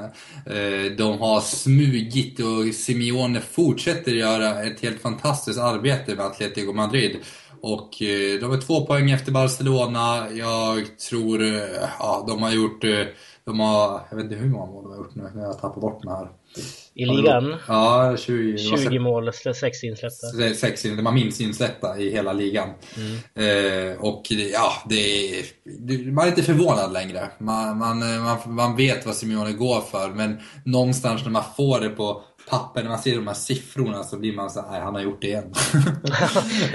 de 0.97 1.19
har 1.19 1.41
smugit 1.41 2.39
och 2.39 2.75
Simeone 2.75 3.41
fortsätter 3.41 4.11
göra 4.11 4.63
ett 4.63 4.79
helt 4.79 5.01
fantastiskt 5.01 5.59
arbete 5.59 6.15
med 6.15 6.25
Atletico 6.25 6.73
Madrid. 6.73 7.17
Och 7.61 7.89
de 8.39 8.51
är 8.51 8.61
två 8.61 8.85
poäng 8.85 9.11
efter 9.11 9.31
Barcelona. 9.31 10.27
Jag 10.33 10.99
tror, 11.09 11.43
ja, 11.99 12.25
de 12.27 12.43
har 12.43 12.51
gjort, 12.51 12.81
de 13.45 13.59
har, 13.59 14.01
jag 14.09 14.17
vet 14.17 14.23
inte 14.23 14.35
hur 14.35 14.49
många 14.49 14.65
mål 14.65 14.83
de 14.83 14.91
har 14.91 14.97
gjort 14.97 15.15
nu, 15.15 15.41
jag 15.41 15.59
tappar 15.59 15.81
bort 15.81 16.01
den 16.01 16.11
här. 16.11 16.29
I 16.97 17.05
ligan? 17.05 17.55
Ja, 17.67 18.17
20, 18.17 18.57
20 18.57 18.99
mål, 18.99 19.31
6 19.33 19.83
insläppta. 19.83 20.27
6 20.55 20.83
de 20.83 21.05
har 21.05 21.13
minst 21.13 21.41
insläppta 21.41 21.99
i 21.99 22.11
hela 22.11 22.33
ligan. 22.33 22.69
Mm. 22.97 23.91
Eh, 23.91 23.97
och 23.97 24.23
ja, 24.53 24.71
det 24.89 25.39
är, 25.39 26.11
man 26.11 26.25
är 26.25 26.29
inte 26.29 26.43
förvånad 26.43 26.93
längre. 26.93 27.29
Man, 27.37 27.77
man, 27.77 27.99
man, 27.99 28.37
man 28.45 28.75
vet 28.75 29.05
vad 29.05 29.15
Simeone 29.15 29.51
går 29.51 29.81
för, 29.81 30.09
men 30.09 30.37
någonstans 30.65 31.23
när 31.23 31.31
man 31.31 31.43
får 31.57 31.79
det 31.79 31.89
på, 31.89 32.23
papper, 32.49 32.83
när 32.83 32.89
man 32.89 32.99
ser 32.99 33.15
de 33.15 33.27
här 33.27 33.33
siffrorna 33.33 34.03
så 34.03 34.17
blir 34.17 34.33
man 34.33 34.49
så 34.49 34.61
nej 34.71 34.81
han 34.81 34.95
har 34.95 35.01
gjort 35.01 35.21
det 35.21 35.27
igen. 35.27 35.53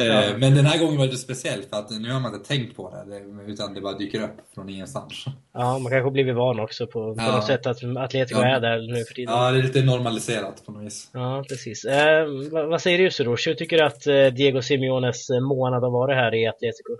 Eh, 0.01 0.39
men 0.39 0.55
den 0.55 0.67
här 0.67 0.79
gången 0.79 0.99
var 0.99 1.07
det 1.07 1.17
speciellt 1.17 1.69
för 1.71 1.77
att 1.77 1.91
nu 1.91 2.13
har 2.13 2.21
man 2.21 2.35
inte 2.35 2.49
tänkt 2.49 2.77
på 2.77 2.91
det, 2.91 3.53
utan 3.53 3.75
det 3.75 3.81
bara 3.81 3.99
dyker 3.99 4.23
upp 4.23 4.37
från 4.55 4.69
ingenstans. 4.69 5.25
Ja, 5.53 5.79
man 5.79 5.93
kanske 5.93 6.11
blivit 6.11 6.35
van 6.35 6.61
också 6.61 6.87
på, 6.87 7.15
på 7.15 7.23
ja. 7.23 7.33
något 7.33 7.47
sätt 7.47 7.67
att 7.67 7.85
Atletico 7.97 8.41
ja. 8.41 8.47
är 8.47 8.61
där 8.61 8.95
nu 8.95 9.05
för 9.05 9.15
tiden. 9.15 9.35
Ja, 9.35 9.51
det 9.51 9.59
är 9.59 9.63
lite 9.63 9.83
normaliserat 9.83 10.67
på 10.67 10.73
något 10.73 10.87
vis. 10.87 11.11
Ja, 11.13 11.45
precis. 11.49 11.85
Eh, 11.85 12.27
vad, 12.53 12.69
vad, 12.69 12.83
säger 12.83 12.99
du 12.99 13.11
Soros? 13.11 13.47
Hur 13.47 13.55
tycker 13.55 13.79
du 13.79 13.85
att 13.85 14.07
eh, 14.07 14.27
Diego 14.27 14.63
Simeones 14.63 15.31
eh, 15.31 15.41
månad 15.41 15.83
har 15.83 15.91
varit 15.91 16.17
här 16.17 16.35
i 16.35 16.47
Atletico? 16.47 16.93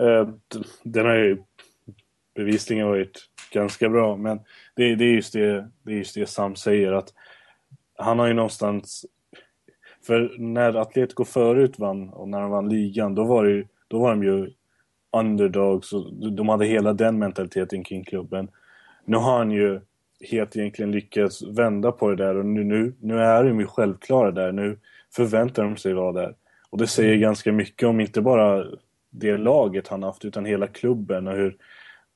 Eh, 0.00 0.28
den 0.82 1.06
har 1.06 1.16
ju 1.16 1.38
bevisligen 2.34 2.86
varit 2.86 3.26
ganska 3.52 3.88
bra, 3.88 4.16
men 4.16 4.40
det, 4.76 4.94
det, 4.94 5.04
är 5.04 5.14
just 5.14 5.32
det, 5.32 5.68
det 5.82 5.92
är 5.92 5.96
just 5.96 6.14
det 6.14 6.26
Sam 6.26 6.56
säger 6.56 6.92
att 6.92 7.12
han 8.00 8.18
har 8.18 8.26
ju 8.26 8.34
någonstans... 8.34 9.06
För 10.06 10.34
när 10.38 10.76
Atletico 10.76 11.24
förut 11.24 11.78
vann 11.78 12.08
och 12.08 12.28
när 12.28 12.40
de 12.40 12.50
vann 12.50 12.68
ligan, 12.68 13.14
då 13.14 13.24
var, 13.24 13.44
det, 13.44 13.64
då 13.88 13.98
var 13.98 14.10
de 14.10 14.22
ju 14.22 14.52
underdogs 15.12 15.92
och 15.92 16.32
de 16.32 16.48
hade 16.48 16.66
hela 16.66 16.92
den 16.92 17.18
mentaliteten 17.18 17.84
kring 17.84 18.04
klubben. 18.04 18.48
Nu 19.04 19.16
har 19.16 19.38
han 19.38 19.50
ju 19.50 19.80
helt 20.30 20.56
egentligen 20.56 20.92
lyckats 20.92 21.42
vända 21.42 21.92
på 21.92 22.08
det 22.10 22.16
där 22.16 22.36
och 22.36 22.46
nu, 22.46 22.64
nu, 22.64 22.94
nu 23.00 23.20
är 23.20 23.44
de 23.44 23.60
ju 23.60 23.66
självklara 23.66 24.30
där. 24.30 24.52
Nu 24.52 24.78
förväntar 25.16 25.64
de 25.64 25.76
sig 25.76 25.92
vara 25.92 26.12
där. 26.12 26.34
Och 26.70 26.78
det 26.78 26.86
säger 26.86 27.10
mm. 27.10 27.20
ganska 27.20 27.52
mycket 27.52 27.88
om 27.88 28.00
inte 28.00 28.20
bara 28.20 28.64
det 29.10 29.36
laget 29.36 29.88
han 29.88 30.02
haft 30.02 30.24
utan 30.24 30.44
hela 30.44 30.66
klubben 30.66 31.28
och 31.28 31.34
hur 31.34 31.56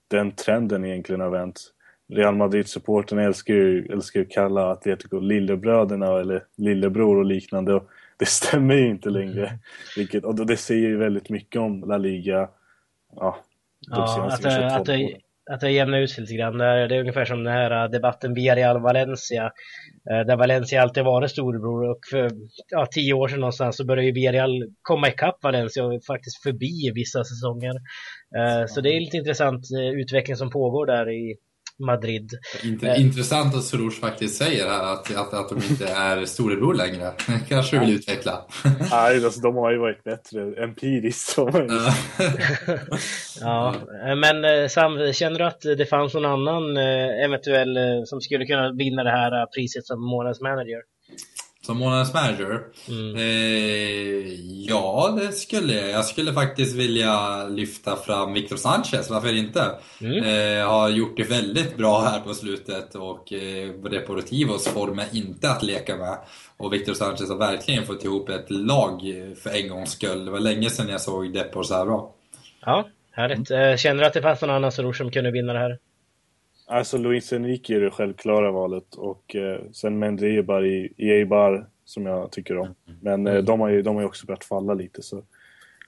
den 0.09 0.33
trenden 0.33 0.85
egentligen 0.85 1.21
har 1.21 1.31
vänt. 1.31 1.61
Real 2.09 2.35
Madrid-supporten 2.35 3.19
älskar 3.19 3.55
ju, 3.55 3.87
älskar 3.87 4.21
ju 4.21 4.27
kalla 4.27 4.71
Atletico 4.71 5.21
lillebröderna 5.21 6.21
eller 6.21 6.45
lillebror 6.57 7.17
och 7.17 7.25
liknande. 7.25 7.75
Och 7.75 7.89
det 8.19 8.27
stämmer 8.29 8.75
ju 8.75 8.91
inte 8.91 9.11
längre. 9.11 9.47
Mm. 9.47 9.59
Vilket, 9.97 10.25
och 10.25 10.47
det 10.47 10.57
säger 10.57 10.89
ju 10.89 10.97
väldigt 10.97 11.31
mycket 11.31 11.61
om 11.61 11.81
La 11.81 11.97
Liga. 11.97 12.49
Ja, 13.17 13.37
ja 13.81 14.29
att, 14.33 14.43
det, 14.43 14.77
att, 14.77 14.87
det, 14.87 15.17
att 15.51 15.61
det 15.61 15.71
jämnar 15.71 15.99
ut 15.99 16.11
sig 16.11 16.21
lite 16.21 16.35
grann. 16.35 16.59
Det 16.59 16.65
är, 16.65 17.01
ungefär 17.01 17.25
som 17.25 17.45
den 17.45 17.53
här 17.53 17.89
debatten 17.89 18.35
Villarreal-Valencia. 18.35 19.45
Eh, 20.11 20.27
där 20.27 20.37
Valencia 20.37 20.83
alltid 20.83 21.05
varit 21.05 21.31
storebror 21.31 21.91
och 21.91 21.99
för 22.11 22.31
ja, 22.69 22.87
tio 22.87 23.15
år 23.15 23.29
sedan 23.29 23.41
någonstans 23.41 23.77
så 23.77 23.85
började 23.85 24.07
ju 24.07 24.13
Villarreal 24.13 24.65
komma 24.83 25.09
ikapp 25.09 25.39
Valencia 25.43 25.85
och 25.85 26.05
faktiskt 26.05 26.43
förbi 26.43 26.93
vissa 26.95 27.25
säsonger. 27.25 27.75
Eh, 28.37 28.67
så 28.67 28.81
det 28.81 28.97
är 28.97 29.01
lite 29.01 29.17
intressant 29.17 29.65
utveckling 29.95 30.37
som 30.37 30.51
pågår 30.51 30.87
där 30.87 31.11
i, 31.11 31.37
Madrid. 31.79 32.31
Eh. 32.83 33.01
Intressant 33.01 33.55
att 33.55 33.65
Soros 33.65 34.01
faktiskt 34.01 34.37
säger 34.37 34.69
här 34.69 34.93
att, 34.93 35.17
att, 35.17 35.35
att 35.35 35.49
de 35.49 35.57
inte 35.71 35.87
är 35.87 36.25
storebror 36.25 36.75
längre. 36.75 37.13
kanske 37.49 37.77
du 37.77 37.87
vill 37.87 37.95
utveckla. 37.95 38.45
Nej, 38.91 39.25
alltså, 39.25 39.41
de 39.41 39.57
har 39.57 39.73
ju 39.73 39.79
varit 39.79 40.05
bättre 40.05 40.65
empiriskt. 40.65 41.37
ja, 43.41 43.75
men 44.17 44.45
eh, 44.45 44.69
Sam, 44.69 45.13
känner 45.13 45.39
du 45.39 45.45
att 45.45 45.61
det 45.61 45.87
fanns 45.87 46.15
någon 46.15 46.25
annan 46.25 46.77
eh, 46.77 47.25
eventuell 47.25 47.79
som 48.07 48.21
skulle 48.21 48.47
kunna 48.47 48.73
vinna 48.73 49.05
det 49.05 49.11
här 49.11 49.47
priset 49.47 49.87
som 49.87 50.01
månadens 50.01 50.41
manager? 50.41 50.94
Som 51.65 51.79
månadens 51.79 52.15
manager? 52.15 52.61
Mm. 52.89 53.17
Eh, 53.17 54.35
ja, 54.69 55.19
det 55.21 55.33
skulle 55.33 55.73
jag. 55.75 55.91
Jag 55.91 56.05
skulle 56.05 56.33
faktiskt 56.33 56.77
vilja 56.77 57.45
lyfta 57.49 57.97
fram 57.97 58.33
Victor 58.33 58.57
Sanchez, 58.57 59.11
varför 59.11 59.37
inte? 59.37 59.65
Mm. 60.01 60.25
Eh, 60.25 60.69
har 60.69 60.89
gjort 60.89 61.17
det 61.17 61.23
väldigt 61.23 61.77
bra 61.77 62.01
här 62.01 62.21
på 62.21 62.35
slutet 62.35 62.95
och 62.95 63.33
eh, 63.33 63.71
Deportivos 63.91 64.69
form 64.69 64.99
är 64.99 65.07
inte 65.17 65.51
att 65.51 65.63
leka 65.63 65.97
med. 65.97 66.19
Och 66.57 66.73
Victor 66.73 66.95
Sanchez 66.95 67.29
har 67.29 67.37
verkligen 67.37 67.87
fått 67.87 68.05
ihop 68.05 68.29
ett 68.29 68.51
lag 68.51 69.01
för 69.43 69.51
en 69.51 69.69
gångs 69.69 69.91
skull. 69.91 70.25
Det 70.25 70.31
var 70.31 70.41
länge 70.41 70.71
sedan 70.71 70.89
jag 70.89 71.01
såg 71.01 71.33
Depor 71.33 71.63
så 71.63 71.75
här 71.75 71.85
bra. 71.85 72.13
Ja, 72.61 72.89
härligt. 73.13 73.51
Mm. 73.51 73.77
Känner 73.77 74.01
du 74.01 74.07
att 74.07 74.15
det 74.15 74.23
fanns 74.23 74.41
någon 74.41 74.51
annan 74.51 74.73
som 74.73 74.93
kunde 74.93 75.31
vinna 75.31 75.53
det 75.53 75.59
här? 75.59 75.79
Alltså 76.67 76.99
Luis 76.99 77.33
Enrique 77.33 77.77
är 77.77 77.81
det 77.81 77.91
självklara 77.91 78.51
valet 78.51 78.95
och 78.95 79.37
eh, 79.37 79.61
sen 79.73 79.99
Mendy 79.99 80.27
Eibar 80.27 80.65
i, 80.65 80.93
i 80.97 81.11
Eibar 81.11 81.67
som 81.85 82.07
jag 82.07 82.33
tycker 82.33 82.59
om. 82.59 82.75
Men 83.01 83.27
eh, 83.27 83.37
de 83.37 83.61
har 83.61 83.69
ju 83.69 83.83
de 83.83 83.97
har 83.97 84.05
också 84.05 84.27
börjat 84.27 84.45
falla 84.45 84.75
lite 84.75 85.03
så 85.03 85.23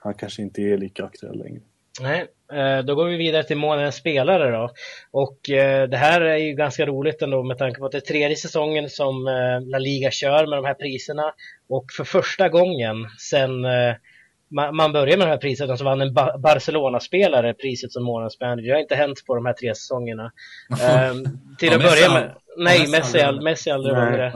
han 0.01 0.15
kanske 0.15 0.43
inte 0.43 0.63
är 0.63 0.79
lika 0.79 1.05
aktuell 1.05 1.39
längre. 1.39 1.61
Nej, 2.01 2.27
eh, 2.53 2.85
då 2.85 2.95
går 2.95 3.05
vi 3.05 3.17
vidare 3.17 3.45
till 3.45 3.57
månadens 3.57 3.97
spelare 3.97 4.51
då. 4.51 4.71
Och 5.11 5.51
eh, 5.51 5.89
det 5.89 5.97
här 5.97 6.21
är 6.21 6.37
ju 6.37 6.53
ganska 6.53 6.87
roligt 6.87 7.23
ändå 7.23 7.43
med 7.43 7.59
tanke 7.59 7.81
på 7.81 7.87
att 7.87 7.93
det 7.93 7.99
är 7.99 8.01
tredje 8.01 8.37
säsongen 8.37 8.91
som 8.91 9.29
eh, 9.29 9.69
La 9.69 9.79
Liga 9.79 10.11
kör 10.11 10.47
med 10.47 10.59
de 10.59 10.65
här 10.65 10.75
priserna. 10.75 11.33
Och 11.69 11.85
för 11.97 12.05
första 12.05 12.49
gången 12.49 12.97
sen 13.19 13.65
eh, 14.59 14.73
man 14.73 14.93
började 14.93 15.17
med 15.17 15.27
de 15.27 15.31
här 15.31 15.39
priserna 15.39 15.77
så 15.77 15.85
vann 15.85 16.01
en 16.01 16.15
Barcelona-spelare 16.39 17.55
priset 17.55 17.93
som 17.93 18.05
månadens 18.05 18.41
manager. 18.41 18.69
Det 18.69 18.73
har 18.73 18.81
inte 18.81 18.97
hänt 18.97 19.27
på 19.27 19.35
de 19.35 19.47
här 19.47 19.53
tre 19.53 19.75
säsongerna. 19.75 20.33
Ehm, 20.83 21.25
till 21.59 21.73
att 21.75 21.83
börja 21.83 22.13
med... 22.13 22.35
Nej, 22.59 22.89
Messi, 22.89 23.19
Messi 23.43 23.71
aldrig 23.71 23.95
vunnit 23.95 24.19
det. 24.19 24.33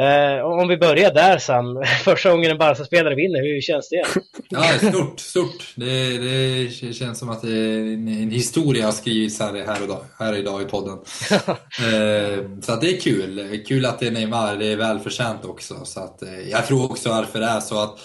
Uh, 0.00 0.44
om 0.44 0.68
vi 0.68 0.76
börjar 0.76 1.14
där 1.14 1.38
Sam, 1.38 1.84
första 2.04 2.30
gången 2.30 2.50
en 2.50 2.58
Barca-spelare 2.58 3.14
vinner, 3.14 3.42
hur 3.42 3.60
känns 3.60 3.88
det? 3.88 4.04
Ja, 4.48 4.62
stort, 4.78 5.20
stort. 5.20 5.72
Det, 5.74 6.18
det 6.18 6.94
känns 6.94 7.18
som 7.18 7.30
att 7.30 7.44
en, 7.44 8.08
en 8.08 8.30
historia 8.30 8.84
har 8.84 8.92
skrivits 8.92 9.40
här, 9.40 9.64
här, 9.66 9.84
idag, 9.84 10.00
här 10.18 10.36
idag 10.36 10.62
i 10.62 10.64
podden. 10.64 10.98
uh, 10.98 12.60
så 12.62 12.72
att 12.72 12.80
det 12.80 12.96
är 12.96 13.00
kul. 13.00 13.62
Kul 13.68 13.86
att 13.86 13.98
det 13.98 14.06
är 14.06 14.10
Neymar, 14.10 14.56
det 14.56 14.72
är 14.72 14.76
välförtjänt 14.76 15.44
också. 15.44 15.74
Så 15.84 16.00
att, 16.00 16.22
uh, 16.22 16.50
jag 16.50 16.66
tror 16.66 16.90
också 16.90 17.08
varför 17.08 17.40
det 17.40 17.46
är 17.46 17.60
så 17.60 17.82
att 17.82 17.98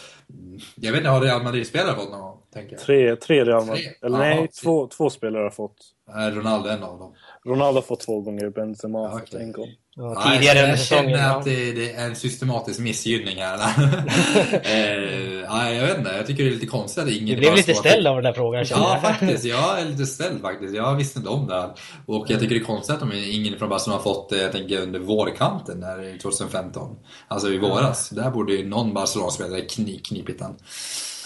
jag 0.75 0.91
vet 0.91 0.99
inte, 0.99 1.09
har 1.09 1.21
Real 1.21 1.43
Madrid-spelare 1.43 1.95
fått 1.95 2.11
någon 2.11 2.21
gång? 2.21 2.37
Tre, 2.85 3.15
tre 3.15 3.45
Real 3.45 3.65
Madrid. 3.65 3.89
Eller 4.01 4.17
Aha, 4.17 4.25
nej, 4.25 4.47
två, 4.63 4.87
två 4.87 5.09
spelare 5.09 5.43
har 5.43 5.49
fått. 5.49 5.77
Ronaldo 6.31 6.69
en 6.69 6.83
av 6.83 6.99
dem? 6.99 7.13
Ronaldo 7.45 7.77
har 7.77 7.81
fått 7.81 7.99
två 7.99 8.21
gånger, 8.21 8.49
Benzema 8.49 8.99
har 8.99 9.19
fått 9.19 9.33
en 9.33 9.51
gång. 9.51 9.67
Ja, 9.95 10.31
tidigare 10.31 10.59
ja, 10.59 10.63
jag, 10.63 10.71
jag 10.71 10.79
känner 10.79 11.37
att 11.37 11.45
det, 11.45 11.71
det, 11.71 11.91
är 11.93 12.05
en 12.05 12.15
systematisk 12.15 12.79
missgynning 12.79 13.37
här. 13.37 13.57
eh, 14.63 15.41
ja, 15.41 15.71
jag 15.71 15.87
vet 15.87 15.97
inte, 15.97 16.11
jag 16.11 16.27
tycker 16.27 16.43
det 16.43 16.49
är 16.49 16.53
lite 16.53 16.65
konstigt 16.65 17.03
att 17.03 17.09
ingen... 17.09 17.35
Du 17.35 17.35
blev 17.35 17.55
lite 17.55 17.73
ställd 17.73 18.07
av 18.07 18.15
den 18.15 18.23
där 18.23 18.33
frågan 18.33 18.65
Ja, 18.69 18.99
faktiskt. 19.01 19.45
Jag 19.45 19.79
är 19.79 19.85
lite 19.85 20.05
ställd 20.05 20.41
faktiskt. 20.41 20.75
Jag 20.75 20.95
visste 20.95 21.19
inte 21.19 21.29
om 21.29 21.47
det 21.47 21.53
här. 21.53 21.69
Och 22.05 22.25
jag 22.29 22.39
tycker 22.39 22.55
det 22.55 22.61
är 22.61 22.65
konstigt 22.65 22.95
att 22.95 23.13
ingen 23.13 23.59
från 23.59 23.69
Barcelona 23.69 23.97
har 23.97 24.03
fått 24.03 24.29
det, 24.29 24.37
jag 24.37 24.51
tänker 24.51 24.81
under 24.81 24.99
vårkanten 24.99 25.79
där 25.79 26.17
2015. 26.21 26.97
Alltså 27.27 27.49
i 27.49 27.57
våras. 27.57 28.09
Där 28.09 28.31
borde 28.31 28.53
ju 28.53 28.69
någon 28.69 28.93
Barcelona-spelare 28.93 29.61
kni, 29.61 29.97
knipit 29.97 30.39
den. 30.39 30.55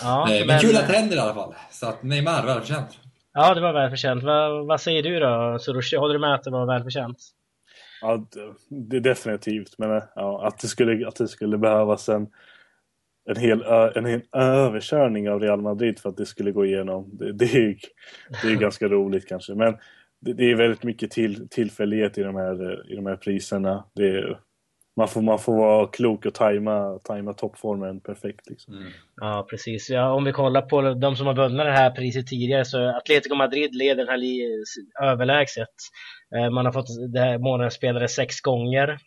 Ja, 0.01 0.31
eh, 0.31 0.37
men, 0.37 0.47
men 0.47 0.59
kul 0.59 0.77
att 0.77 0.87
det 0.87 0.93
händer 0.93 1.17
i 1.17 1.19
alla 1.19 1.33
fall. 1.33 1.55
Så 1.71 1.85
att 1.85 2.03
Neymar, 2.03 2.45
välförtjänt. 2.45 2.89
Ja, 3.37 3.53
det 3.53 3.61
var 3.61 3.73
välförtjänt. 3.73 4.23
Vad, 4.23 4.65
vad 4.65 4.81
säger 4.81 5.03
du 5.03 5.19
då, 5.19 5.57
Sorushi? 5.59 5.97
Håller 5.97 6.13
du 6.13 6.19
med 6.19 6.33
att 6.33 6.43
det 6.43 6.51
var 6.51 6.65
välförtjänt? 6.65 7.17
Ja, 8.01 8.27
det, 8.69 8.99
definitivt. 8.99 9.77
Men 9.77 9.97
eh, 9.97 10.03
ja, 10.15 10.47
att, 10.47 10.59
det 10.59 10.67
skulle, 10.67 11.07
att 11.07 11.15
det 11.15 11.27
skulle 11.27 11.57
behövas 11.57 12.09
en, 12.09 12.27
en, 13.29 13.35
hel, 13.35 13.61
en 13.95 14.05
hel 14.05 14.21
överkörning 14.35 15.29
av 15.29 15.39
Real 15.39 15.61
Madrid 15.61 15.99
för 15.99 16.09
att 16.09 16.17
det 16.17 16.25
skulle 16.25 16.51
gå 16.51 16.65
igenom. 16.65 17.09
Det, 17.13 17.33
det 17.33 17.45
är, 17.45 17.77
det 18.41 18.47
är 18.51 18.55
ganska 18.55 18.87
roligt 18.87 19.27
kanske. 19.27 19.55
Men 19.55 19.77
det, 20.19 20.33
det, 20.33 20.51
är 20.51 20.55
väldigt 20.55 20.83
mycket 20.83 21.11
till, 21.11 21.49
tillfällighet 21.49 22.17
i 22.17 22.23
de 22.23 22.35
här, 22.35 22.91
i 22.91 22.95
de 22.95 23.05
här 23.05 23.15
priserna. 23.15 23.83
Det 23.95 24.09
är, 24.09 24.39
man 24.97 25.07
får, 25.07 25.21
man 25.21 25.39
får 25.39 25.55
vara 25.55 25.87
klok 25.87 26.25
och 26.25 26.33
tajma, 26.33 26.99
tajma 27.03 27.33
toppformen 27.33 27.99
perfekt. 27.99 28.49
Liksom. 28.49 28.73
Mm. 28.73 28.91
Ja, 29.15 29.47
precis. 29.49 29.89
Ja, 29.89 30.13
om 30.13 30.23
vi 30.23 30.31
kollar 30.31 30.61
på 30.61 30.81
de 30.81 31.15
som 31.15 31.27
har 31.27 31.35
vunnit 31.35 31.65
det 31.65 31.71
här 31.71 31.91
priset 31.91 32.27
tidigare 32.27 32.65
så 32.65 32.97
Atletico 32.97 33.35
Madrid 33.35 33.75
leder 33.75 34.05
den 34.05 34.07
här 34.07 35.09
överlägset. 35.11 35.75
Eh, 36.35 36.49
man 36.49 36.65
har 36.65 36.73
fått 36.73 37.13
det 37.13 37.19
här 37.19 37.37
månadens 37.37 37.73
spelare 37.73 38.07
sex 38.07 38.41
gånger. 38.41 38.97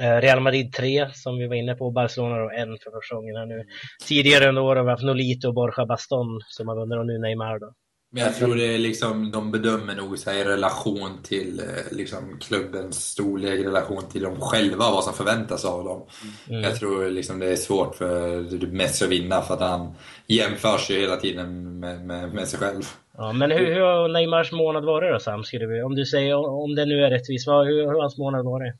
Eh, 0.00 0.16
Real 0.20 0.40
Madrid 0.40 0.72
tre, 0.72 1.10
som 1.12 1.38
vi 1.38 1.46
var 1.46 1.54
inne 1.54 1.74
på, 1.74 1.90
Barcelona 1.90 2.38
då 2.38 2.50
en 2.50 2.78
för 2.78 2.90
första 2.90 3.14
gången 3.14 3.36
här 3.36 3.46
nu. 3.46 3.64
Tidigare 4.08 4.48
under 4.48 4.62
året 4.62 4.78
har 4.80 4.84
vi 4.84 4.90
haft 4.90 5.04
Nolito 5.04 5.48
och 5.48 5.54
Borja 5.54 5.86
Baston 5.86 6.40
som 6.46 6.68
har 6.68 6.76
vunnit 6.76 6.98
och 6.98 7.06
nu 7.06 7.18
Neymar 7.18 7.58
då. 7.58 7.72
Men 8.10 8.22
jag 8.22 8.34
tror 8.34 8.56
det 8.56 8.74
är 8.74 8.78
liksom, 8.78 9.30
de 9.30 9.50
bedömer 9.50 9.94
nog 9.94 10.18
så 10.18 10.30
i 10.30 10.44
relation 10.44 11.22
till 11.22 11.60
eh, 11.60 11.96
liksom, 11.96 12.38
klubbens 12.40 13.04
storlek, 13.04 13.60
i 13.60 13.64
relation 13.64 14.02
till 14.12 14.22
dem 14.22 14.40
själva, 14.40 14.90
vad 14.90 15.04
som 15.04 15.12
förväntas 15.14 15.64
av 15.64 15.84
dem. 15.84 16.02
Mm. 16.48 16.62
Jag 16.62 16.76
tror 16.76 17.10
liksom, 17.10 17.38
det 17.38 17.46
är 17.46 17.56
svårt 17.56 17.94
för 17.94 18.66
Messi 18.66 19.04
att 19.04 19.10
vinna 19.10 19.42
för 19.42 19.54
att 19.54 19.60
han 19.60 19.94
jämför 20.26 20.78
sig 20.78 21.00
hela 21.00 21.16
tiden 21.16 21.80
med, 21.80 22.06
med, 22.06 22.34
med 22.34 22.48
sig 22.48 22.60
själv. 22.60 22.82
Ja, 23.16 23.32
men 23.32 23.50
hur, 23.50 23.74
hur 23.74 23.80
har 23.80 24.08
Neymars 24.08 24.52
månad 24.52 24.84
varit 24.84 25.12
då 25.12 25.20
Sam? 25.20 25.44
Om 25.84 25.94
du 25.94 26.06
säger, 26.06 26.34
om 26.34 26.74
det 26.74 26.84
nu 26.84 27.04
är 27.04 27.10
rättvist, 27.10 27.48
hur, 27.48 27.64
hur 27.64 27.86
har 27.86 28.00
hans 28.00 28.18
månad 28.18 28.44
varit? 28.44 28.74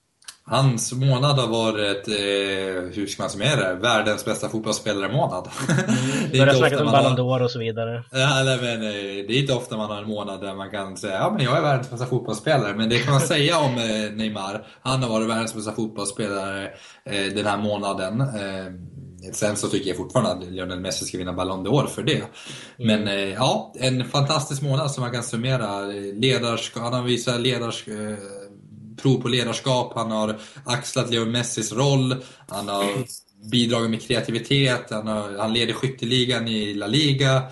Hans 0.51 0.93
månad 0.93 1.39
har 1.39 1.49
varit, 1.49 2.09
eh, 2.09 2.95
hur 2.95 3.07
ska 3.07 3.23
man 3.23 3.31
summera 3.31 3.69
det, 3.69 3.75
världens 3.75 4.25
bästa 4.25 4.49
fotbollsspelare-månad. 4.49 5.49
Mm. 5.89 6.39
Börjar 6.39 6.55
snacka 6.55 6.85
om 6.85 6.93
Ballon 6.93 7.17
d'Or 7.17 7.43
och 7.43 7.51
så 7.51 7.59
vidare. 7.59 8.05
Ja, 8.11 8.43
nej, 8.45 8.59
men, 8.61 8.83
eh, 8.83 9.27
det 9.29 9.33
är 9.33 9.41
inte 9.41 9.53
ofta 9.53 9.77
man 9.77 9.91
har 9.91 10.03
en 10.03 10.09
månad 10.09 10.41
där 10.41 10.55
man 10.55 10.71
kan 10.71 10.97
säga 10.97 11.15
ja 11.15 11.31
men 11.37 11.45
jag 11.45 11.57
är 11.57 11.63
världens 11.63 11.91
bästa 11.91 12.07
fotbollsspelare. 12.07 12.75
Men 12.75 12.89
det 12.89 12.99
kan 12.99 13.13
man 13.13 13.21
säga 13.21 13.59
om 13.59 13.75
eh, 13.79 14.13
Neymar. 14.17 14.67
Han 14.83 15.03
har 15.03 15.11
varit 15.11 15.29
världens 15.29 15.55
bästa 15.55 15.73
fotbollsspelare 15.73 16.65
eh, 17.05 17.35
den 17.35 17.47
här 17.47 17.57
månaden. 17.57 18.21
Eh, 18.21 18.73
Sen 19.33 19.57
så 19.57 19.69
tycker 19.69 19.89
jag 19.89 19.97
fortfarande 19.97 20.31
att 20.31 20.53
Lionel 20.53 20.81
Messi 20.81 21.05
ska 21.05 21.19
vinna 21.19 21.33
Ballon 21.33 21.67
d'Or 21.67 21.87
för 21.87 22.03
det. 22.03 22.23
Men 22.77 23.03
mm. 23.03 23.31
ja, 23.31 23.75
en 23.79 24.05
fantastisk 24.05 24.63
månad 24.63 24.91
som 24.91 25.03
man 25.03 25.13
kan 25.13 25.23
summera. 25.23 25.81
Ledarsk 26.15 26.77
han 26.77 26.93
har 26.93 27.03
visat 27.03 27.41
ledars, 27.41 27.89
eh, 27.89 27.95
prov 29.03 29.23
på 29.23 29.29
ledarskap, 29.29 29.93
han 29.95 30.11
har 30.11 30.37
axlat 30.65 31.11
Leo 31.11 31.25
Messis 31.27 31.73
roll, 31.73 32.17
han 32.49 32.69
har 32.69 32.85
bidragit 33.51 33.91
med 33.91 34.03
kreativitet, 34.03 34.91
han, 34.91 35.07
har, 35.07 35.39
han 35.39 35.53
leder 35.53 35.73
skytteligan 35.73 36.49
i 36.49 36.75
La 36.75 36.87
Liga, 36.87 37.43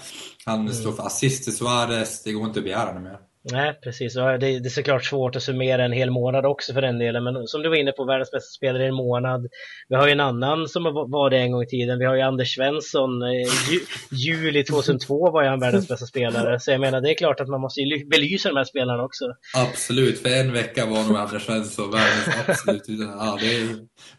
han 0.44 0.60
mm. 0.60 0.74
står 0.74 0.92
för 0.92 1.06
assist 1.06 1.44
till 1.44 1.56
Suarez, 1.56 2.22
det 2.22 2.32
går 2.32 2.46
inte 2.46 2.58
att 2.58 2.64
begära 2.64 3.00
mer. 3.00 3.18
Nej, 3.52 3.78
precis. 3.82 4.14
Det, 4.14 4.38
det 4.38 4.46
är 4.46 4.68
såklart 4.68 5.04
svårt 5.04 5.36
att 5.36 5.42
summera 5.42 5.84
en 5.84 5.92
hel 5.92 6.10
månad 6.10 6.46
också 6.46 6.72
för 6.72 6.82
den 6.82 6.98
delen. 6.98 7.24
Men 7.24 7.46
som 7.46 7.62
du 7.62 7.68
var 7.68 7.76
inne 7.76 7.92
på, 7.92 8.04
världens 8.04 8.30
bästa 8.30 8.50
spelare 8.56 8.84
i 8.84 8.86
en 8.86 8.94
månad. 8.94 9.46
Vi 9.88 9.94
har 9.94 10.06
ju 10.06 10.12
en 10.12 10.20
annan 10.20 10.68
som 10.68 10.84
var 10.84 11.30
det 11.30 11.38
en 11.38 11.52
gång 11.52 11.62
i 11.62 11.66
tiden. 11.66 11.98
Vi 11.98 12.04
har 12.04 12.14
ju 12.14 12.20
Anders 12.20 12.54
Svensson. 12.54 13.22
Eh, 13.22 13.28
ju, 13.70 13.80
juli 14.10 14.64
2002 14.64 15.30
var 15.30 15.42
ju 15.42 15.48
han 15.48 15.60
världens 15.60 15.88
bästa 15.88 16.06
spelare. 16.06 16.60
Så 16.60 16.70
jag 16.70 16.80
menar, 16.80 17.00
det 17.00 17.10
är 17.10 17.14
klart 17.14 17.40
att 17.40 17.48
man 17.48 17.60
måste 17.60 17.80
belysa 18.10 18.48
de 18.48 18.56
här 18.56 18.64
spelarna 18.64 19.04
också. 19.04 19.24
Absolut, 19.56 20.18
för 20.18 20.28
en 20.28 20.52
vecka 20.52 20.86
var 20.86 21.04
nog 21.04 21.16
Anders 21.16 21.42
Svensson 21.42 21.90
världens 21.90 22.48
absolut. 22.48 22.82
Ja, 22.88 23.38
det 23.40 23.56
är, 23.56 23.66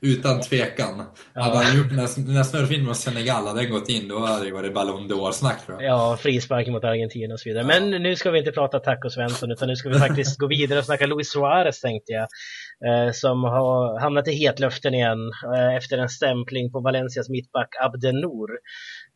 utan 0.02 0.42
tvekan. 0.42 1.04
Ja. 1.34 1.42
Hade 1.42 1.58
han 1.58 1.78
gjort 1.78 1.92
när, 1.92 2.34
när 2.34 2.44
snurrfilmen 2.44 2.88
mot 2.88 2.98
Senegal 2.98 3.48
hade 3.48 3.62
den 3.62 3.72
gått 3.72 3.90
in, 3.90 4.08
då 4.08 4.20
hade 4.20 4.46
det 4.46 4.52
varit 4.52 4.74
Ballon 4.74 5.12
d'Or-snack 5.12 5.66
tror 5.66 5.82
jag. 5.82 5.92
Ja, 5.92 6.18
frispark 6.18 6.68
mot 6.68 6.84
Argentina 6.84 7.34
och 7.34 7.40
så 7.40 7.50
vidare. 7.50 7.64
Men 7.64 7.90
nu 8.04 8.16
ska 8.16 8.32
vi 8.32 8.40
inte 8.40 8.52
prata 8.52 8.80
tacos 8.80 9.17
Svensson, 9.18 9.52
utan 9.52 9.68
nu 9.68 9.76
ska 9.76 9.90
vi 9.90 10.00
faktiskt 10.00 10.40
gå 10.40 10.48
vidare 10.48 10.80
och 10.80 10.86
snacka 10.86 11.06
Luis 11.08 11.30
Suarez 11.32 11.82
tänkte 11.82 12.12
jag. 12.12 12.28
Eh, 12.88 13.12
som 13.12 13.44
har 13.44 14.00
hamnat 14.00 14.28
i 14.28 14.32
hetluften 14.32 14.94
igen 14.94 15.32
eh, 15.56 15.76
efter 15.76 15.98
en 15.98 16.10
stämpling 16.10 16.72
på 16.72 16.80
Valencias 16.80 17.30
mittback 17.30 17.70
Abdennour. 17.86 18.50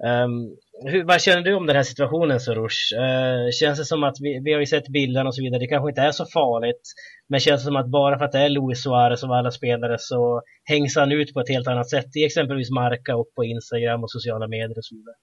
Um, 0.08 0.58
hur, 0.92 1.04
vad 1.04 1.22
känner 1.22 1.42
du 1.42 1.54
om 1.54 1.66
den 1.68 1.76
här 1.76 1.84
situationen 1.84 2.40
Soros? 2.40 2.94
Uh, 2.98 3.04
eh, 3.04 3.52
känns 3.60 3.80
det 3.80 3.86
som 3.86 4.04
att 4.04 4.18
vi, 4.20 4.42
vi 4.46 4.54
har 4.54 4.60
ju 4.60 4.66
sett 4.66 4.88
bilderna 4.88 5.28
och 5.28 5.36
så 5.36 5.42
vidare, 5.42 5.60
det 5.60 5.68
kanske 5.68 5.90
inte 5.90 6.02
är 6.02 6.12
så 6.12 6.26
farligt. 6.26 6.86
Men 7.30 7.40
känns 7.40 7.62
det 7.62 7.66
som 7.66 7.76
att 7.76 7.92
bara 7.92 8.18
för 8.18 8.26
att 8.26 8.32
det 8.32 8.40
är 8.40 8.50
Luis 8.50 8.84
Suarez 8.84 9.24
och 9.24 9.38
alla 9.38 9.52
spelare 9.52 9.96
så 10.00 10.42
hängs 10.64 10.96
han 10.96 11.12
ut 11.12 11.34
på 11.34 11.40
ett 11.40 11.50
helt 11.50 11.68
annat 11.68 11.90
sätt 11.90 12.16
i 12.16 12.26
exempelvis 12.26 12.72
Marca 12.72 13.16
och 13.16 13.28
på 13.36 13.44
Instagram 13.44 14.04
och 14.04 14.12
sociala 14.12 14.48
medier 14.48 14.78
och 14.78 14.86
så 14.86 14.96
vidare? 14.96 15.16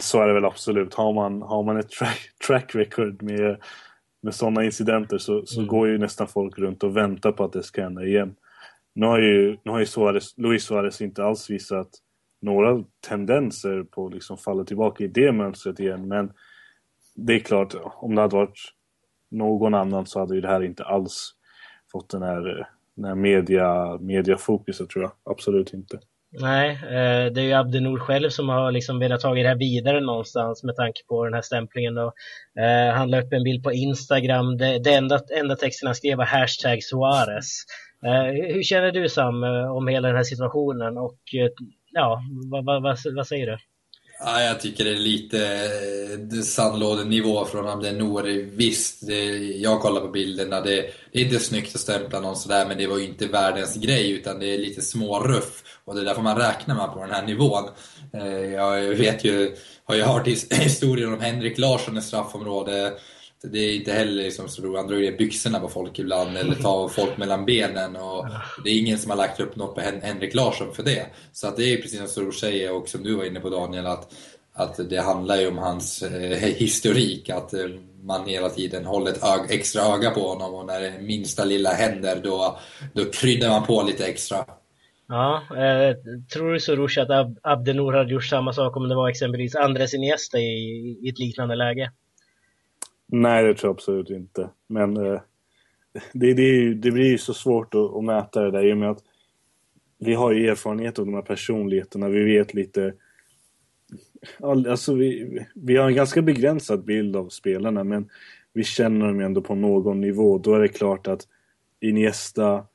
Så 0.00 0.22
är 0.22 0.28
det 0.28 0.34
väl 0.34 0.44
absolut. 0.44 0.94
Har 0.94 1.12
man, 1.12 1.42
har 1.42 1.62
man 1.62 1.76
ett 1.76 1.90
track, 1.90 2.20
track 2.46 2.74
record 2.74 3.22
med, 3.22 3.56
med 4.22 4.34
sådana 4.34 4.64
incidenter 4.64 5.18
så, 5.18 5.46
så 5.46 5.60
mm. 5.60 5.68
går 5.68 5.88
ju 5.88 5.98
nästan 5.98 6.26
folk 6.28 6.58
runt 6.58 6.82
och 6.82 6.96
väntar 6.96 7.32
på 7.32 7.44
att 7.44 7.52
det 7.52 7.62
ska 7.62 7.82
hända 7.82 8.04
igen. 8.04 8.34
Nu 8.94 9.06
har 9.06 9.20
ju, 9.20 9.58
nu 9.62 9.72
har 9.72 9.78
ju 9.78 9.86
Suarez, 9.86 10.38
Luis 10.38 10.64
Suarez 10.64 11.00
inte 11.00 11.24
alls 11.24 11.50
visat 11.50 11.88
några 12.40 12.84
tendenser 13.08 13.82
på 13.82 14.06
att 14.06 14.14
liksom 14.14 14.38
falla 14.38 14.64
tillbaka 14.64 15.04
i 15.04 15.08
det 15.08 15.32
mönstret 15.32 15.80
igen. 15.80 16.08
Men 16.08 16.32
det 17.14 17.34
är 17.34 17.38
klart, 17.38 17.74
om 17.84 18.14
det 18.14 18.20
hade 18.20 18.36
varit 18.36 18.58
någon 19.30 19.74
annan 19.74 20.06
så 20.06 20.20
hade 20.20 20.34
ju 20.34 20.40
det 20.40 20.48
här 20.48 20.62
inte 20.62 20.84
alls 20.84 21.34
fått 21.92 22.10
den 22.10 22.22
här, 22.22 22.68
den 22.94 23.04
här 23.04 23.14
media, 23.14 23.98
mediafokuset 24.00 24.88
tror 24.88 25.04
jag. 25.04 25.12
Absolut 25.24 25.74
inte. 25.74 25.98
Nej, 26.40 26.70
eh, 26.70 27.32
det 27.32 27.40
är 27.40 27.44
ju 27.44 27.52
Abdenor 27.52 27.98
själv 27.98 28.30
som 28.30 28.48
har 28.48 28.72
liksom 28.72 28.98
velat 28.98 29.20
ta 29.20 29.34
det 29.34 29.48
här 29.48 29.58
vidare 29.58 30.00
någonstans 30.00 30.64
med 30.64 30.76
tanke 30.76 31.00
på 31.08 31.24
den 31.24 31.34
här 31.34 31.42
stämplingen. 31.42 31.98
Och, 31.98 32.14
Eh, 32.58 32.94
han 32.94 33.10
la 33.10 33.20
upp 33.20 33.32
en 33.32 33.44
bild 33.44 33.62
på 33.62 33.72
Instagram. 33.72 34.56
Det, 34.56 34.78
det 34.78 34.94
enda, 34.94 35.20
enda 35.40 35.56
texten 35.56 35.86
han 35.86 35.94
skrev 35.94 36.18
var 36.18 36.24
hashtag 36.24 36.82
Suarez. 36.82 37.64
Eh, 38.06 38.54
hur 38.54 38.62
känner 38.62 38.92
du 38.92 39.08
Sam 39.08 39.44
eh, 39.44 39.76
om 39.76 39.88
hela 39.88 40.08
den 40.08 40.16
här 40.16 40.24
situationen 40.24 40.98
och 40.98 41.18
eh, 41.34 41.48
ja, 41.92 42.22
vad, 42.50 42.64
vad, 42.64 42.82
vad, 42.82 42.98
vad 43.16 43.26
säger 43.26 43.46
du? 43.46 43.58
Ja, 44.26 44.42
jag 44.42 44.60
tycker 44.60 44.84
det 44.84 44.90
är 44.90 44.96
lite 44.96 45.68
eh, 46.32 46.42
sandlådenivå 46.42 47.44
från 47.44 47.68
Abdenor. 47.68 48.22
Visst, 48.56 49.06
det, 49.06 49.24
jag 49.38 49.80
kollar 49.80 50.00
på 50.00 50.08
bilderna. 50.08 50.60
Det, 50.60 50.90
det, 51.12 51.20
är 51.20 51.24
inte 51.24 51.38
snyggt 51.38 51.74
att 51.74 51.80
stämpla 51.80 52.20
någon 52.20 52.36
sådär, 52.36 52.66
men 52.68 52.78
det 52.78 52.86
var 52.86 52.98
ju 52.98 53.04
inte 53.04 53.26
världens 53.26 53.76
grej, 53.76 54.10
utan 54.10 54.38
det 54.38 54.54
är 54.54 54.58
lite 54.58 54.82
småruff. 54.82 55.62
Och 55.84 55.94
det 55.94 56.00
är 56.00 56.04
därför 56.04 56.22
man 56.22 56.38
räknar 56.38 56.74
med 56.74 56.92
på 56.92 57.00
den 57.00 57.10
här 57.10 57.26
nivån. 57.26 57.64
Eh, 58.14 58.52
jag 58.52 58.80
vet 58.82 59.24
ju, 59.24 59.56
har 59.84 59.94
ju 59.94 60.02
hört 60.02 60.26
historien 60.50 61.14
om 61.14 61.20
Henrik 61.20 61.58
Larsson 61.58 61.98
i 61.98 62.02
straffområde 62.02 62.92
det 63.52 63.58
är 63.58 63.74
inte 63.76 63.92
heller 63.92 64.22
liksom 64.22 64.48
så 64.48 64.62
roligt. 64.62 64.76
Han 64.76 64.88
drar 64.88 64.96
ner 64.96 65.18
byxorna 65.18 65.60
på 65.60 65.68
folk 65.68 65.98
ibland 65.98 66.36
eller 66.36 66.54
tar 66.54 66.88
folk 66.88 67.16
mellan 67.16 67.44
benen. 67.44 67.96
Och 67.96 68.26
det 68.64 68.70
är 68.70 68.78
ingen 68.78 68.98
som 68.98 69.10
har 69.10 69.16
lagt 69.16 69.40
upp 69.40 69.56
något 69.56 69.74
på 69.74 69.80
Henrik 69.80 70.34
Larsson 70.34 70.74
för 70.74 70.82
det. 70.82 71.06
Så 71.32 71.48
att 71.48 71.56
det 71.56 71.72
är 71.72 71.76
precis 71.76 71.98
som 71.98 72.08
Stor 72.08 72.32
säger 72.32 72.72
och 72.72 72.88
som 72.88 73.02
du 73.02 73.14
var 73.14 73.24
inne 73.24 73.40
på 73.40 73.50
Daniel 73.50 73.86
att, 73.86 74.12
att 74.52 74.90
det 74.90 75.00
handlar 75.00 75.36
ju 75.36 75.48
om 75.48 75.58
hans 75.58 76.02
eh, 76.02 76.38
historik. 76.38 77.30
Att 77.30 77.54
eh, 77.54 77.66
man 78.02 78.28
hela 78.28 78.48
tiden 78.48 78.84
håller 78.84 79.10
ett 79.10 79.24
ög, 79.24 79.40
extra 79.50 79.82
öga 79.82 80.10
på 80.10 80.28
honom 80.28 80.54
och 80.54 80.66
när 80.66 80.80
det 80.80 80.92
minsta 81.00 81.44
lilla 81.44 81.70
händer 81.70 82.20
då, 82.22 82.58
då 82.92 83.04
kryddar 83.04 83.48
man 83.48 83.66
på 83.66 83.82
lite 83.82 84.04
extra. 84.04 84.44
Ja, 85.08 85.42
eh, 85.50 85.96
tror 86.32 86.52
du 86.52 86.60
Soroush 86.60 87.00
att 87.00 87.10
Ab 87.10 87.38
Abdenor 87.42 87.92
hade 87.92 88.12
gjort 88.12 88.24
samma 88.24 88.52
sak 88.52 88.76
om 88.76 88.88
det 88.88 88.94
var 88.94 89.08
exempelvis 89.08 89.54
Andres 89.54 89.94
Iniesta 89.94 90.38
i, 90.38 90.98
i 91.02 91.08
ett 91.08 91.18
liknande 91.18 91.54
läge? 91.54 91.90
Nej, 93.06 93.44
det 93.44 93.54
tror 93.54 93.68
jag 93.68 93.74
absolut 93.74 94.10
inte. 94.10 94.50
Men 94.66 94.96
eh, 94.96 95.20
det, 96.12 96.34
det, 96.34 96.74
det, 96.74 96.90
blir 96.90 97.06
ju 97.06 97.18
så 97.18 97.34
svårt 97.34 97.74
att, 97.74 97.94
att 97.94 98.04
mäta 98.04 98.42
det 98.42 98.50
där 98.50 98.66
i 98.66 98.72
och 98.72 98.76
med 98.76 98.90
att 98.90 99.04
vi 99.98 100.14
har 100.14 100.32
ju 100.32 100.48
erfarenhet 100.48 100.98
av 100.98 101.06
de 101.06 101.14
här 101.14 101.22
personligheterna. 101.22 102.08
Vi 102.08 102.24
vet 102.24 102.54
lite... 102.54 102.94
Alltså 104.40 104.94
vi, 104.94 105.38
vi 105.54 105.76
har 105.76 105.88
en 105.88 105.94
ganska 105.94 106.22
begränsad 106.22 106.84
bild 106.84 107.16
av 107.16 107.28
spelarna 107.28 107.84
men 107.84 108.10
vi 108.52 108.64
känner 108.64 109.06
dem 109.06 109.20
ändå 109.20 109.40
på 109.40 109.54
någon 109.54 110.00
nivå. 110.00 110.38
Då 110.38 110.54
är 110.54 110.60
det 110.60 110.68
klart 110.68 111.06
att 111.06 111.28
Iniesta 111.80 112.66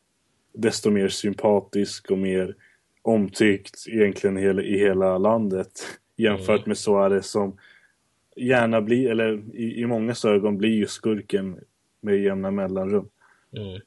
desto 0.54 0.90
mer 0.90 1.08
sympatisk 1.08 2.12
och 2.12 2.18
mer 2.18 2.56
omtyckt 3.02 3.88
egentligen 3.88 4.38
i 4.60 4.80
hela 4.80 5.18
landet 5.18 5.72
jämfört 6.18 6.60
mm. 6.60 6.68
med 6.68 6.78
Suarez 6.78 7.30
som 7.30 7.58
gärna 8.36 8.82
blir, 8.82 9.12
eller 9.12 9.56
i, 9.56 9.82
i 9.82 9.86
många 9.86 10.16
ögon 10.26 10.58
blir 10.58 10.76
ju 10.76 10.88
skurken 10.88 11.60
med 12.02 12.20
jämna 12.20 12.52
mellanrum. 12.52 13.10
Mm. 13.58 13.82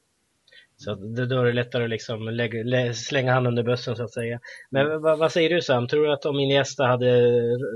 Så 0.77 0.95
då 0.95 1.39
är 1.39 1.45
det 1.45 1.53
lättare 1.53 1.83
att 1.83 1.89
liksom 1.89 2.23
lägga, 2.23 2.63
lä, 2.63 2.93
slänga 2.93 3.33
han 3.33 3.47
under 3.47 3.63
bussen 3.63 3.95
så 3.95 4.03
att 4.03 4.13
säga. 4.13 4.39
Men 4.69 5.01
vad, 5.01 5.19
vad, 5.19 5.31
säger 5.31 5.49
du 5.49 5.61
Sam? 5.61 5.87
Tror 5.87 6.05
du 6.05 6.13
att 6.13 6.25
om 6.25 6.39
Iniesta 6.39 6.83
hade 6.83 7.21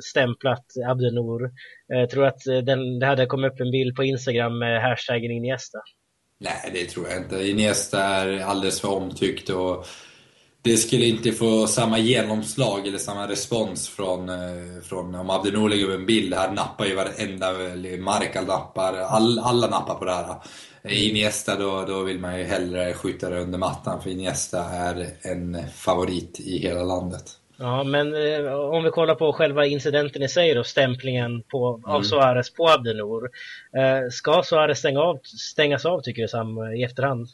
stämplat 0.04 0.66
Abdenor, 0.90 1.52
eh, 1.94 2.10
tror 2.10 2.22
du 2.22 2.28
att 2.28 2.66
den, 2.66 3.00
det 3.00 3.06
hade 3.06 3.26
kommit 3.26 3.54
upp 3.54 3.60
en 3.60 3.72
bild 3.72 3.96
på 3.96 4.04
Instagram 4.04 4.60
med 4.60 4.82
hashtaggen 4.82 5.32
Iniesta? 5.32 5.80
Nej, 6.40 6.72
det 6.74 6.86
tror 6.86 7.08
jag 7.08 7.18
inte. 7.18 7.50
Iniesta 7.50 8.04
är 8.04 8.40
alldeles 8.40 8.82
för 8.82 8.94
omtyckt 8.94 9.50
och 9.50 9.86
det 10.68 10.78
skulle 10.78 11.06
inte 11.06 11.32
få 11.32 11.68
samma 11.68 12.00
genomslag 12.00 12.88
eller 12.88 12.98
samma 12.98 13.28
respons 13.28 13.90
från, 13.90 14.30
eh, 14.30 14.82
från 14.84 15.16
om 15.16 15.30
Abdenor 15.30 15.70
lägger 15.70 15.86
upp 15.86 16.00
en 16.00 16.06
bild. 16.06 16.34
Här 16.34 16.52
nappar 16.52 16.86
ju 16.86 16.96
varenda, 16.96 17.52
Markal 18.00 18.46
nappar, 18.46 18.94
all, 18.94 19.40
alla 19.40 19.68
nappar 19.68 19.96
på 19.96 20.06
det 20.06 20.12
här. 20.12 20.36
Iniesta 20.90 21.56
då, 21.56 21.86
då 21.88 22.04
vill 22.04 22.20
man 22.20 22.40
ju 22.40 22.44
hellre 22.46 22.94
skjuta 22.94 23.30
det 23.30 23.40
under 23.40 23.58
mattan 23.58 24.02
för 24.02 24.10
Iniesta 24.10 24.64
är 24.64 25.08
en 25.22 25.58
favorit 25.74 26.40
i 26.40 26.58
hela 26.58 26.84
landet. 26.84 27.24
Ja, 27.60 27.84
men 27.84 28.14
eh, 28.14 28.54
om 28.54 28.84
vi 28.84 28.90
kollar 28.90 29.16
på 29.16 29.34
själva 29.34 29.66
incidenten 29.66 30.24
i 30.24 30.30
sig 30.30 30.54
då, 30.54 30.64
stämplingen 30.64 31.44
på, 31.44 31.76
mm. 31.76 31.90
av 31.90 32.02
Suarez 32.02 32.54
på 32.54 32.70
Abdenor. 32.70 33.30
Eh, 33.78 34.10
ska 34.12 34.44
Suarez 34.44 34.80
stänga 34.80 35.00
av, 35.00 35.20
stängas 35.24 35.86
av 35.86 36.02
tycker 36.02 36.22
du 36.22 36.28
Sam, 36.28 36.58
i 36.58 36.84
efterhand? 36.84 37.28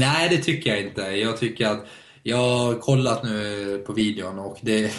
Nej, 0.00 0.28
det 0.30 0.36
tycker 0.36 0.70
jag 0.70 0.80
inte. 0.80 1.02
Jag 1.02 1.36
tycker 1.36 1.66
att 1.66 1.86
jag 2.22 2.36
har 2.36 2.74
kollat 2.74 3.24
nu 3.24 3.82
på 3.86 3.92
videon 3.92 4.38
och 4.38 4.58
det, 4.60 4.92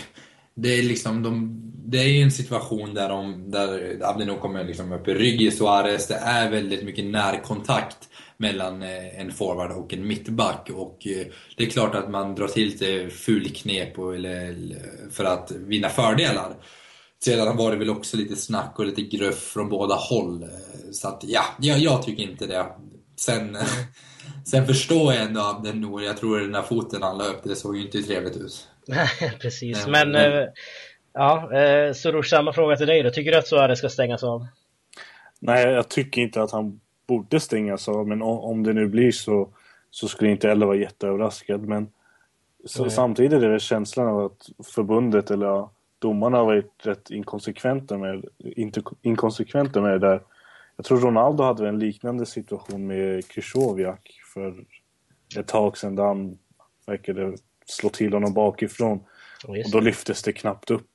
det 0.55 0.79
är 0.79 0.83
liksom 0.83 1.23
de, 1.23 1.59
det 1.85 1.97
är 1.97 2.07
ju 2.07 2.21
en 2.21 2.31
situation 2.31 2.93
där, 2.93 3.09
de, 3.09 3.51
där 3.51 3.99
Abdino 4.03 4.39
kommer 4.39 4.63
liksom 4.63 4.91
upp 4.91 5.07
i 5.07 5.13
rygg 5.13 5.41
i 5.41 5.51
Suarez. 5.51 6.07
Det 6.07 6.15
är 6.15 6.51
väldigt 6.51 6.83
mycket 6.83 7.05
närkontakt 7.05 7.97
mellan 8.37 8.83
eh, 8.83 9.19
en 9.19 9.31
forward 9.31 9.71
och 9.71 9.93
en 9.93 10.07
mittback. 10.07 10.69
Och 10.73 11.07
eh, 11.07 11.25
det 11.57 11.63
är 11.63 11.69
klart 11.69 11.95
att 11.95 12.09
man 12.09 12.35
drar 12.35 12.47
till 12.47 12.65
lite 12.65 13.09
fulknep 13.09 13.95
för 15.11 15.25
att 15.25 15.51
vinna 15.51 15.89
fördelar. 15.89 16.55
Sedan 17.23 17.57
var 17.57 17.71
det 17.71 17.77
väl 17.77 17.89
också 17.89 18.17
lite 18.17 18.35
snack 18.35 18.79
och 18.79 18.85
lite 18.85 19.01
gruff 19.01 19.39
från 19.39 19.69
båda 19.69 19.95
håll. 19.95 20.45
Så 20.91 21.07
att 21.07 21.23
ja, 21.27 21.43
jag, 21.59 21.79
jag 21.79 22.03
tycker 22.03 22.23
inte 22.23 22.45
det. 22.45 22.65
Sen 23.19 23.49
mm 23.49 23.65
sen 24.45 24.65
förstår 24.65 25.13
jag 25.13 25.23
ändå 25.23 25.41
Abdel 25.41 25.79
Nour. 25.79 26.03
Jag 26.03 26.17
tror 26.17 26.39
den 26.39 26.51
där 26.51 26.61
foten 26.61 27.01
han 27.01 27.17
la 27.17 27.23
upp, 27.23 27.43
det 27.43 27.55
såg 27.55 27.77
ju 27.77 27.85
inte 27.85 28.01
trevligt 28.01 28.37
ut. 28.37 28.67
Nej, 28.87 29.37
precis. 29.41 29.87
Men, 29.87 30.11
men, 30.11 30.33
äh, 30.33 30.49
ja, 31.13 31.53
äh, 31.53 31.93
Soroush, 31.93 32.29
samma 32.29 32.53
fråga 32.53 32.75
till 32.75 32.87
dig 32.87 33.03
då. 33.03 33.09
Tycker 33.09 33.31
du 33.31 33.37
att 33.37 33.47
Suarez 33.47 33.79
ska 33.79 33.89
stängas 33.89 34.23
av? 34.23 34.47
Nej, 35.39 35.65
jag 35.65 35.89
tycker 35.89 36.21
inte 36.21 36.41
att 36.41 36.51
han 36.51 36.79
borde 37.07 37.39
stängas 37.39 37.89
av. 37.89 38.07
Men 38.07 38.21
om 38.21 38.63
det 38.63 38.73
nu 38.73 38.87
blir 38.87 39.11
så, 39.11 39.49
så 39.89 40.07
skulle 40.07 40.31
inte 40.31 40.47
heller 40.47 40.65
vara 40.65 40.77
jätteöverraskad. 40.77 41.61
Men 41.61 41.87
så, 42.65 42.89
samtidigt 42.89 43.43
är 43.43 43.49
det 43.49 43.59
känslan 43.59 44.07
av 44.07 44.25
att 44.25 44.49
förbundet 44.65 45.31
eller 45.31 45.45
ja, 45.45 45.71
domarna 45.99 46.37
har 46.37 46.45
varit 46.45 46.71
rätt 46.83 47.09
inkonsekventa 47.09 47.97
med, 47.97 48.25
inte, 48.39 48.81
inkonsekventa 49.01 49.81
med 49.81 49.91
det 49.91 50.07
där. 50.07 50.21
Jag 50.75 50.85
tror 50.85 50.99
Ronaldo 50.99 51.43
hade 51.43 51.67
en 51.67 51.79
liknande 51.79 52.25
situation 52.25 52.87
med 52.87 53.27
Krychowiak 53.27 54.19
för 54.33 54.65
ett 55.37 55.47
tag 55.47 55.77
sedan 55.77 55.95
där 55.95 56.03
han 56.03 56.37
verkade 56.85 57.37
slå 57.65 57.89
till 57.89 58.13
honom 58.13 58.33
bakifrån. 58.33 59.03
och 59.47 59.55
då 59.71 59.79
lyftes 59.79 60.23
det 60.23 60.33
knappt 60.33 60.71
upp 60.71 60.87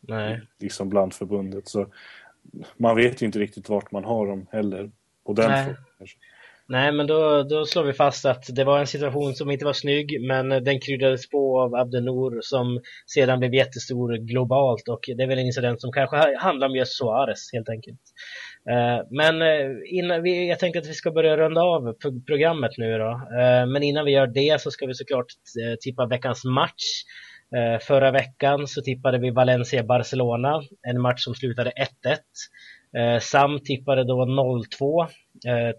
Nej. 0.00 0.42
liksom 0.58 0.88
bland 0.88 1.14
förbundet. 1.14 1.68
Så 1.68 1.86
man 2.76 2.96
vet 2.96 3.22
ju 3.22 3.26
inte 3.26 3.38
riktigt 3.38 3.68
vart 3.68 3.92
man 3.92 4.04
har 4.04 4.26
dem 4.26 4.46
heller 4.50 4.90
på 5.26 5.32
den 5.32 5.50
Nej. 5.50 5.74
Nej, 6.66 6.92
men 6.92 7.06
då, 7.06 7.42
då 7.42 7.64
slår 7.64 7.84
vi 7.84 7.92
fast 7.92 8.24
att 8.24 8.44
det 8.48 8.64
var 8.64 8.78
en 8.78 8.86
situation 8.86 9.34
som 9.34 9.50
inte 9.50 9.64
var 9.64 9.72
snygg, 9.72 10.26
men 10.26 10.48
den 10.48 10.80
kryddades 10.80 11.28
på 11.28 11.60
av 11.60 11.74
Abdenor 11.74 12.38
som 12.40 12.80
sedan 13.06 13.38
blev 13.38 13.54
jättestor 13.54 14.16
globalt 14.16 14.88
och 14.88 15.00
det 15.16 15.22
är 15.22 15.26
väl 15.26 15.38
en 15.38 15.46
incident 15.46 15.80
som 15.80 15.92
kanske 15.92 16.36
handlar 16.38 16.68
om 16.68 16.76
just 16.76 16.92
Suarez 16.92 17.52
helt 17.52 17.68
enkelt. 17.68 18.00
Eh, 18.70 19.06
men 19.10 19.42
eh, 19.42 19.70
innan 19.86 20.22
vi, 20.22 20.48
jag 20.48 20.58
tänkte 20.58 20.78
att 20.78 20.88
vi 20.88 20.94
ska 20.94 21.10
börja 21.10 21.36
runda 21.36 21.60
av 21.60 21.94
programmet 22.26 22.70
nu 22.78 22.98
då. 22.98 23.10
Eh, 23.10 23.66
men 23.66 23.82
innan 23.82 24.04
vi 24.04 24.12
gör 24.12 24.26
det 24.26 24.60
så 24.60 24.70
ska 24.70 24.86
vi 24.86 24.94
såklart 24.94 25.26
tippa 25.80 26.06
veckans 26.06 26.44
match. 26.44 26.84
Förra 27.80 28.10
veckan 28.10 28.66
så 28.66 28.82
tippade 28.82 29.18
vi 29.18 29.30
Valencia-Barcelona, 29.30 30.62
en 30.88 31.00
match 31.00 31.24
som 31.24 31.34
slutade 31.34 31.72
1-1. 32.92 33.20
Sam 33.20 33.60
tippade 33.64 34.04
då 34.04 34.24
0-2 34.80 35.08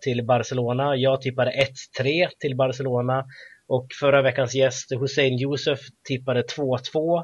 till 0.02 0.26
Barcelona. 0.26 0.96
Jag 0.96 1.22
tippade 1.22 1.52
1-3 2.00 2.28
till 2.40 2.56
Barcelona. 2.56 3.26
Och 3.68 3.88
förra 4.00 4.22
veckans 4.22 4.56
gäst 4.56 4.92
Hussein 4.92 5.40
Yusuf, 5.40 5.80
tippade 6.08 6.42
2-2. 6.42 7.24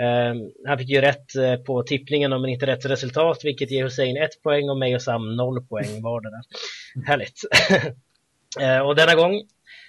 Ehm, 0.00 0.50
han 0.66 0.78
fick 0.78 0.88
ju 0.88 1.00
rätt 1.00 1.36
eh, 1.36 1.56
på 1.56 1.82
tippningen 1.82 2.30
men 2.30 2.46
inte 2.46 2.66
rätt 2.66 2.84
resultat 2.84 3.40
vilket 3.44 3.70
ger 3.70 3.84
Hussein 3.84 4.16
ett 4.16 4.42
poäng 4.42 4.70
och 4.70 4.78
mig 4.78 4.94
och 4.94 5.02
Sam 5.02 5.36
noll 5.36 5.66
poäng 5.66 6.02
vardera. 6.02 6.42
Härligt! 7.06 7.40
Ehm, 8.60 8.86
och 8.86 8.96
denna 8.96 9.14
gång 9.14 9.42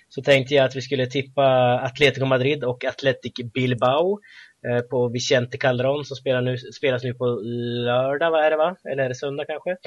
så 0.09 0.21
tänkte 0.21 0.55
jag 0.55 0.65
att 0.65 0.75
vi 0.75 0.81
skulle 0.81 1.05
tippa 1.05 1.45
Atletico 1.79 2.25
Madrid 2.25 2.63
och 2.63 2.85
Athletic 2.85 3.33
Bilbao 3.53 4.19
eh, 4.67 4.79
på 4.79 5.07
Vicente 5.07 5.57
Calderon 5.57 6.05
som 6.05 6.17
spelar 6.17 6.41
nu, 6.41 6.57
spelas 6.57 7.03
nu 7.03 7.13
på 7.13 7.25
lördag, 7.85 8.31
vad 8.31 8.45
är 8.45 8.51
det 8.51 8.57
va? 8.57 8.75
Eller 8.91 9.03
är 9.03 9.09
det 9.09 9.15
söndag 9.15 9.45
kanske? 9.45 9.77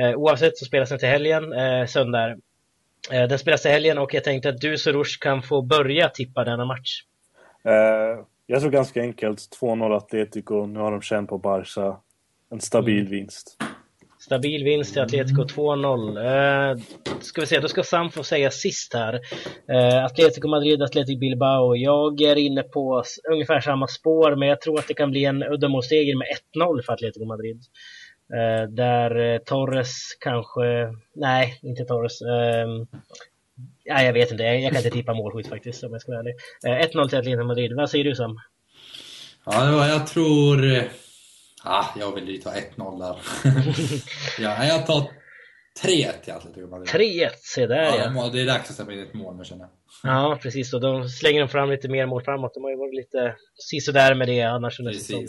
Eh, 0.00 0.14
oavsett 0.16 0.58
så 0.58 0.64
spelas 0.64 0.88
den 0.88 0.98
till 0.98 1.08
helgen, 1.08 1.44
söndag 1.88 2.36
Den 3.10 3.38
spelas 3.38 3.62
till 3.62 3.70
helgen 3.70 3.98
och 3.98 4.14
jag 4.14 4.24
tänkte 4.24 4.48
att 4.48 4.60
du 4.60 4.78
Soroush 4.78 5.18
kan 5.20 5.42
få 5.42 5.62
börja 5.62 6.08
tippa 6.08 6.44
denna 6.44 6.64
match. 6.64 7.02
Uh, 7.66 8.24
jag 8.46 8.60
tror 8.60 8.70
ganska 8.70 9.00
enkelt 9.00 9.58
2-0 9.60 9.96
Atletico. 9.96 10.66
Nu 10.66 10.80
har 10.80 10.90
de 10.90 11.02
känt 11.02 11.28
på 11.28 11.38
Barca. 11.38 11.96
En 12.50 12.60
stabil 12.60 13.00
mm. 13.00 13.10
vinst. 13.10 13.56
Stabil 14.18 14.64
vinst 14.64 14.92
till 14.92 15.02
Atletico 15.02 15.42
2-0. 15.42 16.70
Eh, 16.70 16.78
ska 17.20 17.40
vi 17.40 17.46
se, 17.46 17.60
då 17.60 17.68
ska 17.68 17.82
Sam 17.82 18.10
få 18.10 18.22
säga 18.22 18.50
sist 18.50 18.94
här. 18.94 19.20
Eh, 19.68 20.04
Atletico 20.04 20.48
Madrid, 20.48 20.82
Atletico 20.82 21.18
Bilbao. 21.18 21.76
Jag 21.76 22.20
är 22.20 22.36
inne 22.36 22.62
på 22.62 23.02
ungefär 23.32 23.60
samma 23.60 23.86
spår, 23.86 24.36
men 24.36 24.48
jag 24.48 24.60
tror 24.60 24.78
att 24.78 24.88
det 24.88 24.94
kan 24.94 25.10
bli 25.10 25.24
en 25.24 25.42
uddamålsseger 25.42 26.16
med 26.16 26.26
1-0 26.54 26.82
för 26.82 26.92
Atletico 26.92 27.24
Madrid. 27.24 27.62
Eh, 28.34 28.68
där 28.68 29.16
eh, 29.16 29.38
Torres 29.38 30.16
kanske, 30.20 30.94
nej, 31.14 31.58
inte 31.62 31.84
Torres. 31.84 32.22
Eh, 32.22 32.68
Ja, 33.84 34.02
jag 34.02 34.12
vet 34.12 34.30
inte, 34.30 34.42
jag 34.42 34.72
kan 34.72 34.76
inte 34.76 34.90
tippa 34.90 35.14
målskytt 35.14 35.48
faktiskt 35.48 35.84
om 35.84 35.92
jag 35.92 36.02
ska 36.02 36.12
vara 36.12 36.20
ärlig. 36.20 36.34
1-0 36.64 37.00
eh, 37.00 37.08
till 37.08 37.18
Atletico 37.18 37.44
Madrid, 37.44 37.72
vad 37.76 37.90
säger 37.90 38.04
du 38.04 38.14
Sam? 38.14 38.36
Ja, 39.44 39.88
jag 39.88 40.06
tror... 40.06 40.82
Ah, 41.64 41.84
jag 41.98 42.14
vill 42.14 42.28
ju 42.28 42.38
ta 42.38 42.50
1-0 42.50 42.98
där. 42.98 43.16
ja, 44.42 44.64
jag 44.64 44.86
tar 44.86 45.10
3-1 45.84 46.20
till 46.24 46.32
Atletico 46.32 46.66
Madrid. 46.66 46.88
3-1, 46.88 47.30
se 47.40 47.66
där 47.66 47.82
ja. 47.82 48.12
ja. 48.14 48.30
Det 48.32 48.40
är 48.40 48.46
dags 48.46 48.70
att 48.70 48.76
släppa 48.76 48.92
in 48.92 49.02
ett 49.02 49.14
mål 49.14 49.36
nu 49.36 49.44
känner 49.44 49.62
jag. 49.62 49.70
Ja, 50.02 50.38
precis. 50.42 50.74
Och 50.74 50.80
de 50.80 51.08
slänger 51.08 51.40
de 51.40 51.48
fram 51.48 51.70
lite 51.70 51.88
mer 51.88 52.06
mål 52.06 52.24
framåt. 52.24 52.54
De 52.54 52.62
har 52.62 52.70
ju 52.70 52.76
varit 52.76 52.94
lite 52.94 53.34
sisådär 53.70 54.14
med 54.14 54.28
det 54.28 54.42
annars 54.42 54.80
under 54.80 54.92
säsongen. 54.92 55.28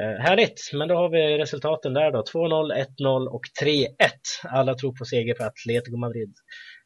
Eh, 0.00 0.22
härligt, 0.24 0.70
men 0.72 0.88
då 0.88 0.94
har 0.94 1.08
vi 1.08 1.38
resultaten 1.38 1.94
där 1.94 2.12
då. 2.12 2.22
2-0, 2.22 2.86
1-0 2.98 3.26
och 3.26 3.42
3-1. 3.62 3.88
Alla 4.42 4.74
tror 4.74 4.92
på 4.92 5.04
seger 5.04 5.34
för 5.34 5.44
Atletico 5.44 5.96
Madrid. 5.96 6.34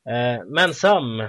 Eh, 0.09 0.45
men 0.47 0.75
Sam, 0.75 1.23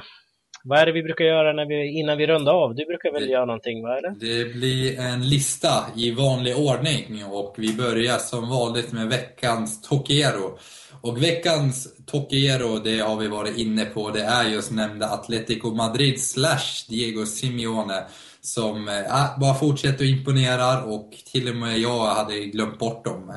vad 0.63 0.79
är 0.79 0.85
det 0.85 0.91
vi 0.91 1.03
brukar 1.03 1.25
göra 1.25 1.53
när 1.53 1.65
vi, 1.65 1.99
innan 1.99 2.17
vi 2.17 2.27
rundar 2.27 2.53
av? 2.53 2.75
Du 2.75 2.85
brukar 2.85 3.11
väl 3.11 3.21
det, 3.21 3.31
göra 3.31 3.45
någonting, 3.45 3.83
vad 3.83 3.97
är 3.97 4.01
det? 4.01 4.15
Det 4.19 4.53
blir 4.53 4.99
en 4.99 5.29
lista 5.29 5.85
i 5.95 6.11
vanlig 6.11 6.57
ordning 6.57 7.25
och 7.25 7.55
vi 7.57 7.73
börjar 7.73 8.17
som 8.17 8.49
vanligt 8.49 8.91
med 8.91 9.07
veckans 9.07 9.81
Tokiero. 9.81 10.57
Och 11.01 11.23
veckans 11.23 11.87
Tokiero, 12.05 12.79
det 12.79 12.99
har 12.99 13.17
vi 13.17 13.27
varit 13.27 13.57
inne 13.57 13.85
på, 13.85 14.09
det 14.09 14.23
är 14.23 14.49
just 14.49 14.71
nämnda 14.71 15.05
Atletico 15.05 15.71
Madrid 15.71 16.21
slash 16.21 16.85
Diego 16.89 17.25
Simeone 17.25 18.03
som 18.41 18.87
äh, 18.87 19.39
bara 19.39 19.53
fortsätter 19.53 20.05
att 20.05 20.09
imponera 20.09 20.83
och 20.83 21.11
till 21.31 21.49
och 21.49 21.55
med 21.55 21.79
jag 21.79 22.05
hade 22.05 22.39
glömt 22.39 22.79
bort 22.79 23.05
dem 23.05 23.33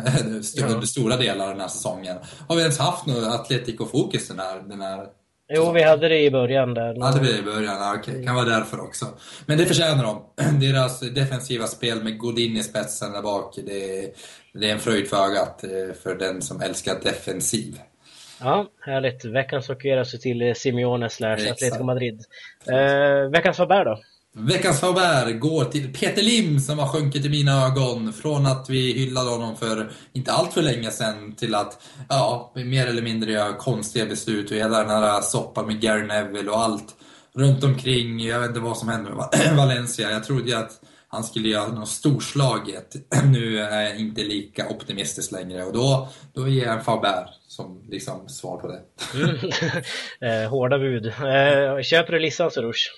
under 0.72 0.86
stora 0.86 1.16
delar 1.16 1.44
av 1.44 1.50
den 1.50 1.60
här 1.60 1.68
säsongen. 1.68 2.16
Har 2.48 2.56
vi 2.56 2.62
ens 2.62 2.78
haft 2.78 3.06
något 3.06 3.24
Atletico-fokus 3.24 4.28
den 4.28 4.38
här, 4.38 4.62
den 4.68 4.80
här 4.80 5.06
Jo, 5.54 5.72
vi 5.72 5.82
hade 5.82 6.08
det 6.08 6.20
i 6.20 6.30
början 6.30 6.74
där. 6.74 7.00
Hade 7.00 7.20
vi 7.20 7.32
det 7.32 7.38
i 7.38 7.42
början? 7.42 7.74
Ja, 7.80 7.98
okay. 7.98 8.24
Kan 8.24 8.34
vara 8.34 8.44
därför 8.44 8.80
också. 8.80 9.06
Men 9.46 9.58
det 9.58 9.66
förtjänar 9.66 10.04
de. 10.04 10.22
Deras 10.60 11.00
defensiva 11.00 11.66
spel 11.66 12.02
med 12.02 12.18
Godin 12.18 12.56
i 12.56 12.62
spetsen 12.62 13.12
där 13.12 13.22
bak, 13.22 13.58
det 13.66 13.98
är, 13.98 14.10
det 14.52 14.68
är 14.68 14.72
en 14.72 14.80
fröjd 14.80 15.08
för 15.08 15.16
ögat 15.16 15.64
eh, 15.64 15.94
för 16.02 16.14
den 16.14 16.42
som 16.42 16.60
älskar 16.60 16.94
defensiv. 17.02 17.80
Ja, 18.40 18.66
härligt. 18.80 19.24
Veckans 19.24 19.68
hockey 19.68 20.04
så 20.04 20.18
till 20.18 20.54
Simeone 20.56 21.08
slash 21.08 21.50
Atletico 21.50 21.84
Madrid. 21.84 22.24
Eh, 22.66 23.30
veckans 23.30 23.56
Faber 23.56 23.84
då? 23.84 23.98
Veckans 24.34 24.80
favör 24.80 25.32
går 25.32 25.64
till 25.64 25.92
Peter 25.92 26.22
Lim 26.22 26.60
som 26.60 26.78
har 26.78 26.88
sjunkit 26.88 27.24
i 27.24 27.28
mina 27.28 27.66
ögon. 27.66 28.12
Från 28.12 28.46
att 28.46 28.70
vi 28.70 28.92
hyllade 28.92 29.30
honom 29.30 29.56
för 29.56 29.90
inte 30.12 30.32
allt 30.32 30.52
för 30.52 30.62
länge 30.62 30.90
sedan 30.90 31.32
till 31.32 31.54
att 31.54 31.82
ja, 32.08 32.52
mer 32.54 32.86
eller 32.86 33.02
mindre 33.02 33.32
göra 33.32 33.52
konstiga 33.52 34.06
beslut 34.06 34.50
och 34.50 34.56
hela 34.56 34.78
den 34.78 34.90
här 34.90 35.20
soppan 35.20 35.66
med 35.66 35.80
Gary 35.80 36.06
Neville 36.06 36.50
och 36.50 36.60
allt 36.60 36.94
runt 37.34 37.64
omkring. 37.64 38.20
Jag 38.20 38.40
vet 38.40 38.48
inte 38.48 38.60
vad 38.60 38.76
som 38.76 38.88
hände 38.88 39.10
med 39.10 39.56
Valencia. 39.56 40.10
Jag 40.10 40.24
trodde 40.24 40.50
ju 40.50 40.56
att 40.56 40.80
han 41.08 41.24
skulle 41.24 41.48
göra 41.48 41.68
något 41.68 41.88
storslaget. 41.88 42.96
Nu 43.24 43.58
är 43.58 43.82
jag 43.82 43.98
inte 43.98 44.22
lika 44.22 44.68
optimistisk 44.68 45.32
längre 45.32 45.64
och 45.64 45.72
då, 45.72 46.08
då 46.34 46.48
ger 46.48 46.66
jag 46.66 46.78
en 46.78 46.84
Faber 46.84 47.26
som 47.48 47.82
liksom 47.88 48.28
svar 48.28 48.56
på 48.56 48.68
det. 48.68 48.80
Mm. 49.14 49.36
Eh, 50.44 50.50
hårda 50.50 50.78
bud. 50.78 51.06
Eh, 51.06 51.82
köper 51.82 52.12
du 52.12 52.18
listan 52.18 52.50
rush. 52.50 52.88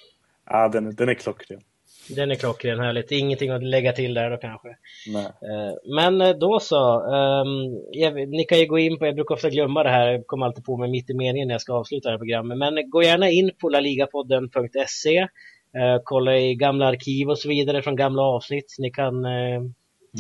Ja, 0.47 0.69
den, 0.69 0.95
den 0.95 1.09
är 1.09 1.15
klockren. 1.15 1.61
Den 2.09 2.31
är 2.31 2.35
klockren, 2.35 2.81
härligt. 2.81 3.13
Ingenting 3.13 3.51
att 3.51 3.63
lägga 3.63 3.93
till 3.93 4.15
där 4.15 4.31
då 4.31 4.37
kanske. 4.37 4.69
Nej. 5.07 5.25
Eh, 5.25 5.95
men 5.95 6.21
eh, 6.21 6.37
då 6.37 6.61
så. 6.61 7.01
Um, 7.01 7.83
jag, 7.93 8.29
ni 8.29 8.45
kan 8.45 8.59
ju 8.59 8.67
gå 8.67 8.79
in 8.79 8.99
på, 8.99 9.07
jag 9.07 9.15
brukar 9.15 9.35
ofta 9.35 9.51
glömma 9.51 9.83
det 9.83 9.91
här, 9.91 10.13
jag 10.13 10.27
kommer 10.27 10.47
alltid 10.47 10.65
på 10.65 10.77
mig 10.77 10.91
mitt 10.91 11.11
i 11.11 11.15
meningen 11.15 11.49
när 11.49 11.55
jag 11.55 11.63
ska 11.63 11.73
avsluta 11.73 12.09
det 12.09 12.13
här 12.13 12.19
programmet. 12.19 12.59
Men 12.59 12.91
gå 12.91 13.03
gärna 13.03 13.31
in 13.31 13.51
på 13.61 13.69
laligapodden.se. 13.69 15.21
Uh, 15.21 16.01
kolla 16.05 16.39
i 16.39 16.55
gamla 16.55 16.87
arkiv 16.87 17.29
och 17.29 17.39
så 17.39 17.49
vidare 17.49 17.83
från 17.83 17.97
gamla 17.97 18.23
avsnitt. 18.23 18.77
Ni 18.79 18.91
kan 18.91 19.25
uh, 19.25 19.63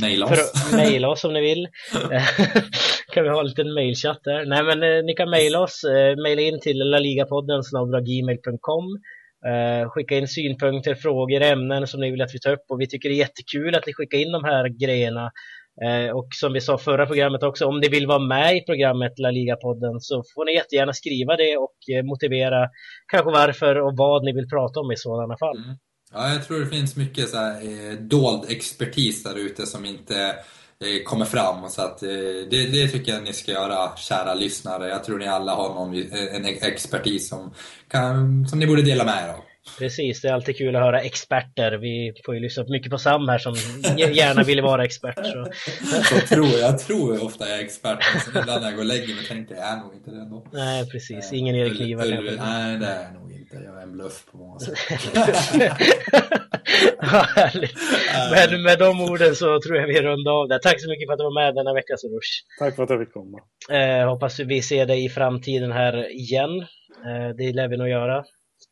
Maila 0.00 0.26
oss. 0.26 0.72
Maila 0.72 1.08
oss 1.12 1.24
om 1.24 1.32
ni 1.32 1.40
vill. 1.40 1.68
kan 3.12 3.24
vi 3.24 3.30
ha 3.30 3.40
en 3.40 3.46
liten 3.46 3.74
mailchatt 3.74 4.20
där. 4.24 4.44
Nej 4.46 4.62
men 4.64 4.82
uh, 4.82 5.04
ni 5.04 5.14
kan 5.14 5.30
maila 5.30 5.60
oss. 5.60 5.84
Uh, 5.84 6.22
maila 6.22 6.42
in 6.42 6.60
till 6.60 6.78
laligapodden 6.78 7.62
gmail.com 8.04 9.00
Eh, 9.50 9.90
skicka 9.90 10.16
in 10.16 10.28
synpunkter, 10.28 10.94
frågor, 10.94 11.42
ämnen 11.42 11.86
som 11.86 12.00
ni 12.00 12.10
vill 12.10 12.22
att 12.22 12.34
vi 12.34 12.40
tar 12.40 12.52
upp 12.52 12.64
och 12.68 12.80
vi 12.80 12.86
tycker 12.86 13.08
det 13.08 13.14
är 13.14 13.26
jättekul 13.26 13.74
att 13.74 13.86
ni 13.86 13.94
skickar 13.94 14.18
in 14.18 14.32
de 14.32 14.44
här 14.44 14.68
grejerna. 14.68 15.30
Eh, 15.84 16.16
och 16.16 16.28
som 16.30 16.52
vi 16.52 16.60
sa 16.60 16.78
förra 16.78 17.06
programmet 17.06 17.42
också, 17.42 17.66
om 17.66 17.80
ni 17.80 17.88
vill 17.88 18.06
vara 18.06 18.18
med 18.18 18.56
i 18.56 18.60
programmet 18.60 19.12
La 19.18 19.30
Liga-podden 19.30 20.00
så 20.00 20.22
får 20.34 20.44
ni 20.44 20.54
jättegärna 20.54 20.92
skriva 20.92 21.36
det 21.36 21.56
och 21.56 21.76
eh, 21.94 22.04
motivera 22.04 22.68
kanske 23.12 23.30
varför 23.30 23.80
och 23.80 23.96
vad 23.96 24.24
ni 24.24 24.32
vill 24.32 24.48
prata 24.48 24.80
om 24.80 24.92
i 24.92 24.96
sådana 24.96 25.36
fall. 25.36 25.56
Mm. 25.56 25.76
Ja, 26.12 26.32
jag 26.32 26.44
tror 26.44 26.60
det 26.60 26.66
finns 26.66 26.96
mycket 26.96 27.28
så 27.28 27.36
här, 27.36 27.54
eh, 27.62 27.98
dold 27.98 28.44
expertis 28.48 29.22
där 29.22 29.38
ute 29.38 29.66
som 29.66 29.84
inte 29.84 30.34
kommer 31.04 31.24
fram. 31.24 31.70
Så 31.70 31.82
att, 31.82 31.98
det, 32.50 32.66
det 32.72 32.88
tycker 32.88 33.12
jag 33.12 33.22
ni 33.22 33.32
ska 33.32 33.52
göra, 33.52 33.96
kära 33.96 34.34
lyssnare. 34.34 34.88
Jag 34.88 35.04
tror 35.04 35.18
ni 35.18 35.26
alla 35.26 35.54
har 35.54 35.74
någon, 35.74 35.94
en 36.32 36.44
expertis 36.44 37.28
som, 37.28 37.54
kan, 37.88 38.46
som 38.48 38.58
ni 38.58 38.66
borde 38.66 38.82
dela 38.82 39.04
med 39.04 39.24
er 39.24 39.28
av. 39.28 39.40
Precis, 39.78 40.20
det 40.20 40.28
är 40.28 40.32
alltid 40.32 40.56
kul 40.56 40.76
att 40.76 40.82
höra 40.82 41.00
experter. 41.00 41.72
Vi 41.72 42.12
får 42.24 42.34
ju 42.34 42.40
lyssna 42.40 42.64
mycket 42.68 42.90
på 42.90 42.98
Sam 42.98 43.28
här 43.28 43.38
som 43.38 43.54
gärna 43.98 44.42
ville 44.42 44.62
vara 44.62 44.84
expert. 44.84 45.26
Så. 45.26 45.46
så 46.04 46.26
tror 46.26 46.46
jag, 46.46 46.60
jag 46.60 46.78
tror 46.78 47.24
ofta 47.24 47.48
jag 47.48 47.58
är 47.58 47.64
expert, 47.64 47.98
men 48.32 48.42
ibland 48.42 48.62
när 48.62 48.68
jag 48.68 48.76
går 48.76 48.82
och 48.82 48.88
lägger 48.88 49.14
mig 49.14 49.24
tänker 49.28 49.54
jag, 49.54 49.64
är 49.64 49.76
nog 49.76 49.94
inte 49.94 50.10
det 50.10 50.16
ändå. 50.16 50.46
Nej, 50.52 50.90
precis. 50.90 51.32
Ingen 51.32 51.54
Erik 51.56 51.80
Niva 51.80 52.02
kanske. 52.02 52.36
Nej, 52.36 52.78
det 52.78 52.86
är 52.86 53.12
nog 53.12 53.23
inte. 53.54 53.66
Jag 53.66 53.78
är 53.78 53.82
en 53.82 53.92
bluff 53.92 54.26
på 54.30 54.38
många 54.38 54.58
sätt. 54.58 54.78
ja, 57.00 57.26
härligt. 57.36 57.78
Men 58.32 58.62
med 58.62 58.78
de 58.78 59.00
orden 59.00 59.34
så 59.34 59.60
tror 59.60 59.76
jag 59.76 59.86
vi 59.86 60.02
rundar 60.02 60.32
av 60.32 60.48
det. 60.48 60.58
Tack 60.58 60.80
så 60.80 60.88
mycket 60.88 61.08
för 61.08 61.12
att 61.12 61.18
du 61.18 61.24
var 61.24 61.42
med 61.42 61.54
denna 61.54 61.74
vecka, 61.74 61.96
Sorush. 61.96 62.32
Tack 62.58 62.76
för 62.76 62.82
att 62.82 62.90
jag 62.90 63.00
fick 63.00 63.12
komma. 63.12 63.38
Eh, 63.70 64.08
hoppas 64.08 64.40
vi 64.40 64.62
ser 64.62 64.86
dig 64.86 65.04
i 65.04 65.08
framtiden 65.08 65.72
här 65.72 66.12
igen. 66.12 66.60
Eh, 67.06 67.28
det 67.36 67.52
lär 67.52 67.68
vi 67.68 67.76
nog 67.76 67.88
göra 67.88 68.24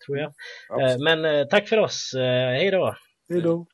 tror 0.07 0.18
jag. 0.18 0.33
Absolut. 0.68 1.01
Men 1.03 1.49
tack 1.49 1.68
för 1.68 1.78
oss. 1.78 2.11
Hej 2.14 2.70
då! 2.70 2.97
Hej 3.28 3.41
då! 3.41 3.66